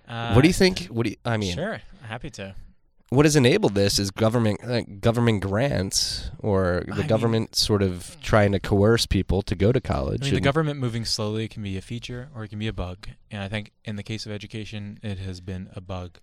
what 0.07 0.43
do 0.43 0.49
you 0.49 0.55
Uh, 0.55 0.59
think? 0.59 0.87
What 0.87 1.05
do 1.05 1.11
you, 1.11 1.17
I 1.25 1.37
mean? 1.39 1.55
Sure, 1.55 1.81
happy 2.03 2.29
to. 2.31 2.55
What 3.11 3.27
has 3.27 3.37
enabled 3.37 3.75
this 3.75 3.99
is 3.99 4.11
government 4.11 4.65
uh, 4.65 4.81
government 5.01 5.41
grants 5.43 6.31
or 6.39 6.83
I 6.91 6.91
the 6.91 6.95
mean- 7.01 7.07
government 7.07 7.55
sort 7.55 7.83
of 7.83 8.17
trying 8.23 8.53
to 8.53 8.59
coerce 8.61 9.07
people 9.07 9.43
to 9.43 9.55
go 9.55 9.71
to 9.73 9.81
college. 9.81 10.23
I 10.23 10.25
mean, 10.27 10.35
the 10.35 10.41
government 10.41 10.81
moving 10.81 11.05
slowly 11.05 11.47
can 11.47 11.63
be 11.63 11.77
a 11.77 11.81
feature 11.83 12.29
or 12.35 12.45
it 12.45 12.49
can 12.49 12.59
be 12.59 12.67
a 12.67 12.73
bug. 12.73 13.09
And 13.31 13.43
I 13.43 13.49
think 13.49 13.73
in 13.85 13.97
the 13.97 14.03
case 14.03 14.27
of 14.27 14.33
education, 14.33 14.99
it 15.03 15.19
has 15.19 15.41
been 15.41 15.69
a 15.77 15.81
bug 15.81 16.19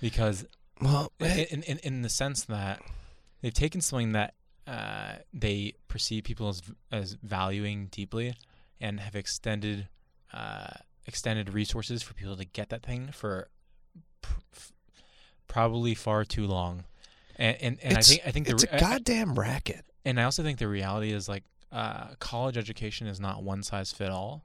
because 0.00 0.44
well, 0.80 1.12
in, 1.20 1.26
in, 1.50 1.62
in, 1.62 1.78
in 1.78 2.02
the 2.02 2.08
sense 2.08 2.44
that 2.44 2.80
they've 3.40 3.54
taken 3.54 3.80
something 3.80 4.12
that 4.12 4.34
uh, 4.66 5.14
they 5.32 5.74
perceive 5.88 6.24
people 6.24 6.48
as, 6.48 6.62
as 6.92 7.16
valuing 7.22 7.86
deeply 7.86 8.34
and 8.80 9.00
have 9.00 9.14
extended 9.14 9.88
uh, 10.32 10.68
extended 11.06 11.52
resources 11.54 12.02
for 12.02 12.14
people 12.14 12.36
to 12.36 12.44
get 12.44 12.68
that 12.68 12.82
thing 12.82 13.10
for 13.12 13.48
pr- 14.22 14.40
probably 15.50 15.94
far 15.94 16.24
too 16.24 16.46
long. 16.46 16.84
And 17.36 17.56
and, 17.60 17.78
and 17.82 17.98
I 17.98 18.00
think 18.00 18.22
I 18.26 18.30
think 18.30 18.46
the 18.46 18.52
it's 18.54 18.64
a 18.64 18.76
I- 18.76 18.80
goddamn 18.80 19.34
racket. 19.34 19.84
and 20.04 20.18
I 20.20 20.24
also 20.24 20.42
think 20.42 20.58
the 20.58 20.68
reality 20.68 21.12
is 21.12 21.28
like 21.28 21.44
uh, 21.72 22.14
college 22.18 22.56
education 22.56 23.06
is 23.06 23.20
not 23.20 23.42
one 23.42 23.62
size 23.62 23.92
fit 23.92 24.10
all, 24.10 24.42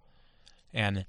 and 0.73 1.05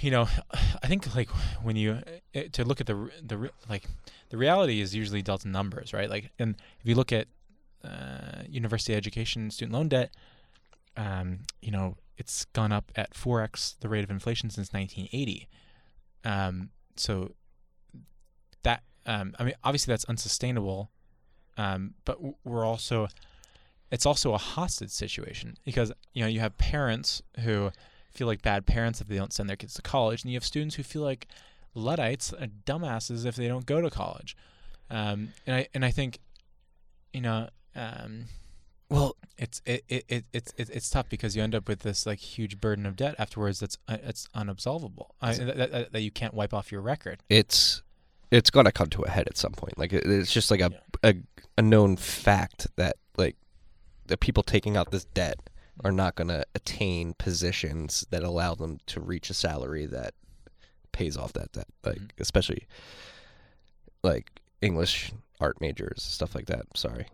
you 0.00 0.10
know, 0.10 0.28
I 0.82 0.86
think 0.86 1.14
like 1.14 1.28
when 1.62 1.76
you 1.76 1.98
uh, 2.34 2.40
to 2.52 2.64
look 2.64 2.80
at 2.80 2.86
the 2.86 3.10
the 3.22 3.50
like 3.68 3.84
the 4.30 4.36
reality 4.36 4.80
is 4.80 4.94
usually 4.94 5.22
dealt 5.22 5.44
in 5.44 5.52
numbers, 5.52 5.92
right? 5.92 6.08
Like, 6.08 6.30
and 6.38 6.54
if 6.80 6.86
you 6.88 6.94
look 6.94 7.12
at 7.12 7.26
uh, 7.84 8.42
university 8.48 8.94
education 8.94 9.50
student 9.50 9.72
loan 9.74 9.88
debt, 9.88 10.10
um, 10.96 11.40
you 11.60 11.70
know, 11.70 11.96
it's 12.16 12.44
gone 12.46 12.72
up 12.72 12.92
at 12.94 13.14
four 13.14 13.40
x 13.42 13.76
the 13.80 13.88
rate 13.88 14.04
of 14.04 14.10
inflation 14.10 14.50
since 14.50 14.72
1980. 14.72 15.48
Um, 16.24 16.70
so 16.96 17.32
that 18.62 18.82
um, 19.06 19.34
I 19.38 19.44
mean, 19.44 19.54
obviously 19.64 19.92
that's 19.92 20.04
unsustainable, 20.04 20.90
um, 21.56 21.94
but 22.04 22.18
we're 22.44 22.64
also 22.64 23.08
it's 23.90 24.06
also 24.06 24.34
a 24.34 24.38
hostage 24.38 24.90
situation 24.90 25.56
because 25.64 25.92
you 26.14 26.22
know 26.22 26.28
you 26.28 26.40
have 26.40 26.56
parents 26.58 27.22
who 27.40 27.70
feel 28.12 28.26
like 28.26 28.42
bad 28.42 28.66
parents 28.66 29.00
if 29.00 29.08
they 29.08 29.16
don't 29.16 29.32
send 29.32 29.48
their 29.48 29.56
kids 29.56 29.74
to 29.74 29.82
college, 29.82 30.22
and 30.22 30.30
you 30.32 30.36
have 30.36 30.44
students 30.44 30.74
who 30.76 30.82
feel 30.82 31.02
like 31.02 31.26
luddites, 31.74 32.32
uh, 32.32 32.46
dumbasses 32.66 33.24
if 33.26 33.36
they 33.36 33.48
don't 33.48 33.66
go 33.66 33.80
to 33.80 33.90
college. 33.90 34.36
Um, 34.90 35.28
and 35.46 35.56
I 35.56 35.68
and 35.74 35.84
I 35.84 35.90
think, 35.90 36.18
you 37.12 37.20
know, 37.20 37.48
um, 37.76 38.26
Well, 38.88 39.16
it's 39.38 39.62
it, 39.64 39.84
it, 39.88 40.04
it 40.08 40.24
it's 40.32 40.52
it's 40.56 40.70
it's 40.70 40.90
tough 40.90 41.08
because 41.08 41.36
you 41.36 41.42
end 41.42 41.54
up 41.54 41.68
with 41.68 41.80
this 41.80 42.06
like 42.06 42.18
huge 42.18 42.60
burden 42.60 42.86
of 42.86 42.96
debt 42.96 43.14
afterwards 43.18 43.60
that's 43.60 43.78
uh, 43.86 43.98
it's 44.02 44.26
unabsolvable 44.34 45.10
I, 45.22 45.34
that, 45.34 45.70
that, 45.72 45.92
that 45.92 46.00
you 46.00 46.10
can't 46.10 46.34
wipe 46.34 46.52
off 46.52 46.72
your 46.72 46.80
record. 46.80 47.22
it's 47.28 47.82
it's 48.30 48.50
gonna 48.50 48.72
come 48.72 48.88
to 48.90 49.02
a 49.02 49.08
head 49.10 49.26
at 49.28 49.36
some 49.36 49.52
point. 49.52 49.78
Like 49.78 49.92
it, 49.92 50.04
it's 50.06 50.32
just 50.32 50.50
like 50.50 50.60
a, 50.60 50.70
a 51.02 51.14
a 51.58 51.62
known 51.62 51.96
fact 51.96 52.66
that 52.76 52.96
like 53.16 53.36
the 54.06 54.16
people 54.16 54.42
taking 54.42 54.76
out 54.76 54.90
this 54.90 55.04
debt 55.06 55.38
are 55.84 55.92
not 55.92 56.14
gonna 56.14 56.44
attain 56.54 57.14
positions 57.14 58.06
that 58.10 58.22
allow 58.22 58.54
them 58.54 58.78
to 58.86 59.00
reach 59.00 59.30
a 59.30 59.34
salary 59.34 59.86
that 59.86 60.14
pays 60.92 61.16
off 61.16 61.32
that 61.34 61.52
debt. 61.52 61.68
Like 61.84 61.98
Mhm. 61.98 62.10
especially 62.20 62.66
like 64.02 64.40
English 64.62 65.12
art 65.40 65.60
majors, 65.60 66.02
stuff 66.02 66.34
like 66.34 66.46
that. 66.46 66.66
Sorry 66.76 67.06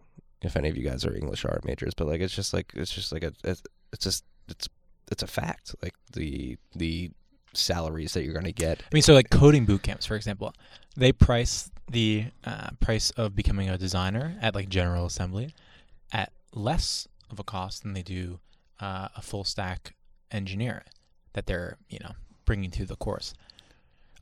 if 0.42 0.56
any 0.56 0.68
of 0.68 0.76
you 0.76 0.84
guys 0.84 1.04
are 1.04 1.14
English 1.16 1.44
art 1.44 1.64
majors, 1.64 1.94
but 1.94 2.06
like 2.06 2.20
it's 2.20 2.34
just 2.34 2.52
like 2.52 2.72
it's 2.74 2.92
just 2.92 3.10
like 3.12 3.22
a 3.24 3.32
it's, 3.44 3.62
it's 3.92 4.04
just 4.04 4.24
it's 4.48 4.68
it's 5.10 5.22
a 5.22 5.26
fact. 5.26 5.74
Like 5.82 5.94
the 6.12 6.56
the 6.74 7.10
salaries 7.58 8.12
that 8.14 8.24
you're 8.24 8.34
gonna 8.34 8.52
get 8.52 8.80
I 8.80 8.94
mean, 8.94 9.02
so 9.02 9.14
like 9.14 9.30
coding 9.30 9.64
boot 9.64 9.82
camps, 9.82 10.06
for 10.06 10.16
example, 10.16 10.54
they 10.96 11.12
price 11.12 11.70
the 11.90 12.26
uh, 12.44 12.70
price 12.80 13.10
of 13.10 13.36
becoming 13.36 13.68
a 13.68 13.78
designer 13.78 14.36
at 14.40 14.54
like 14.54 14.68
General 14.68 15.06
Assembly 15.06 15.54
at 16.12 16.32
less 16.52 17.06
of 17.30 17.38
a 17.38 17.44
cost 17.44 17.82
than 17.82 17.92
they 17.92 18.02
do 18.02 18.40
uh, 18.80 19.08
a 19.16 19.22
full 19.22 19.44
stack 19.44 19.94
engineer 20.30 20.84
that 21.34 21.46
they're 21.46 21.76
you 21.88 21.98
know 22.02 22.12
bringing 22.44 22.70
to 22.72 22.84
the 22.84 22.96
course. 22.96 23.34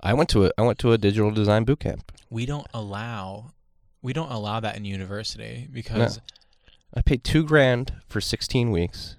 I 0.01 0.12
went 0.12 0.28
to 0.30 0.47
a 0.47 0.51
I 0.59 0.62
went 0.62 0.78
to 0.80 0.93
a 0.93 0.99
digital 0.99 1.30
design 1.30 1.64
boot 1.64 1.80
camp. 1.80 2.12
We 2.30 2.47
don't 2.47 2.66
allow 2.74 3.53
we 4.03 4.12
don't 4.12 4.30
allow 4.30 4.61
that 4.61 4.76
in 4.76 4.85
university 4.85 5.68
because 5.72 6.20
I 6.95 7.01
paid 7.01 7.24
two 7.24 7.45
grand 7.45 7.95
for 8.09 8.20
sixteen 8.20 8.70
weeks. 8.70 9.16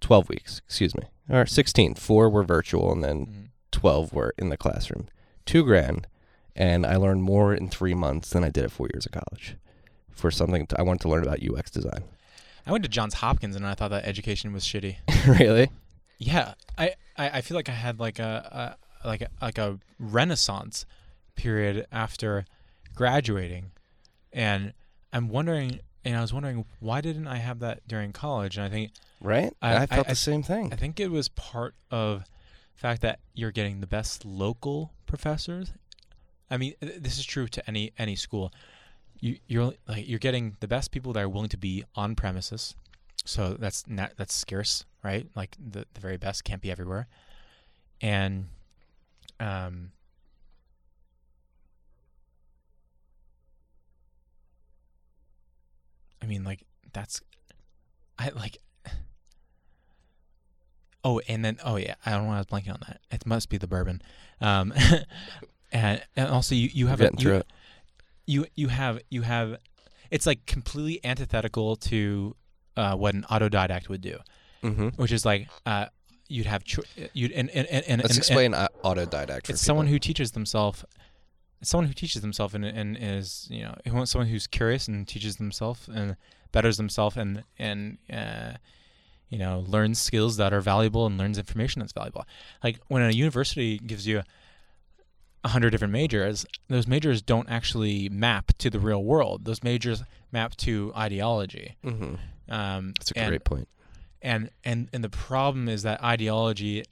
Twelve 0.00 0.28
weeks, 0.28 0.60
excuse 0.66 0.94
me, 0.94 1.04
or 1.28 1.46
sixteen. 1.46 1.94
Four 1.94 2.28
were 2.30 2.42
virtual, 2.44 2.92
and 2.92 3.02
then 3.02 3.26
Mm, 3.26 3.48
twelve 3.70 4.12
were 4.12 4.34
in 4.38 4.48
the 4.50 4.56
classroom. 4.56 5.08
Two 5.46 5.64
grand, 5.64 6.06
and 6.54 6.84
I 6.84 6.96
learned 6.96 7.22
more 7.22 7.54
in 7.54 7.68
three 7.68 7.94
months 7.94 8.30
than 8.30 8.44
I 8.44 8.50
did 8.50 8.64
at 8.64 8.70
four 8.72 8.88
years 8.92 9.06
of 9.06 9.12
college. 9.12 9.56
For 10.10 10.30
something 10.30 10.66
I 10.76 10.82
wanted 10.82 11.02
to 11.02 11.08
learn 11.08 11.22
about 11.22 11.42
UX 11.42 11.70
design. 11.70 12.04
I 12.66 12.72
went 12.72 12.82
to 12.84 12.90
Johns 12.90 13.14
Hopkins 13.14 13.54
and 13.54 13.66
I 13.66 13.74
thought 13.74 13.90
that 13.90 14.06
education 14.06 14.52
was 14.52 14.64
shitty. 14.64 14.96
really? 15.38 15.70
Yeah, 16.18 16.54
I, 16.78 16.94
I, 17.16 17.28
I 17.28 17.40
feel 17.42 17.54
like 17.54 17.68
I 17.68 17.72
had 17.72 18.00
like 18.00 18.18
a, 18.18 18.76
a 19.04 19.06
like 19.06 19.20
a, 19.20 19.28
like 19.42 19.58
a 19.58 19.78
renaissance 19.98 20.86
period 21.36 21.86
after 21.92 22.44
graduating, 22.94 23.72
and 24.32 24.72
I'm 25.12 25.28
wondering, 25.28 25.80
and 26.06 26.16
I 26.16 26.20
was 26.22 26.32
wondering 26.32 26.64
why 26.80 27.00
didn't 27.02 27.26
I 27.26 27.36
have 27.36 27.58
that 27.58 27.86
during 27.86 28.12
college? 28.12 28.56
And 28.56 28.64
I 28.64 28.70
think 28.70 28.92
Right? 29.20 29.52
I- 29.60 29.76
I, 29.82 29.86
felt 29.86 30.06
I- 30.06 30.10
the 30.10 30.16
same 30.16 30.42
thing. 30.42 30.72
I 30.72 30.76
think 30.76 30.98
it 31.00 31.10
was 31.10 31.28
part 31.28 31.74
of 31.90 32.24
the 32.74 32.80
fact 32.80 33.02
that 33.02 33.18
you're 33.34 33.50
getting 33.52 33.80
the 33.80 33.86
best 33.86 34.24
local 34.24 34.92
professors. 35.06 35.72
I 36.50 36.56
mean, 36.58 36.74
th- 36.80 37.00
this 37.02 37.18
is 37.18 37.24
true 37.24 37.48
to 37.48 37.66
any 37.68 37.92
any 37.98 38.14
school. 38.16 38.52
You 39.20 39.38
you're 39.48 39.72
like 39.88 40.06
you're 40.08 40.18
getting 40.18 40.56
the 40.60 40.68
best 40.68 40.90
people 40.92 41.12
that 41.14 41.22
are 41.22 41.28
willing 41.28 41.48
to 41.50 41.56
be 41.58 41.84
on 41.94 42.14
premises. 42.14 42.74
So 43.24 43.54
that's 43.58 43.86
not, 43.88 44.12
that's 44.16 44.34
scarce, 44.34 44.84
right? 45.02 45.26
Like 45.34 45.56
the 45.58 45.86
the 45.94 46.00
very 46.00 46.16
best 46.18 46.44
can't 46.44 46.62
be 46.62 46.70
everywhere. 46.70 47.08
And 48.00 48.48
um 49.40 49.90
I 56.26 56.28
mean 56.28 56.42
like 56.42 56.64
that's 56.92 57.20
I 58.18 58.30
like 58.30 58.58
Oh, 61.04 61.20
and 61.28 61.44
then 61.44 61.58
oh 61.64 61.76
yeah, 61.76 61.94
I 62.04 62.10
don't 62.10 62.24
know 62.24 62.30
why 62.30 62.34
I 62.34 62.38
was 62.38 62.46
blanking 62.46 62.72
on 62.72 62.80
that. 62.88 63.00
It 63.12 63.24
must 63.26 63.48
be 63.48 63.58
the 63.58 63.68
bourbon. 63.68 64.02
Um, 64.40 64.74
and 65.72 66.02
and 66.16 66.28
also 66.28 66.56
you 66.56 66.68
you 66.72 66.88
have 66.88 67.00
a, 67.00 67.10
you, 67.16 67.32
it. 67.34 67.46
you 68.26 68.46
you 68.56 68.68
have 68.68 68.98
you 69.08 69.22
have 69.22 69.56
it's 70.10 70.26
like 70.26 70.46
completely 70.46 70.98
antithetical 71.04 71.76
to 71.76 72.34
uh, 72.76 72.96
what 72.96 73.14
an 73.14 73.24
autodidact 73.30 73.88
would 73.88 74.00
do, 74.00 74.18
Mm-hmm. 74.64 74.88
which 75.00 75.12
is 75.12 75.24
like 75.24 75.46
uh, 75.64 75.86
you'd 76.28 76.46
have 76.46 76.64
cho- 76.64 76.82
you'd 77.12 77.30
and 77.30 77.50
and 77.50 77.68
and, 77.68 77.84
and, 77.86 78.02
Let's 78.02 78.10
and- 78.14 78.18
explain 78.18 78.52
uh, 78.54 78.66
autodidact. 78.82 79.46
For 79.46 79.52
it's 79.52 79.60
someone 79.62 79.86
who 79.86 80.00
teaches 80.00 80.32
themselves. 80.32 80.84
Someone 81.62 81.86
who 81.88 81.94
teaches 81.94 82.22
themselves 82.22 82.54
and, 82.54 82.64
and 82.64 82.96
is 83.00 83.48
you 83.50 83.62
know 83.64 84.04
someone 84.04 84.28
who's 84.28 84.46
curious 84.46 84.88
and 84.88 85.06
teaches 85.08 85.36
themselves 85.36 85.88
and 85.88 86.16
betters 86.52 86.76
themselves 86.76 87.16
and 87.16 87.42
and 87.58 87.98
uh, 88.12 88.52
you 89.30 89.38
know 89.38 89.64
learns 89.66 90.00
skills 90.00 90.36
that 90.36 90.52
are 90.52 90.60
valuable 90.60 91.06
and 91.06 91.16
learns 91.18 91.38
information 91.38 91.80
that's 91.80 91.92
valuable. 91.92 92.24
Like 92.62 92.78
when 92.88 93.02
a 93.02 93.10
university 93.10 93.78
gives 93.78 94.06
you 94.06 94.22
a 95.44 95.48
hundred 95.48 95.70
different 95.70 95.92
majors, 95.92 96.44
those 96.68 96.86
majors 96.86 97.22
don't 97.22 97.48
actually 97.48 98.08
map 98.08 98.52
to 98.58 98.68
the 98.68 98.80
real 98.80 99.02
world. 99.02 99.44
Those 99.44 99.62
majors 99.62 100.02
map 100.32 100.56
to 100.58 100.92
ideology. 100.96 101.76
Mhm. 101.84 102.18
Um, 102.48 102.92
That's 102.98 103.12
a 103.12 103.18
and- 103.18 103.28
great 103.28 103.44
point. 103.44 103.68
and 104.22 104.50
and 104.64 104.88
and 104.92 105.02
the 105.04 105.08
problem 105.10 105.68
is 105.68 105.82
that 105.84 106.02
ideology 106.02 106.84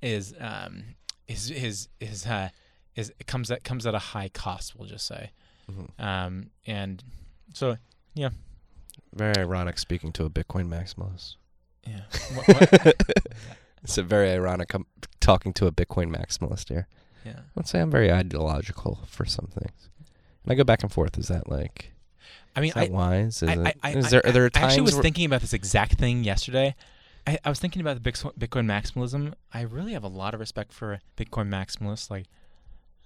is 0.00 0.34
um 0.40 0.82
is 1.28 1.50
is 1.50 1.88
is 2.00 2.26
uh 2.26 2.48
is 2.96 3.12
it 3.18 3.26
comes 3.26 3.50
at 3.50 3.64
comes 3.64 3.86
at 3.86 3.94
a 3.94 3.98
high 3.98 4.28
cost 4.28 4.74
we'll 4.76 4.88
just 4.88 5.06
say 5.06 5.30
Mhm. 5.70 5.88
um 6.04 6.50
and 6.66 7.02
so 7.54 7.76
yeah. 8.14 8.30
Very 9.14 9.36
ironic 9.38 9.78
speaking 9.78 10.12
to 10.12 10.24
a 10.24 10.30
Bitcoin 10.30 10.68
maximalist. 10.68 11.36
yeah 11.86 12.02
what, 12.34 12.48
what, 12.84 12.94
It's 13.84 13.98
a 13.98 14.02
very 14.02 14.30
ironic 14.30 14.74
um, 14.74 14.86
talking 15.20 15.52
to 15.54 15.66
a 15.66 15.72
Bitcoin 15.72 16.14
maximalist 16.14 16.68
here. 16.68 16.88
yeah 17.24 17.40
Let's 17.54 17.70
say 17.70 17.80
I'm 17.80 17.90
very 17.90 18.12
ideological 18.12 19.00
for 19.06 19.24
some 19.24 19.46
things. 19.46 19.88
And 20.44 20.52
I 20.52 20.54
go 20.54 20.64
back 20.64 20.82
and 20.82 20.92
forth. 20.92 21.18
Is 21.18 21.28
that 21.28 21.48
like 21.48 21.92
I 22.56 22.60
mean 22.60 22.68
is 22.70 22.74
that 22.74 22.88
I, 22.90 22.92
wise? 22.92 23.42
Is, 23.42 23.48
I, 23.48 23.52
it, 23.52 23.66
I, 23.66 23.74
I, 23.82 23.96
is 23.96 24.10
there 24.10 24.26
are 24.26 24.32
there 24.32 24.46
I 24.46 24.48
times 24.48 24.72
actually 24.72 24.82
was 24.82 24.98
thinking 24.98 25.24
about 25.26 25.40
this 25.40 25.52
exact 25.52 25.94
thing 25.98 26.24
yesterday 26.24 26.74
I, 27.26 27.38
I 27.44 27.48
was 27.48 27.60
thinking 27.60 27.80
about 27.80 28.02
the 28.02 28.10
Bitcoin, 28.10 28.36
Bitcoin 28.36 28.66
maximalism. 28.66 29.34
I 29.52 29.62
really 29.62 29.92
have 29.92 30.02
a 30.04 30.08
lot 30.08 30.34
of 30.34 30.40
respect 30.40 30.72
for 30.72 31.00
Bitcoin 31.16 31.48
maximalists 31.48 32.10
like 32.10 32.26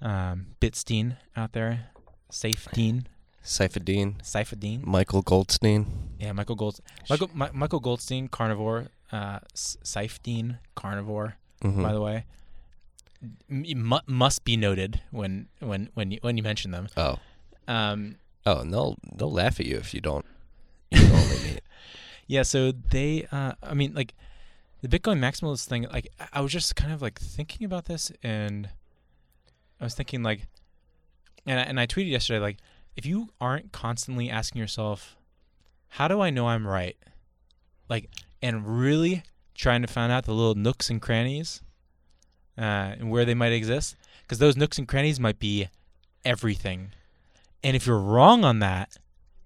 um, 0.02 0.46
Bitstein 0.60 1.16
out 1.36 1.52
there, 1.52 1.90
Safedine, 2.30 3.04
Saifuddin, 3.44 4.16
Saifedean. 4.22 4.84
Michael 4.84 5.22
Goldstein. 5.22 5.86
Yeah, 6.18 6.32
Michael 6.32 6.56
Gold, 6.56 6.80
Michael 7.08 7.30
Mi- 7.34 7.50
Michael 7.52 7.80
Goldstein, 7.80 8.28
carnivore, 8.28 8.88
uh, 9.12 9.38
carnivore. 10.74 11.36
Mhm. 11.62 11.82
By 11.82 11.92
the 11.92 12.00
way, 12.00 12.24
M- 13.50 13.64
must 14.06 14.44
be 14.44 14.56
noted 14.56 15.00
when 15.10 15.48
when 15.60 15.88
when 15.94 16.10
you, 16.10 16.18
when 16.22 16.36
you 16.36 16.42
mention 16.42 16.70
them. 16.70 16.88
Oh, 16.96 17.18
Um, 17.66 18.16
oh, 18.44 18.60
and 18.60 18.72
they'll 18.72 18.96
they'll 19.14 19.32
laugh 19.32 19.58
at 19.60 19.66
you 19.66 19.76
if 19.78 19.94
you 19.94 20.00
don't. 20.00 20.26
You 20.90 21.08
don't 21.08 21.60
yeah, 22.28 22.42
so 22.42 22.72
they, 22.72 23.26
uh, 23.30 23.52
I 23.62 23.74
mean, 23.74 23.94
like 23.94 24.12
the 24.82 24.88
Bitcoin 24.88 25.18
maximalist 25.20 25.66
thing. 25.68 25.86
Like, 25.92 26.08
I- 26.20 26.28
I 26.34 26.40
was 26.40 26.52
just 26.52 26.74
kind 26.76 26.92
of 26.92 27.00
like 27.00 27.18
thinking 27.20 27.64
about 27.64 27.84
this, 27.86 28.10
and 28.22 28.68
I 29.80 29.84
was 29.84 29.94
thinking 29.94 30.22
like, 30.22 30.46
and 31.46 31.60
I, 31.60 31.62
and 31.62 31.80
I 31.80 31.86
tweeted 31.86 32.10
yesterday 32.10 32.40
like, 32.40 32.58
if 32.96 33.04
you 33.04 33.28
aren't 33.40 33.72
constantly 33.72 34.30
asking 34.30 34.60
yourself, 34.60 35.16
how 35.88 36.08
do 36.08 36.20
I 36.20 36.30
know 36.30 36.48
I'm 36.48 36.66
right? 36.66 36.96
Like, 37.88 38.10
and 38.42 38.66
really 38.80 39.22
trying 39.54 39.82
to 39.82 39.88
find 39.88 40.10
out 40.10 40.24
the 40.24 40.32
little 40.32 40.54
nooks 40.54 40.90
and 40.90 41.00
crannies, 41.00 41.62
uh, 42.58 42.96
and 42.98 43.10
where 43.10 43.24
they 43.24 43.34
might 43.34 43.52
exist, 43.52 43.96
because 44.22 44.38
those 44.38 44.56
nooks 44.56 44.78
and 44.78 44.88
crannies 44.88 45.20
might 45.20 45.38
be 45.38 45.68
everything. 46.24 46.90
And 47.62 47.76
if 47.76 47.86
you're 47.86 47.98
wrong 47.98 48.44
on 48.44 48.58
that, 48.60 48.96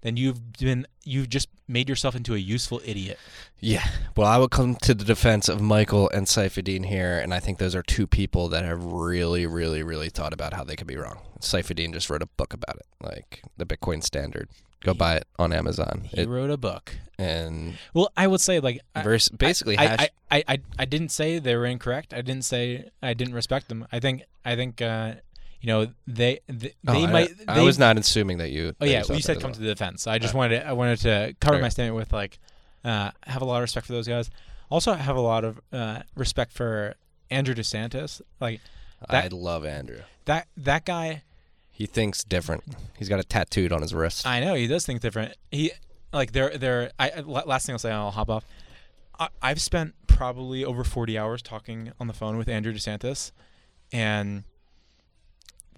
then 0.02 0.16
you've 0.16 0.52
been 0.54 0.86
you've 1.04 1.28
just 1.28 1.48
made 1.68 1.88
yourself 1.88 2.14
into 2.16 2.34
a 2.34 2.38
useful 2.38 2.80
idiot. 2.84 3.18
Yeah. 3.60 3.86
Well, 4.16 4.26
I 4.26 4.38
would 4.38 4.50
come 4.50 4.74
to 4.76 4.94
the 4.94 5.04
defense 5.04 5.48
of 5.48 5.60
Michael 5.60 6.10
and 6.10 6.26
Saifedean 6.26 6.86
here, 6.86 7.18
and 7.18 7.32
I 7.34 7.40
think 7.40 7.58
those 7.58 7.74
are 7.74 7.82
two 7.82 8.06
people 8.06 8.48
that 8.48 8.64
have 8.64 8.82
really, 8.84 9.46
really, 9.46 9.82
really 9.82 10.08
thought 10.08 10.32
about 10.32 10.54
how 10.54 10.64
they 10.64 10.76
could 10.76 10.86
be 10.86 10.96
wrong. 10.96 11.18
Saifedean 11.40 11.92
just 11.92 12.10
wrote 12.10 12.22
a 12.22 12.26
book 12.26 12.52
about 12.54 12.76
it, 12.76 12.86
like 13.02 13.42
the 13.56 13.66
Bitcoin 13.66 14.02
Standard. 14.02 14.48
Go 14.82 14.92
He- 14.92 14.98
buy 14.98 15.16
it 15.16 15.26
on 15.38 15.52
Amazon. 15.52 16.02
He 16.10 16.22
It, 16.22 16.28
wrote 16.28 16.50
a 16.50 16.56
book. 16.56 16.94
and 17.18 17.74
Well, 17.92 18.10
I 18.16 18.26
would 18.26 18.40
say 18.40 18.60
like 18.60 18.80
I, 18.94 19.02
basically, 19.36 19.76
I, 19.76 19.84
hash- 19.86 20.08
I, 20.30 20.36
I, 20.38 20.44
I, 20.48 20.58
I 20.80 20.84
didn't 20.86 21.10
say 21.10 21.38
they 21.38 21.54
were 21.54 21.66
incorrect. 21.66 22.14
I 22.14 22.22
didn't 22.22 22.44
say 22.46 22.88
I 23.02 23.12
didn't 23.14 23.34
respect 23.34 23.68
them. 23.68 23.86
I 23.92 24.00
think 24.00 24.22
I 24.44 24.56
think 24.56 24.80
uh, 24.80 25.14
you 25.60 25.66
know, 25.68 25.88
they 26.06 26.40
they, 26.46 26.72
Oh, 26.86 26.92
they 26.92 27.04
I, 27.04 27.12
might. 27.12 27.30
I 27.48 27.54
they- 27.56 27.64
was 27.64 27.78
not 27.78 27.98
assuming 27.98 28.38
that 28.38 28.50
you. 28.50 28.68
Oh 28.80 28.84
that 28.84 28.88
yeah, 28.90 29.02
thought 29.02 29.16
you 29.16 29.22
said 29.22 29.36
come 29.40 29.48
well. 29.50 29.54
to 29.54 29.60
the 29.60 29.66
defense. 29.66 30.06
I 30.06 30.18
just 30.18 30.34
wanted 30.34 30.60
to, 30.60 30.66
I 30.68 30.72
wanted 30.72 30.98
to 31.00 31.34
cover 31.40 31.56
Right. 31.56 31.62
my 31.62 31.68
statement 31.68 31.96
with 31.96 32.12
like, 32.12 32.38
uh, 32.84 33.10
have 33.24 33.42
a 33.42 33.44
lot 33.44 33.56
of 33.56 33.62
respect 33.62 33.86
for 33.86 33.92
those 33.92 34.08
guys. 34.08 34.30
Also, 34.70 34.92
I 34.92 34.96
have 34.96 35.16
a 35.16 35.20
lot 35.20 35.44
of 35.44 35.60
uh, 35.72 36.02
respect 36.16 36.52
for 36.52 36.94
Andrew 37.30 37.54
DeSantis. 37.54 38.20
Like 38.40 38.60
I 39.08 39.28
love 39.28 39.64
Andrew. 39.64 40.00
that 40.26 40.46
that 40.56 40.84
guy. 40.84 41.22
He 41.72 41.86
thinks 41.86 42.22
different. 42.24 42.62
He's 42.98 43.08
got 43.08 43.20
a 43.20 43.24
tattooed 43.24 43.72
on 43.72 43.80
his 43.80 43.94
wrist. 43.94 44.26
I 44.26 44.40
know 44.40 44.54
he 44.54 44.66
does 44.66 44.84
think 44.84 45.00
different. 45.00 45.34
He 45.50 45.72
like 46.12 46.32
there 46.32 46.56
there. 46.56 46.90
I 46.98 47.10
I- 47.10 47.20
last 47.20 47.66
thing 47.66 47.74
I'll 47.74 47.78
say, 47.78 47.88
and 47.90 47.98
I'll 47.98 48.10
hop 48.10 48.28
off. 48.30 48.44
I, 49.18 49.28
I've 49.42 49.60
spent 49.60 49.94
probably 50.06 50.64
over 50.64 50.84
forty 50.84 51.16
hours 51.18 51.40
talking 51.42 51.92
on 51.98 52.06
the 52.06 52.12
phone 52.12 52.36
with 52.36 52.48
Andrew 52.48 52.72
DeSantis, 52.74 53.32
and 53.92 54.44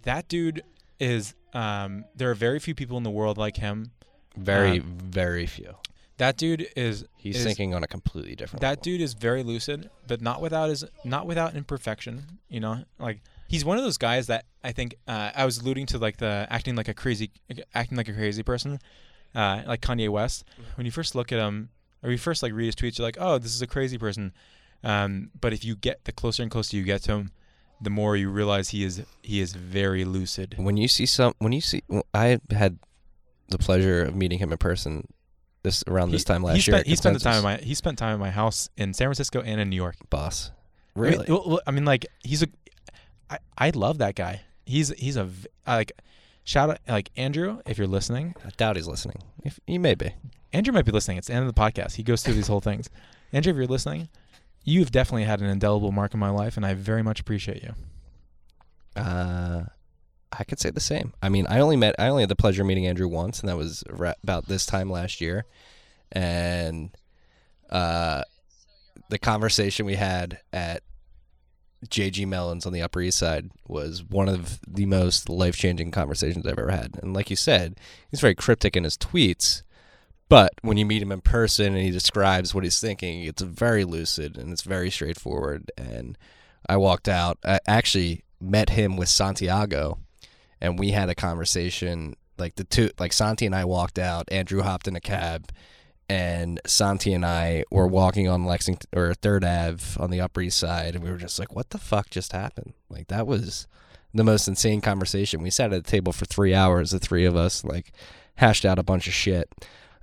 that 0.03 0.29
dude 0.29 0.63
is. 0.99 1.35
Um, 1.55 2.05
there 2.17 2.31
are 2.31 2.35
very 2.35 2.59
few 2.59 2.75
people 2.75 2.97
in 2.97 3.03
the 3.03 3.11
world 3.11 3.37
like 3.37 3.57
him. 3.59 3.93
very, 4.37 4.81
um, 4.81 4.97
very 5.05 5.45
few. 5.47 5.75
That 6.17 6.37
dude 6.39 6.67
is 6.77 7.05
He's 7.19 7.37
is- 7.37 7.45
thinking 7.45 7.75
on 7.75 7.83
a 7.83 7.87
completely 7.87 8.35
different. 8.37 8.61
that 8.63 8.69
level. 8.71 8.83
dude 8.85 9.01
is 9.03 9.13
very 9.15 9.43
lucid, 9.43 9.91
but 10.07 10.21
not 10.23 10.41
without 10.41 10.69
his 10.71 10.85
not 11.05 11.27
without 11.27 11.55
imperfection. 11.55 12.39
You 12.49 12.61
know, 12.61 12.85
like 12.99 13.21
he's 13.49 13.65
one 13.65 13.77
of 13.77 13.85
those 13.85 13.99
guys 13.99 14.29
that 14.29 14.45
I 14.65 14.73
think 14.73 14.95
uh, 15.09 15.33
I 15.35 15.45
was 15.45 15.59
alluding 15.59 15.87
to, 15.87 15.99
like 15.99 16.17
the 16.19 16.47
acting 16.49 16.75
like 16.77 16.89
a 16.89 16.95
crazy, 16.95 17.31
acting 17.75 17.97
like 17.99 18.09
a 18.09 18.13
crazy 18.15 18.43
person, 18.43 18.79
uh, 19.35 19.63
like 19.67 19.81
Kanye 19.83 20.09
West. 20.09 20.45
When 20.77 20.85
you 20.87 20.93
first 20.93 21.15
look 21.15 21.33
at 21.33 21.39
him, 21.39 21.71
or 22.03 22.11
you 22.11 22.19
first 22.19 22.43
like 22.43 22.53
read 22.55 22.67
his 22.67 22.77
tweets, 22.77 22.99
you're 22.99 23.07
like, 23.07 23.19
oh, 23.21 23.37
this 23.39 23.55
is 23.55 23.61
a 23.63 23.67
crazy 23.67 23.99
person. 23.99 24.33
Um, 24.85 25.31
but 25.39 25.53
if 25.53 25.65
you 25.65 25.77
get 25.77 26.05
the 26.05 26.13
closer 26.13 26.43
and 26.43 26.51
closer 26.51 26.77
you 26.77 26.83
get 26.85 27.03
to 27.05 27.13
him, 27.13 27.31
the 27.83 27.91
more 27.91 28.17
you 28.17 28.31
realize 28.31 28.71
he 28.71 28.85
is 28.85 29.03
he 29.23 29.41
is 29.41 29.53
very 29.55 30.05
lucid. 30.05 30.55
when 30.59 30.77
you 30.77 30.89
see 30.89 31.05
some 31.07 31.35
when 31.39 31.53
you 31.53 31.61
see 31.61 31.83
I 32.15 32.39
had 32.51 32.79
the 33.49 33.59
pleasure 33.59 34.05
of 34.05 34.15
meeting 34.15 34.39
him 34.39 34.53
in 34.53 34.59
person 34.59 35.07
this 35.63 35.85
around 35.87 36.11
this 36.11 36.25
time 36.25 36.43
last 36.43 36.55
he 36.55 36.59
year. 36.59 36.63
spent, 36.63 36.81
at 36.81 36.87
he 36.87 36.97
spent 36.97 37.15
the 37.19 37.21
time 37.25 37.37
at 37.37 37.43
my 37.43 37.57
he 37.59 37.75
spent 37.75 37.99
time 37.99 38.15
at 38.15 38.21
my 38.21 38.31
house 38.31 38.69
in 38.77 38.95
San 38.95 39.07
Francisco 39.07 39.41
and 39.43 39.61
in 39.61 39.69
New 39.69 39.77
York. 39.77 39.97
boss. 40.11 40.51
I 40.97 41.01
mean, 41.01 41.11
Really? 41.13 41.27
well, 41.29 41.61
I 41.67 41.71
mean, 41.71 41.85
like 41.85 42.07
he's 42.23 42.43
a, 42.43 42.49
I, 43.31 43.39
I 43.57 43.71
love 43.71 43.99
that 43.99 44.15
guy. 44.15 44.43
He's 44.67 44.89
he's 44.99 45.17
a 45.17 45.29
like, 45.67 45.93
shout 46.45 46.71
out 46.71 46.79
like 46.89 47.11
Andrew 47.17 47.61
if 47.67 47.79
you're 47.79 47.87
listening. 47.87 48.35
I 48.45 48.51
doubt 48.57 48.77
he's 48.77 48.87
listening. 48.89 49.17
If 49.45 49.59
he 49.67 49.79
may 49.79 49.95
be. 49.95 50.13
Andrew 50.53 50.73
might 50.75 50.85
be 50.85 50.93
listening. 50.93 51.17
It's 51.17 51.29
the 51.29 51.35
end 51.35 51.47
of 51.49 51.55
the 51.55 51.59
podcast. 51.61 51.95
He 51.95 52.03
goes 52.03 52.23
through 52.23 52.35
these 52.35 52.49
whole 52.49 52.61
things. 52.61 52.91
Andrew, 53.33 53.51
if 53.53 53.57
you're 53.57 53.67
listening, 53.67 54.09
you've 54.65 54.91
definitely 54.93 55.25
had 55.25 55.41
an 55.41 55.47
indelible 55.47 55.93
mark 55.93 56.15
in 56.15 56.21
my 56.21 56.31
life, 56.31 56.57
and 56.57 56.65
I 56.65 56.75
very 56.75 57.03
much 57.03 57.21
appreciate 57.21 57.63
you. 57.63 57.75
Uh, 58.97 59.65
I 60.33 60.45
could 60.45 60.61
say 60.61 60.71
the 60.71 60.81
same. 60.81 61.13
I 61.23 61.29
mean, 61.29 61.47
I 61.49 61.61
only 61.61 61.77
met, 61.77 61.95
I 61.99 62.09
only 62.09 62.23
had 62.23 62.29
the 62.29 62.37
pleasure 62.37 62.63
of 62.63 62.69
meeting 62.69 62.87
Andrew 62.87 63.09
once, 63.09 63.41
and 63.41 63.49
that 63.49 63.57
was 63.57 63.85
ra- 63.91 64.15
about 64.23 64.47
this 64.47 64.67
time 64.67 64.91
last 64.91 65.21
year. 65.21 65.45
And 66.11 66.91
uh, 67.71 68.23
the 69.09 69.19
conversation 69.19 69.87
we 69.87 69.95
had 69.95 70.41
at 70.53 70.83
JG 71.89 72.27
Melon's 72.27 72.67
on 72.67 72.73
the 72.73 72.83
Upper 72.83 73.01
East 73.01 73.19
Side 73.19 73.51
was 73.67 74.05
one 74.05 74.29
of 74.29 74.61
the 74.67 74.87
most 74.87 75.29
life 75.29 75.57
changing 75.57 75.91
conversations 75.91 76.47
I've 76.47 76.59
ever 76.59 76.71
had. 76.71 76.99
And 77.03 77.13
like 77.13 77.29
you 77.31 77.37
said, 77.37 77.79
he's 78.11 78.21
very 78.21 78.35
cryptic 78.35 78.77
in 78.77 78.85
his 78.85 78.97
tweets. 78.97 79.63
But 80.33 80.55
when 80.63 80.79
you 80.79 80.87
meet 80.87 81.03
him 81.03 81.13
in 81.13 81.21
person 81.21 81.75
and 81.75 81.83
he 81.85 81.91
describes 81.91 82.55
what 82.55 82.65
he's 82.65 82.81
thinking, 82.81 83.23
it's 83.23 83.43
very 83.43 83.85
lucid 83.85 84.39
and 84.39 84.51
it's 84.51 84.63
very 84.63 84.91
straightforward. 84.91 85.71
And 85.77 86.17
I 86.67 86.79
walked 86.79 87.07
out. 87.07 87.37
I 87.45 87.61
actually 87.67 88.25
met 88.41 88.71
him 88.71 88.97
with 88.97 89.11
Santiago, 89.11 89.99
and 90.59 90.79
we 90.79 90.93
had 90.93 91.11
a 91.11 91.15
conversation. 91.15 92.17
Like 92.39 92.55
the 92.55 92.65
two, 92.65 92.89
like 92.99 93.13
Santi 93.13 93.45
and 93.45 93.55
I 93.55 93.67
walked 93.67 93.99
out. 93.99 94.33
Andrew 94.33 94.63
hopped 94.63 94.89
in 94.89 94.97
a 94.97 95.03
cab, 95.03 95.53
and 96.09 96.59
Santi 96.67 97.13
and 97.13 97.27
I 97.27 97.65
were 97.71 97.87
walking 97.87 98.27
on 98.27 98.47
Lexington 98.47 98.89
or 98.97 99.13
Third 99.13 99.45
Ave 99.45 99.85
on 100.01 100.11
the 100.11 100.23
Upper 100.23 100.41
East 100.41 100.57
Side, 100.57 100.95
and 100.95 101.05
we 101.05 101.11
were 101.11 101.19
just 101.19 101.39
like, 101.39 101.55
"What 101.55 101.69
the 101.69 101.79
fuck 101.79 102.09
just 102.09 102.33
happened?" 102.33 102.73
Like 102.89 103.09
that 103.09 103.27
was 103.27 103.67
the 104.15 104.25
most 104.25 104.49
insane 104.49 104.81
conversation. 104.81 105.43
We 105.43 105.51
sat 105.51 105.75
at 105.75 105.81
a 105.81 105.83
table 105.83 106.15
for 106.15 106.25
three 106.25 106.55
hours, 106.55 106.93
the 106.93 106.99
three 106.99 107.27
of 107.27 107.37
us, 107.37 107.65
like 107.65 107.93
hashed 108.37 108.65
out 108.65 108.79
a 108.79 108.83
bunch 108.83 109.07
of 109.07 109.13
shit. 109.13 109.53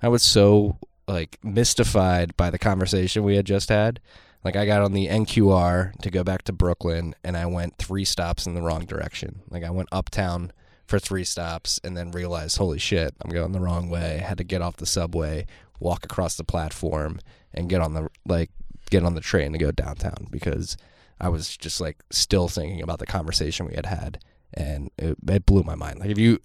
I 0.02 0.08
was 0.08 0.22
so 0.22 0.78
like 1.06 1.38
mystified 1.42 2.36
by 2.36 2.50
the 2.50 2.58
conversation 2.58 3.24
we 3.24 3.36
had 3.36 3.46
just 3.46 3.68
had. 3.68 4.00
Like 4.44 4.56
I 4.56 4.64
got 4.64 4.82
on 4.82 4.92
the 4.92 5.08
NQR 5.08 5.94
to 6.00 6.10
go 6.10 6.24
back 6.24 6.42
to 6.42 6.52
Brooklyn 6.52 7.14
and 7.22 7.36
I 7.36 7.46
went 7.46 7.76
three 7.76 8.04
stops 8.04 8.46
in 8.46 8.54
the 8.54 8.62
wrong 8.62 8.86
direction. 8.86 9.42
Like 9.50 9.64
I 9.64 9.70
went 9.70 9.90
uptown 9.92 10.52
for 10.86 10.98
three 10.98 11.24
stops 11.24 11.78
and 11.84 11.96
then 11.96 12.10
realized, 12.10 12.56
holy 12.56 12.78
shit, 12.78 13.14
I'm 13.20 13.30
going 13.30 13.52
the 13.52 13.60
wrong 13.60 13.90
way. 13.90 14.20
I 14.22 14.26
had 14.26 14.38
to 14.38 14.44
get 14.44 14.62
off 14.62 14.76
the 14.76 14.86
subway, 14.86 15.46
walk 15.78 16.04
across 16.04 16.36
the 16.36 16.44
platform 16.44 17.20
and 17.52 17.68
get 17.68 17.80
on 17.80 17.94
the 17.94 18.08
like 18.26 18.50
get 18.88 19.04
on 19.04 19.14
the 19.14 19.20
train 19.20 19.52
to 19.52 19.58
go 19.58 19.70
downtown 19.70 20.26
because 20.30 20.76
I 21.20 21.28
was 21.28 21.56
just 21.56 21.80
like 21.80 22.02
still 22.10 22.48
thinking 22.48 22.82
about 22.82 22.98
the 22.98 23.06
conversation 23.06 23.66
we 23.66 23.74
had 23.74 23.86
had 23.86 24.18
and 24.54 24.90
it, 24.96 25.16
it 25.28 25.46
blew 25.46 25.62
my 25.62 25.74
mind. 25.74 26.00
Like 26.00 26.10
if 26.10 26.18
you 26.18 26.40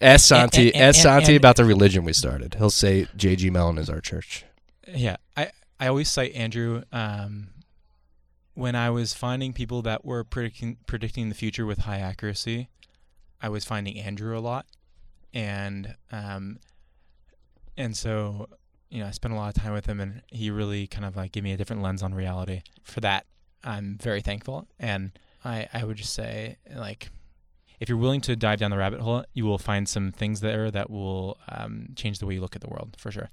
ask 0.00 0.26
Santi, 0.26 0.74
and- 0.74 0.82
ask 0.84 0.96
and- 0.98 1.02
Santi 1.02 1.32
and- 1.32 1.36
about 1.36 1.56
the 1.56 1.64
religion 1.64 2.04
we 2.04 2.12
started, 2.12 2.54
he'll 2.54 2.70
say 2.70 3.06
JG 3.16 3.50
Melon 3.50 3.78
is 3.78 3.88
our 3.88 4.00
church. 4.00 4.44
Yeah, 4.88 5.16
I 5.36 5.50
I 5.80 5.86
always 5.88 6.08
cite 6.08 6.34
Andrew 6.34 6.82
um, 6.92 7.48
when 8.54 8.74
I 8.76 8.90
was 8.90 9.14
finding 9.14 9.52
people 9.52 9.82
that 9.82 10.04
were 10.04 10.24
predicting 10.24 10.78
predicting 10.86 11.28
the 11.28 11.34
future 11.34 11.66
with 11.66 11.78
high 11.78 11.98
accuracy. 11.98 12.68
I 13.42 13.48
was 13.48 13.64
finding 13.64 13.98
Andrew 13.98 14.36
a 14.36 14.40
lot, 14.40 14.66
and 15.32 15.94
um, 16.12 16.58
and 17.76 17.96
so 17.96 18.48
you 18.90 19.00
know 19.00 19.06
I 19.06 19.10
spent 19.10 19.34
a 19.34 19.36
lot 19.36 19.56
of 19.56 19.62
time 19.62 19.72
with 19.72 19.86
him, 19.86 20.00
and 20.00 20.22
he 20.28 20.50
really 20.50 20.86
kind 20.86 21.04
of 21.04 21.16
like 21.16 21.32
gave 21.32 21.42
me 21.44 21.52
a 21.52 21.56
different 21.56 21.82
lens 21.82 22.02
on 22.02 22.14
reality. 22.14 22.62
For 22.82 23.00
that, 23.00 23.26
I'm 23.62 23.98
very 24.00 24.20
thankful, 24.20 24.68
and 24.78 25.12
I 25.44 25.68
I 25.72 25.84
would 25.84 25.96
just 25.96 26.12
say 26.14 26.58
like. 26.74 27.08
If 27.80 27.88
you're 27.88 27.98
willing 27.98 28.20
to 28.22 28.36
dive 28.36 28.58
down 28.58 28.70
the 28.70 28.76
rabbit 28.78 29.00
hole, 29.00 29.24
you 29.34 29.44
will 29.44 29.58
find 29.58 29.88
some 29.88 30.12
things 30.12 30.40
there 30.40 30.70
that 30.70 30.90
will 30.90 31.38
um, 31.48 31.88
change 31.96 32.18
the 32.18 32.26
way 32.26 32.34
you 32.34 32.40
look 32.40 32.56
at 32.56 32.62
the 32.62 32.68
world, 32.68 32.96
for 32.98 33.10
sure. 33.10 33.30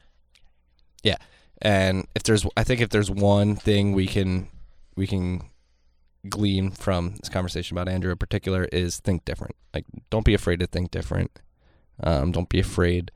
Yeah, 1.03 1.17
and 1.61 2.07
if 2.15 2.23
there's, 2.23 2.45
I 2.57 2.63
think 2.63 2.81
if 2.81 2.89
there's 2.89 3.09
one 3.09 3.55
thing 3.55 3.93
we 3.93 4.07
can, 4.07 4.49
we 4.95 5.07
can 5.07 5.43
glean 6.29 6.71
from 6.71 7.15
this 7.15 7.29
conversation 7.29 7.75
about 7.75 7.89
Andrew 7.89 8.11
in 8.11 8.17
particular 8.17 8.65
is 8.71 8.99
think 8.99 9.25
different. 9.25 9.55
Like, 9.73 9.85
don't 10.09 10.25
be 10.25 10.33
afraid 10.33 10.59
to 10.59 10.67
think 10.67 10.91
different. 10.91 11.39
Um, 12.03 12.31
don't 12.31 12.49
be 12.49 12.59
afraid 12.59 13.11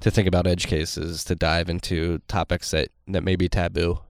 to 0.00 0.10
think 0.10 0.28
about 0.28 0.46
edge 0.46 0.66
cases, 0.66 1.24
to 1.24 1.34
dive 1.34 1.68
into 1.68 2.18
topics 2.28 2.72
that, 2.72 2.88
that 3.08 3.24
may 3.24 3.36
be 3.36 3.48
taboo, 3.48 4.00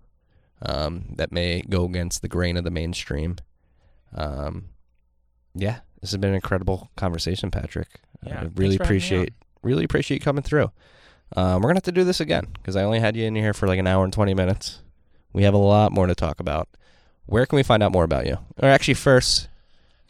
um, 0.62 1.14
that 1.16 1.32
may 1.32 1.62
go 1.62 1.84
against 1.84 2.22
the 2.22 2.28
grain 2.28 2.56
of 2.56 2.64
the 2.64 2.70
mainstream. 2.70 3.36
Um, 4.14 4.70
yeah, 5.54 5.80
this 6.04 6.10
has 6.10 6.18
been 6.18 6.30
an 6.30 6.34
incredible 6.34 6.90
conversation, 6.96 7.50
Patrick. 7.50 7.88
Yeah, 8.22 8.42
I 8.42 8.48
really 8.56 8.76
for 8.76 8.84
having 8.84 8.98
me 9.00 9.14
on. 9.16 9.22
appreciate 9.22 9.32
really 9.62 9.84
appreciate 9.84 10.18
you 10.18 10.20
coming 10.20 10.42
through. 10.42 10.70
Um, 11.34 11.62
we're 11.62 11.70
gonna 11.70 11.78
have 11.78 11.84
to 11.84 11.92
do 11.92 12.04
this 12.04 12.20
again 12.20 12.48
because 12.52 12.76
I 12.76 12.82
only 12.82 13.00
had 13.00 13.16
you 13.16 13.24
in 13.24 13.34
here 13.34 13.54
for 13.54 13.66
like 13.66 13.78
an 13.78 13.86
hour 13.86 14.04
and 14.04 14.12
twenty 14.12 14.34
minutes. 14.34 14.82
We 15.32 15.44
have 15.44 15.54
a 15.54 15.58
lot 15.58 15.92
more 15.92 16.06
to 16.06 16.14
talk 16.14 16.40
about. 16.40 16.68
Where 17.24 17.46
can 17.46 17.56
we 17.56 17.62
find 17.62 17.82
out 17.82 17.90
more 17.90 18.04
about 18.04 18.26
you? 18.26 18.36
Or 18.62 18.68
actually, 18.68 18.92
first, 18.92 19.48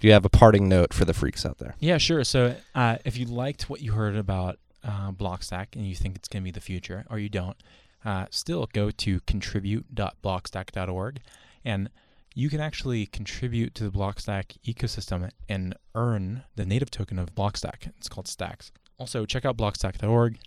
do 0.00 0.08
you 0.08 0.12
have 0.14 0.24
a 0.24 0.28
parting 0.28 0.68
note 0.68 0.92
for 0.92 1.04
the 1.04 1.14
freaks 1.14 1.46
out 1.46 1.58
there? 1.58 1.76
Yeah, 1.78 1.98
sure. 1.98 2.24
So 2.24 2.56
uh, 2.74 2.96
if 3.04 3.16
you 3.16 3.26
liked 3.26 3.70
what 3.70 3.80
you 3.80 3.92
heard 3.92 4.16
about 4.16 4.58
uh, 4.82 5.12
Blockstack 5.12 5.76
and 5.76 5.86
you 5.86 5.94
think 5.94 6.16
it's 6.16 6.26
going 6.26 6.42
to 6.42 6.44
be 6.44 6.50
the 6.50 6.60
future, 6.60 7.04
or 7.08 7.20
you 7.20 7.28
don't, 7.28 7.56
uh, 8.04 8.26
still 8.30 8.68
go 8.72 8.90
to 8.90 9.20
contribute.blockstack.org 9.20 11.20
and 11.64 11.88
you 12.34 12.50
can 12.50 12.60
actually 12.60 13.06
contribute 13.06 13.74
to 13.76 13.84
the 13.84 13.90
Blockstack 13.90 14.56
ecosystem 14.66 15.30
and 15.48 15.74
earn 15.94 16.42
the 16.56 16.66
native 16.66 16.90
token 16.90 17.18
of 17.18 17.34
Blockstack. 17.34 17.90
It's 17.98 18.08
called 18.08 18.26
Stacks. 18.28 18.72
Also, 18.98 19.24
check 19.24 19.44
out 19.44 19.56
blockstack.org. 19.56 20.38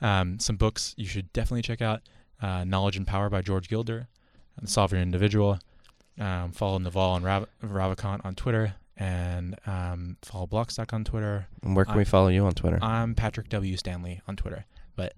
Um, 0.00 0.38
some 0.38 0.56
books 0.56 0.94
you 0.96 1.06
should 1.06 1.32
definitely 1.32 1.62
check 1.62 1.80
out 1.80 2.02
uh, 2.42 2.64
Knowledge 2.64 2.96
and 2.96 3.06
Power 3.06 3.30
by 3.30 3.42
George 3.42 3.68
Gilder, 3.68 4.08
The 4.60 4.68
Sovereign 4.68 5.02
Individual. 5.02 5.58
Um, 6.18 6.52
follow 6.52 6.78
Naval 6.78 7.14
and 7.16 7.24
Rav- 7.24 7.46
Ravikant 7.64 8.24
on 8.24 8.34
Twitter 8.34 8.74
and 8.96 9.56
um, 9.66 10.16
follow 10.22 10.46
Blockstack 10.46 10.92
on 10.92 11.04
Twitter. 11.04 11.46
And 11.62 11.76
where 11.76 11.84
can 11.84 11.94
I- 11.94 11.98
we 11.98 12.04
follow 12.04 12.28
you 12.28 12.44
on 12.46 12.52
Twitter? 12.54 12.78
I'm 12.82 13.14
Patrick 13.14 13.48
W. 13.50 13.76
Stanley 13.76 14.20
on 14.26 14.36
Twitter, 14.36 14.64
but 14.96 15.14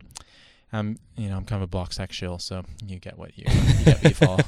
I'm 0.72 0.98
you 1.16 1.28
know 1.28 1.36
I'm 1.36 1.44
kind 1.44 1.62
of 1.62 1.72
a 1.72 1.76
Blockstack 1.76 2.10
shill, 2.12 2.38
so 2.38 2.62
you 2.86 2.98
get 2.98 3.16
what 3.16 3.36
you, 3.38 3.44
you 3.48 3.84
get 3.84 4.02
what 4.02 4.04
you 4.04 4.14
follow. 4.14 4.38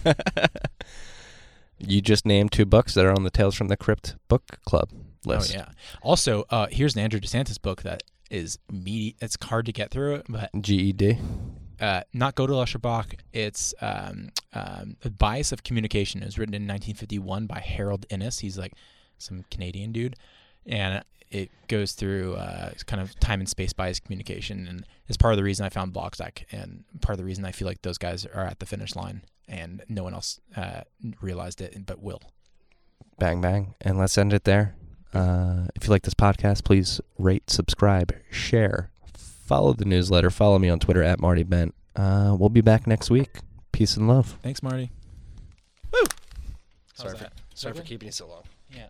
You 1.80 2.00
just 2.00 2.26
named 2.26 2.52
two 2.52 2.66
books 2.66 2.94
that 2.94 3.04
are 3.04 3.12
on 3.12 3.24
the 3.24 3.30
Tales 3.30 3.54
from 3.54 3.68
the 3.68 3.76
Crypt 3.76 4.16
book 4.28 4.58
club 4.64 4.90
list. 5.24 5.52
Oh 5.54 5.58
yeah. 5.58 5.68
Also, 6.02 6.44
uh, 6.50 6.66
here's 6.70 6.94
an 6.94 7.00
Andrew 7.02 7.20
DeSantis 7.20 7.60
book 7.60 7.82
that 7.82 8.02
is 8.30 8.58
meaty. 8.70 9.16
It's 9.20 9.36
hard 9.42 9.66
to 9.66 9.72
get 9.72 9.90
through, 9.90 10.16
it, 10.16 10.26
but 10.28 10.52
GEB. 10.54 11.18
uh, 11.80 12.02
not 12.12 12.36
Gödel, 12.36 12.62
Escher, 12.62 12.80
Bach. 12.80 13.14
It's 13.32 13.74
um, 13.80 14.28
um, 14.52 14.96
The 15.00 15.10
Bias 15.10 15.52
of 15.52 15.64
Communication. 15.64 16.22
It 16.22 16.26
was 16.26 16.38
written 16.38 16.54
in 16.54 16.62
1951 16.62 17.46
by 17.46 17.60
Harold 17.60 18.06
Innis. 18.10 18.38
He's 18.40 18.58
like 18.58 18.74
some 19.18 19.44
Canadian 19.50 19.92
dude. 19.92 20.16
and 20.66 21.02
it 21.30 21.50
goes 21.68 21.92
through 21.92 22.34
uh, 22.34 22.72
kind 22.86 23.00
of 23.00 23.18
time 23.20 23.38
and 23.38 23.48
space 23.48 23.72
bias 23.72 24.00
communication, 24.00 24.66
and 24.66 24.84
is 25.06 25.16
part 25.16 25.32
of 25.32 25.36
the 25.36 25.44
reason 25.44 25.64
I 25.64 25.68
found 25.68 25.92
Blockstack, 25.94 26.44
and 26.50 26.82
part 27.00 27.12
of 27.14 27.18
the 27.18 27.24
reason 27.24 27.44
I 27.44 27.52
feel 27.52 27.68
like 27.68 27.82
those 27.82 27.98
guys 27.98 28.26
are 28.26 28.44
at 28.44 28.58
the 28.58 28.66
finish 28.66 28.96
line, 28.96 29.22
and 29.50 29.82
no 29.88 30.02
one 30.04 30.14
else 30.14 30.40
uh, 30.56 30.82
realized 31.20 31.60
it, 31.60 31.76
but 31.84 32.00
will. 32.00 32.22
Bang 33.18 33.42
bang, 33.42 33.74
and 33.82 33.98
let's 33.98 34.16
end 34.16 34.32
it 34.32 34.44
there. 34.44 34.74
Uh, 35.12 35.66
if 35.74 35.84
you 35.84 35.90
like 35.90 36.02
this 36.04 36.14
podcast, 36.14 36.64
please 36.64 37.00
rate, 37.18 37.50
subscribe, 37.50 38.14
share, 38.30 38.90
follow 39.14 39.72
the 39.74 39.84
newsletter, 39.84 40.30
follow 40.30 40.58
me 40.58 40.70
on 40.70 40.78
Twitter 40.78 41.02
at 41.02 41.20
Marty 41.20 41.42
Bent. 41.42 41.74
Uh, 41.96 42.34
we'll 42.38 42.48
be 42.48 42.60
back 42.62 42.86
next 42.86 43.10
week. 43.10 43.40
Peace 43.72 43.96
and 43.96 44.06
love. 44.08 44.38
Thanks, 44.42 44.62
Marty. 44.62 44.90
Woo! 45.92 46.00
Sorry 46.94 47.18
for- 47.18 47.28
sorry 47.54 47.74
for 47.74 47.82
keeping 47.82 48.06
you 48.06 48.12
so 48.12 48.28
long. 48.28 48.44
Yeah. 48.74 48.86